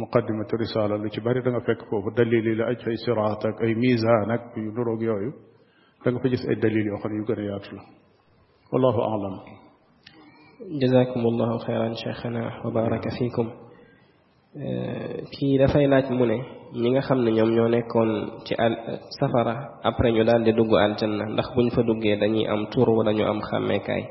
muqaddimatu 0.00 0.56
risala 0.56 0.96
lu 0.96 1.08
ci 1.14 1.20
bari 1.20 1.40
da 1.42 1.50
nga 1.50 1.60
fekk 1.66 1.80
foofu 1.88 2.10
dalil 2.16 2.44
yi 2.48 2.54
la 2.56 2.64
aj 2.70 2.80
ay 2.88 2.96
siraat 3.04 3.42
ak 3.48 3.56
ay 3.64 3.72
misaan 3.82 4.30
ak 4.34 4.42
yu 4.56 4.70
nuroog 4.76 5.02
yooyu 5.08 5.30
da 6.04 6.10
nga 6.10 6.18
fa 6.22 6.28
gis 6.32 6.44
ay 6.48 6.56
dalil 6.62 6.86
yoo 6.90 6.98
xam 7.02 7.10
ne 7.12 7.16
yu 7.18 7.24
gën 7.28 7.40
a 7.42 7.44
yaatu 7.50 7.70
la 7.76 7.82
wallahu 8.72 9.00
aalam 9.10 9.34
jazakum 10.80 11.22
allahu 11.30 11.54
xeyran 11.66 11.94
cheikhana 12.02 12.42
wa 12.64 12.70
baraka 12.76 13.10
fikum 13.18 13.48
kii 14.52 15.56
dafay 15.58 15.86
laaj 15.88 16.06
mu 16.12 16.24
ne 16.28 16.36
ñi 16.76 16.88
nga 16.92 17.00
xam 17.00 17.24
ne 17.24 17.30
ñoom 17.32 17.50
ñoo 17.56 17.68
nekkoon 17.68 18.10
ci 18.44 18.54
al 18.58 18.74
safara 19.18 19.54
après 19.82 20.12
ñu 20.12 20.24
daal 20.24 20.42
di 20.44 20.52
dugg 20.52 20.72
aljanna 20.76 21.24
ndax 21.32 21.48
buñ 21.54 21.68
fa 21.74 21.82
duggee 21.82 22.16
dañuy 22.20 22.46
am 22.46 22.66
tur 22.72 22.88
wala 22.90 23.12
ñu 23.12 23.24
am 23.24 23.40
xàmmeekaay? 23.40 24.02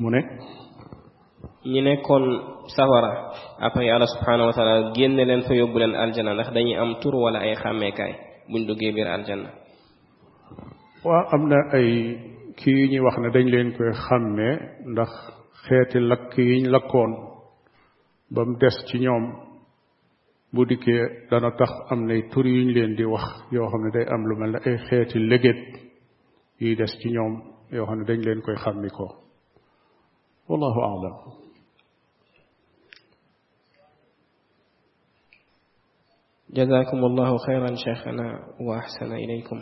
Mu 0.00 0.10
ne? 0.10 0.20
Ñi 1.64 1.80
nekkoon 1.82 2.24
safara 2.76 3.30
après 3.60 3.86
yàlla 3.86 4.06
subhanahu 4.06 4.46
wa 4.50 4.52
taala 4.52 4.92
génne 4.94 5.22
leen 5.24 5.42
fa 5.46 5.54
yóbbu 5.54 5.78
leen 5.78 5.94
aljanna 5.94 6.34
ndax 6.34 6.50
dañuy 6.52 6.76
am 6.82 6.94
tur 7.00 7.14
wala 7.14 7.38
ay 7.46 7.54
xàmmeekaay 7.62 8.12
buñ 8.50 8.66
duggee 8.66 8.92
biir 8.92 9.06
aljanna. 9.06 9.50
Waa 11.04 11.22
am 11.34 11.42
na 11.48 11.56
ay 11.76 11.88
kii 12.58 12.88
ñuy 12.90 13.00
wax 13.06 13.16
ne 13.22 13.28
dañ 13.34 13.46
leen 13.54 13.68
koy 13.76 13.90
xàmmee 14.04 14.54
ndax 14.92 15.10
xeeti 15.66 15.98
lakk 16.10 16.34
yiñ 16.38 16.66
lakkoon 16.74 17.12
ba 18.34 18.40
mu 18.48 18.54
des 18.60 18.76
ci 18.88 18.98
ñoom 19.04 19.24
bu 20.52 20.64
dikkee 20.68 21.02
dana 21.30 21.50
tax 21.58 21.70
am 21.90 22.00
nay 22.08 22.20
tur 22.30 22.46
yuñ 22.46 22.68
leen 22.76 22.92
di 22.98 23.04
wax 23.12 23.24
yoo 23.54 23.66
xam 23.70 23.82
ne 23.84 23.90
day 23.96 24.06
am 24.14 24.22
lu 24.28 24.34
mel 24.40 24.50
ne 24.52 24.58
ay 24.68 24.76
xeeti 24.86 25.18
légét 25.30 25.60
yuy 26.60 26.74
des 26.76 26.92
ci 27.00 27.08
ñoom 27.14 27.32
yoo 27.72 27.86
xam 27.86 27.98
ne 27.98 28.04
dañ 28.08 28.20
leen 28.26 28.40
koy 28.44 28.56
xàmmi 28.64 28.88
ko 28.96 29.06
wallahu 30.48 30.80
aalam 30.88 31.14
allahu 37.10 37.36
xayran 37.46 37.74
cheikhana 37.84 38.26
wa 38.66 38.72
ahsana 38.82 39.16
ilaykum 39.24 39.58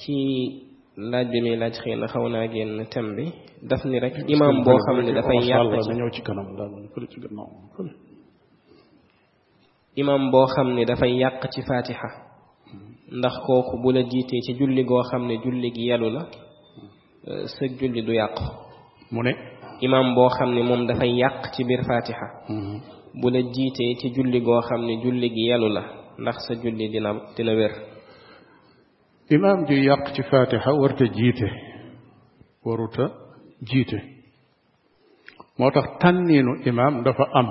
kii 0.00 0.67
laaj 0.98 1.26
bi 1.30 1.40
muy 1.44 1.56
laaj 1.56 1.74
xëy 1.82 1.94
na 1.96 2.06
xaw 2.12 2.24
naa 2.28 2.46
génn 2.52 2.84
thème 2.92 3.14
bi. 3.16 3.24
Daf 3.68 3.84
ni 3.84 3.98
rek 4.00 4.14
imam 4.28 4.62
boo 4.64 4.78
xam 4.84 4.96
ne 5.04 5.12
dafay 5.12 5.38
yàq 5.50 5.66
ci 5.84 5.90
ñëw 5.98 6.10
ci 6.14 6.22
kanam 6.22 6.46
ci 7.10 7.20
gannaaw. 7.20 7.50
Imam 9.96 10.30
boo 10.30 10.46
xam 10.46 10.74
ne 10.74 10.84
dafay 10.84 11.12
yàq 11.22 11.42
ci 11.52 11.62
fatiha. 11.62 12.08
Ndax 13.18 13.34
kooku 13.46 13.74
bu 13.82 13.90
la 13.92 14.02
jiitee 14.02 14.40
ci 14.44 14.52
julli 14.58 14.84
goo 14.84 15.02
xam 15.10 15.26
ne 15.26 15.34
julli 15.42 15.70
gi 15.74 15.84
yelu 15.88 16.08
la 16.10 16.22
sa 17.46 17.66
julli 17.78 18.02
du 18.02 18.12
yàqu. 18.12 18.42
Mu 19.12 19.22
ne? 19.22 19.32
Imam 19.80 20.14
boo 20.14 20.28
xam 20.28 20.50
ne 20.54 20.62
moom 20.62 20.86
dafay 20.86 21.10
yàq 21.20 21.52
ci 21.54 21.64
biir 21.64 21.82
fatiha. 21.84 22.26
Bu 23.20 23.30
la 23.30 23.40
jiitee 23.40 23.94
ci 24.00 24.10
julli 24.14 24.40
goo 24.40 24.60
xam 24.60 24.84
ne 24.84 24.94
julli 25.02 25.28
gi 25.30 25.44
yelu 25.50 25.68
la 25.68 25.82
ndax 26.18 26.36
sa 26.46 26.54
julli 26.54 26.88
dina 26.88 27.10
dina 27.36 27.52
wér 27.54 27.72
imaam 29.30 29.64
ju 29.68 29.74
yàq 29.88 30.12
ci 30.14 30.22
fatiha 30.30 30.72
warta 30.80 31.04
jiite. 31.16 31.48
Waruta 32.64 33.04
jiite. 33.68 33.98
Moo 35.58 35.70
tax 35.70 35.86
tànniinu 36.00 36.52
imaam 36.64 37.02
dafa 37.04 37.24
am. 37.34 37.46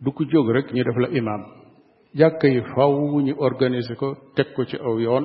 Du 0.00 0.10
jóg 0.32 0.46
rek 0.54 0.66
ñu 0.72 0.82
def 0.84 0.96
la 0.96 1.08
imaam 1.18 1.42
jàkka 2.14 2.48
yi 2.48 2.60
faw 2.74 2.92
ñu 3.26 3.34
organiser 3.38 3.96
ko 3.96 4.08
teg 4.36 4.46
ko 4.54 4.64
ci 4.64 4.76
aw 4.76 4.98
yoon. 4.98 5.24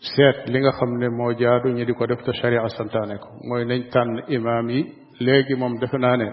Seet 0.00 0.48
li 0.52 0.58
nga 0.60 0.70
xam 0.78 0.98
ne 0.98 1.08
moo 1.08 1.32
jaadu 1.38 1.68
ñu 1.72 1.84
di 1.84 1.92
ko 1.94 2.06
def 2.06 2.22
te 2.24 2.32
sharia 2.32 2.68
santaane 2.68 3.16
ko. 3.22 3.28
Mooy 3.48 3.64
nañ 3.64 3.82
tànn 3.92 4.22
imaam 4.28 4.68
yi. 4.70 4.82
Léegi 5.20 5.54
moom 5.56 5.78
defe 5.80 5.98
naa 5.98 6.16
ne 6.16 6.28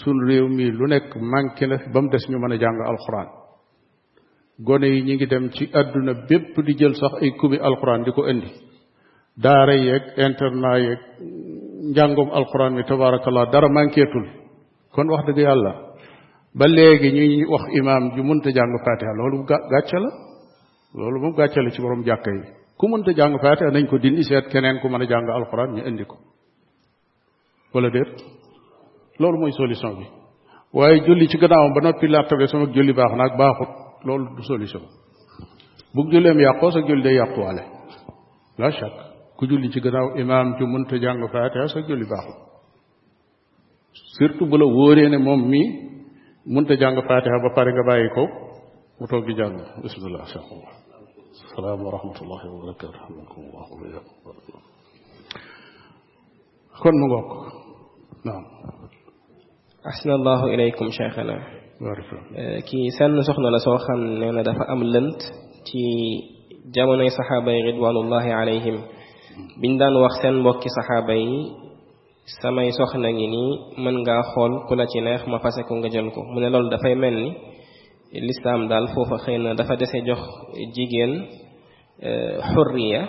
suñ 0.00 0.16
réew 0.28 0.46
mi 0.48 0.64
lu 0.78 0.86
nekk 0.86 1.10
manqué 1.32 1.66
na 1.66 1.76
ba 1.92 2.00
mu 2.02 2.08
des 2.10 2.24
ñu 2.28 2.38
mën 2.38 2.52
a 2.52 2.56
jàng 2.58 2.80
alxuraan. 2.90 3.45
Gone 4.58 4.86
yi 4.86 5.02
ñi 5.02 5.14
ngi 5.14 5.26
dem 5.26 5.50
ci 5.50 5.68
àdduna 5.72 6.12
bépp 6.28 6.54
di 6.66 6.74
jël 6.78 6.94
sax 6.94 7.12
ay 7.22 7.30
kubi 7.36 7.56
alxuraan 7.58 8.02
di 8.04 8.10
ko 8.12 8.26
indi. 8.28 8.50
Daara 9.36 9.74
yeeg 9.74 10.02
internat 10.16 10.78
yeeg 10.80 10.98
njàngum 11.92 12.30
alxuraan 12.32 12.74
mi 12.74 12.82
tabaarakallah 12.84 13.50
dara 13.52 13.68
manquétul 13.68 14.26
kon 14.92 15.08
wax 15.10 15.24
dëgg 15.26 15.38
yàlla 15.38 15.72
ba 16.54 16.66
léegi 16.66 17.08
ñuy 17.12 17.44
wax 17.52 17.64
imaam 17.78 18.04
ju 18.16 18.22
mënta 18.22 18.50
jàng 18.56 18.72
fatiha 18.84 19.12
loolu 19.18 19.44
gàcce 19.44 19.98
la. 20.04 20.10
Loolu 20.94 21.20
moom 21.20 21.34
gàcce 21.36 21.60
la 21.62 21.70
ci 21.70 21.80
borom 21.82 22.02
jàkka 22.04 22.30
ku 22.78 22.86
fatiha 23.42 23.70
nañ 23.70 23.86
ko 23.90 23.98
dindi 23.98 24.22
seet 24.24 24.48
keneen 24.52 24.80
ku 24.80 24.88
mën 24.88 25.02
a 25.02 25.06
jàng 25.06 25.28
alxuraan 25.28 25.74
ñu 25.74 25.82
indi 25.88 26.04
ko. 26.04 26.16
Wala 27.74 27.90
déet? 27.90 28.08
Loolu 29.18 29.38
mooy 29.40 29.52
solution 29.52 29.92
bi. 29.98 30.06
Waaye 30.72 31.04
julli 31.06 31.28
ci 31.28 31.36
gannaawam 31.38 31.72
ba 31.74 31.80
noppi 31.82 32.06
laattabe 32.08 32.46
sama 32.46 32.66
julli 32.74 32.92
baax 32.92 33.12
loolu 34.06 34.26
du 34.36 34.42
solution 34.50 34.82
bu 35.94 36.00
julleem 36.12 36.38
yàqoo 36.46 36.70
sa 36.74 36.80
julli 36.88 37.02
day 37.06 37.14
yàquwaale 37.20 37.62
la 38.60 38.68
chak 38.78 38.92
ku 39.36 39.42
julli 39.50 39.68
ci 39.72 39.80
gannaaw 39.84 40.08
imaam 40.22 40.46
ju 40.58 40.64
mënta 40.72 40.96
jàng 41.04 41.20
fatiha 41.32 41.66
sa 41.72 41.78
julli 41.88 42.06
baaxut 42.12 42.38
surtout 44.16 44.48
bu 44.50 44.56
la 44.60 44.66
wóoree 44.76 45.08
ne 45.12 45.18
moom 45.26 45.40
mii 45.52 45.68
mënta 46.54 46.74
jàng 46.80 46.96
fatiha 47.08 47.36
ba 47.44 47.48
pare 47.56 47.70
nga 47.72 47.84
bàyyi 47.88 48.08
ko 48.16 48.22
mu 48.98 49.04
toog 49.10 49.24
di 49.28 49.34
jàng 49.40 49.54
bismillah 49.82 50.24
salaam 51.54 51.78
wa 51.86 51.90
rahmatullahi 51.96 52.46
wa 52.52 52.58
barakatuh 52.62 53.00
kon 56.82 56.94
mu 57.00 57.06
ngoog 57.10 57.28
naam 58.26 58.44
ahsanallahu 59.90 60.44
ilaykum 60.54 60.86
cheikhana 60.98 61.36
kii 62.68 62.90
senn 62.98 63.14
soxna 63.26 63.50
la 63.50 63.58
soo 63.58 63.78
xam 63.84 64.00
ne 64.20 64.28
na 64.32 64.42
dafa 64.48 64.64
am 64.72 64.80
lënt 64.94 65.20
ci 65.66 65.80
jamonoy 66.74 67.10
saxaaba 67.16 67.50
yi 67.52 67.62
ridwanullahi 67.68 68.30
alayhim 68.40 68.78
biñ 69.60 69.72
daan 69.80 69.94
wax 70.02 70.14
seen 70.22 70.34
mbokki 70.40 70.68
saxaaba 70.76 71.14
yi 71.14 71.52
samay 72.40 72.68
soxna 72.78 73.08
ngi 73.12 73.26
nii 73.34 73.52
mën 73.82 73.96
ngaa 74.02 74.22
xool 74.32 74.52
ku 74.68 74.72
la 74.78 74.84
ci 74.90 75.00
neex 75.00 75.22
ma 75.30 75.38
fase 75.44 75.60
ko 75.68 75.72
nga 75.76 75.88
jël 75.94 76.08
ko 76.14 76.20
mu 76.32 76.38
ne 76.40 76.48
loolu 76.52 76.68
dafay 76.72 76.94
mel 77.02 77.14
ni 77.24 77.30
lislaam 78.26 78.62
daal 78.70 78.86
foofa 78.94 79.16
xëy 79.24 79.36
na 79.44 79.50
dafa 79.58 79.74
dese 79.80 79.98
jox 80.06 80.20
jigéen 80.74 81.12
xurriya 82.52 83.02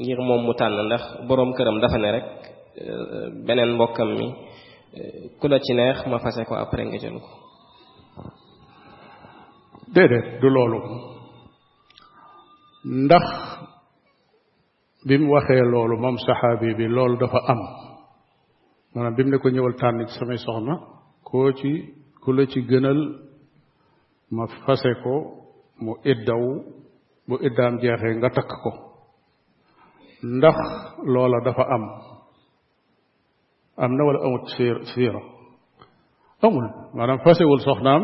ngir 0.00 0.18
moom 0.28 0.42
mu 0.46 0.52
tànn 0.60 0.76
ndax 0.86 1.02
boroom 1.28 1.50
këram 1.56 1.80
dafa 1.82 1.98
ne 2.02 2.08
rek 2.16 2.26
beneen 3.46 3.70
mbokkam 3.76 4.10
mi 4.18 4.26
ku 5.40 5.46
la 5.48 5.58
ci 5.64 5.72
neex 5.78 5.98
ma 6.10 6.18
fase 6.24 6.42
ko 6.48 6.54
après 6.54 6.84
nga 6.86 6.98
jël 7.02 7.18
ko 7.24 7.28
déedéet 9.94 10.40
du 10.40 10.48
loolu 10.56 10.78
ndax 12.84 13.24
bi 15.06 15.18
mu 15.18 15.26
waxee 15.34 15.62
loolu 15.72 15.96
moom 16.02 16.16
saxaabi 16.26 16.74
bi 16.78 16.86
loolu 16.96 17.16
dafa 17.22 17.40
am 17.52 17.60
maanaam 18.94 19.14
bi 19.16 19.22
mu 19.24 19.30
ne 19.30 19.38
ko 19.38 19.48
ñëwal 19.50 19.74
tànn 19.80 20.06
ci 20.08 20.14
samay 20.18 20.38
soxna 20.44 20.74
koo 21.28 21.52
ci 21.58 21.70
ku 22.22 22.32
la 22.32 22.42
ci 22.52 22.60
gënal 22.70 23.00
ma 24.34 24.44
fase 24.64 24.90
ko 25.02 25.14
mu 25.84 25.92
iddaw 26.12 26.44
bu 27.28 27.34
iddaam 27.46 27.74
jeexee 27.82 28.14
nga 28.18 28.30
takk 28.36 28.50
ko 28.62 28.70
ndax 30.36 30.56
loola 31.12 31.38
dafa 31.46 31.64
am 31.76 31.84
am 33.84 33.92
na 33.96 34.02
wala 34.06 34.18
amut 34.26 34.44
siir 34.56 34.76
siira 34.94 35.20
amul 36.44 36.66
maanaam 36.96 37.18
fasewul 37.24 37.60
soxnaam 37.66 38.02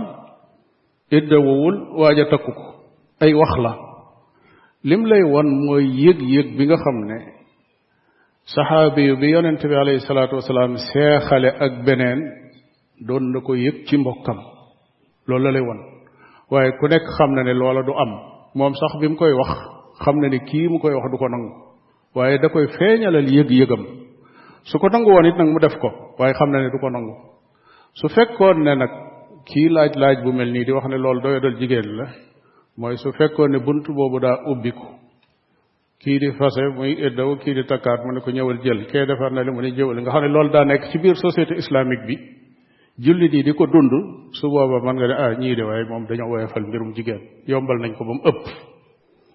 iddawuwul 1.19 1.77
waaj 2.01 2.19
a 2.21 2.25
takku 2.33 2.53
ko 2.59 2.65
ay 3.21 3.33
wax 3.35 3.53
la 3.65 3.73
lim 4.85 5.03
lay 5.11 5.23
won 5.33 5.49
mooy 5.67 5.85
yëg-yëg 6.05 6.57
bi 6.57 6.65
nga 6.67 6.77
xam 6.85 6.99
ne 7.09 7.19
saxaabi 8.55 9.03
yu 9.09 9.17
bi 9.21 9.29
yonente 9.35 9.67
bi 9.69 9.75
alayhi 9.83 10.01
salaatu 10.07 10.35
wasalaam 10.37 10.77
seexale 10.77 11.51
ak 11.65 11.73
beneen 11.87 12.21
doon 13.07 13.25
na 13.33 13.41
ko 13.41 13.55
yëg 13.55 13.77
ci 13.87 13.97
mbokkam 13.99 14.39
loolu 15.27 15.45
la 15.45 15.51
lay 15.51 15.63
won 15.69 15.81
waaye 16.51 16.71
ku 16.81 16.87
nekk 16.89 17.05
xam 17.17 17.31
na 17.35 17.43
ne 17.43 17.53
loola 17.61 17.83
du 17.83 17.93
am 17.93 18.11
moom 18.55 18.75
sax 18.75 18.93
bi 19.01 19.09
mu 19.09 19.17
koy 19.17 19.33
wax 19.41 19.51
xam 20.05 20.17
na 20.21 20.29
ne 20.29 20.39
kii 20.49 20.69
mu 20.69 20.79
koy 20.79 20.95
wax 20.95 21.07
du 21.13 21.17
ko 21.19 21.29
nangu 21.29 21.51
waaye 22.15 22.39
da 22.43 22.49
koy 22.49 22.67
feeñalal 22.79 23.27
yëg-yëgam 23.37 23.83
su 24.69 24.79
ko 24.79 24.87
nangu 24.89 25.11
woon 25.15 25.27
it 25.27 25.37
nag 25.37 25.49
mu 25.53 25.59
def 25.59 25.77
ko 25.83 25.89
waaye 26.19 26.35
xam 26.39 26.51
na 26.51 26.59
ne 26.63 26.69
du 26.71 26.79
ko 26.83 26.89
nangu 26.91 27.15
su 27.99 28.07
fekkoon 28.15 28.59
ne 28.65 28.75
nag 28.75 28.91
kii 29.49 29.69
laaj 29.75 29.93
laaj 30.03 30.17
bu 30.25 30.33
mel 30.33 30.51
nii 30.53 30.65
di 30.67 30.73
wax 30.73 30.87
ne 30.89 30.99
loolu 30.99 31.21
doyadal 31.25 31.57
jigéen 31.61 31.89
la 31.99 32.07
mooy 32.79 32.97
su 33.03 33.13
fekkoon 33.19 33.51
ne 33.53 33.59
bunt 33.67 33.87
boobu 33.97 34.19
daa 34.21 34.37
ubbiku 34.51 34.87
kii 36.01 36.19
di 36.19 36.29
fase 36.39 36.63
muy 36.77 36.93
iddaw 37.07 37.37
kii 37.43 37.55
di 37.55 37.63
takkaat 37.71 38.01
mu 38.05 38.13
ne 38.13 38.21
ko 38.25 38.31
ñëwal 38.31 38.59
jël 38.65 38.81
kee 38.91 39.05
defar 39.07 39.31
na 39.33 39.43
li 39.43 39.51
mu 39.53 39.61
ne 39.61 39.71
jëwal. 39.77 39.97
Nga 40.01 40.11
xam 40.13 40.23
ne 40.25 40.29
loolu 40.29 40.51
daa 40.51 40.65
nekk 40.65 40.83
ci 40.91 40.99
biir 40.99 41.17
société 41.17 41.55
islamique 41.63 42.07
bi. 42.09 42.17
Jullit 43.05 43.33
yi 43.33 43.43
di 43.43 43.53
ko 43.53 43.67
dund 43.67 43.93
su 44.33 44.49
booba 44.49 44.79
mën 44.85 44.95
nga 44.97 45.07
ne 45.09 45.15
ah 45.25 45.33
ñii 45.41 45.55
de 45.57 45.63
waaye 45.69 45.85
moom 45.91 46.07
dañoo 46.09 46.29
woyofal 46.33 46.65
mbirum 46.69 46.91
jigéen 46.97 47.21
yombal 47.47 47.79
nañ 47.83 47.93
ko 47.97 48.05
ba 48.05 48.13
mu 48.17 48.23
ëpp. 48.31 48.41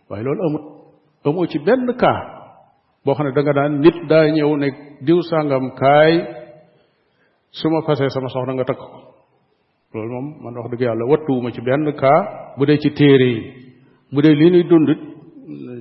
Waaye 0.09 0.23
loolu 0.23 0.41
amut 0.47 0.63
amoo 1.25 1.45
ci 1.51 1.59
benn 1.59 1.85
cas 2.01 2.19
boo 3.05 3.13
xam 3.15 3.25
ne 3.27 3.31
da 3.33 3.41
nga 3.41 3.53
daan 3.53 3.73
nit 3.83 3.97
daa 4.09 4.25
ñëw 4.35 4.51
ne 4.57 4.67
diw 5.05 5.19
sàngam 5.29 5.65
kaay 5.79 6.13
su 7.57 7.69
ma 7.69 7.81
fasee 7.85 8.09
sama 8.09 8.29
soxna 8.33 8.53
nga 8.53 8.65
takk 8.69 8.81
loolu 9.95 10.11
moom 10.15 10.27
man 10.43 10.53
wax 10.57 10.67
dëgg 10.71 10.81
yàlla 10.87 11.03
wattuwuma 11.11 11.49
ci 11.55 11.61
benn 11.67 11.85
cas 12.01 12.21
bu 12.57 12.63
dee 12.67 12.77
ci 12.83 12.89
téere 12.99 13.27
yi. 13.35 13.41
Bu 14.13 14.19
dee 14.23 14.35
li 14.39 14.45
ñuy 14.53 14.63
dund 14.69 14.89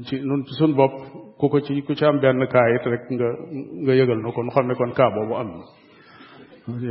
ci 0.06 0.14
nun 0.28 0.40
ci 0.46 0.52
sun 0.58 0.72
bopp 0.78 0.92
ku 1.38 1.44
ko 1.52 1.58
ci 1.66 1.72
ku 1.86 1.92
ci 1.98 2.04
am 2.04 2.16
benn 2.22 2.40
cas 2.52 2.66
it 2.76 2.84
rek 2.92 3.02
nga 3.14 3.28
nga 3.84 3.92
yëgal 3.98 4.18
na 4.22 4.28
kon 4.34 4.48
xam 4.54 4.66
ne 4.68 4.74
kon 4.78 4.92
cas 4.98 5.10
boobu 5.14 5.34
am 5.40 5.48
na. 5.58 5.64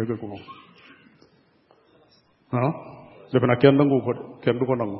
Yëgal 0.01 0.17
ko 0.21 0.25
moom. 0.31 0.43
Ah? 2.59 2.71
Defe 3.31 3.45
naa 3.47 3.57
kenn 3.61 3.75
nangu 3.77 3.97
ko 4.05 4.11
kenn 4.43 4.57
du 4.59 4.65
ko 4.69 4.75
nangu. 4.75 4.99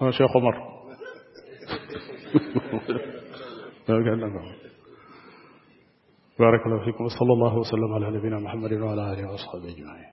Ah 0.00 0.10
Cheikh 0.16 0.34
Omar. 0.38 0.56
Kenn 3.86 4.20
nangu 4.22 4.40
بارك 6.38 6.66
الله 6.66 6.84
فيكم 6.84 7.04
وصلى 7.04 7.32
الله 7.32 7.58
وسلم 7.58 7.92
على 7.94 8.10
نبينا 8.18 8.38
محمد 8.38 8.72
وعلى 8.72 9.02
اله 9.12 9.32
وصحبه 9.32 9.68
اجمعين 9.72 10.04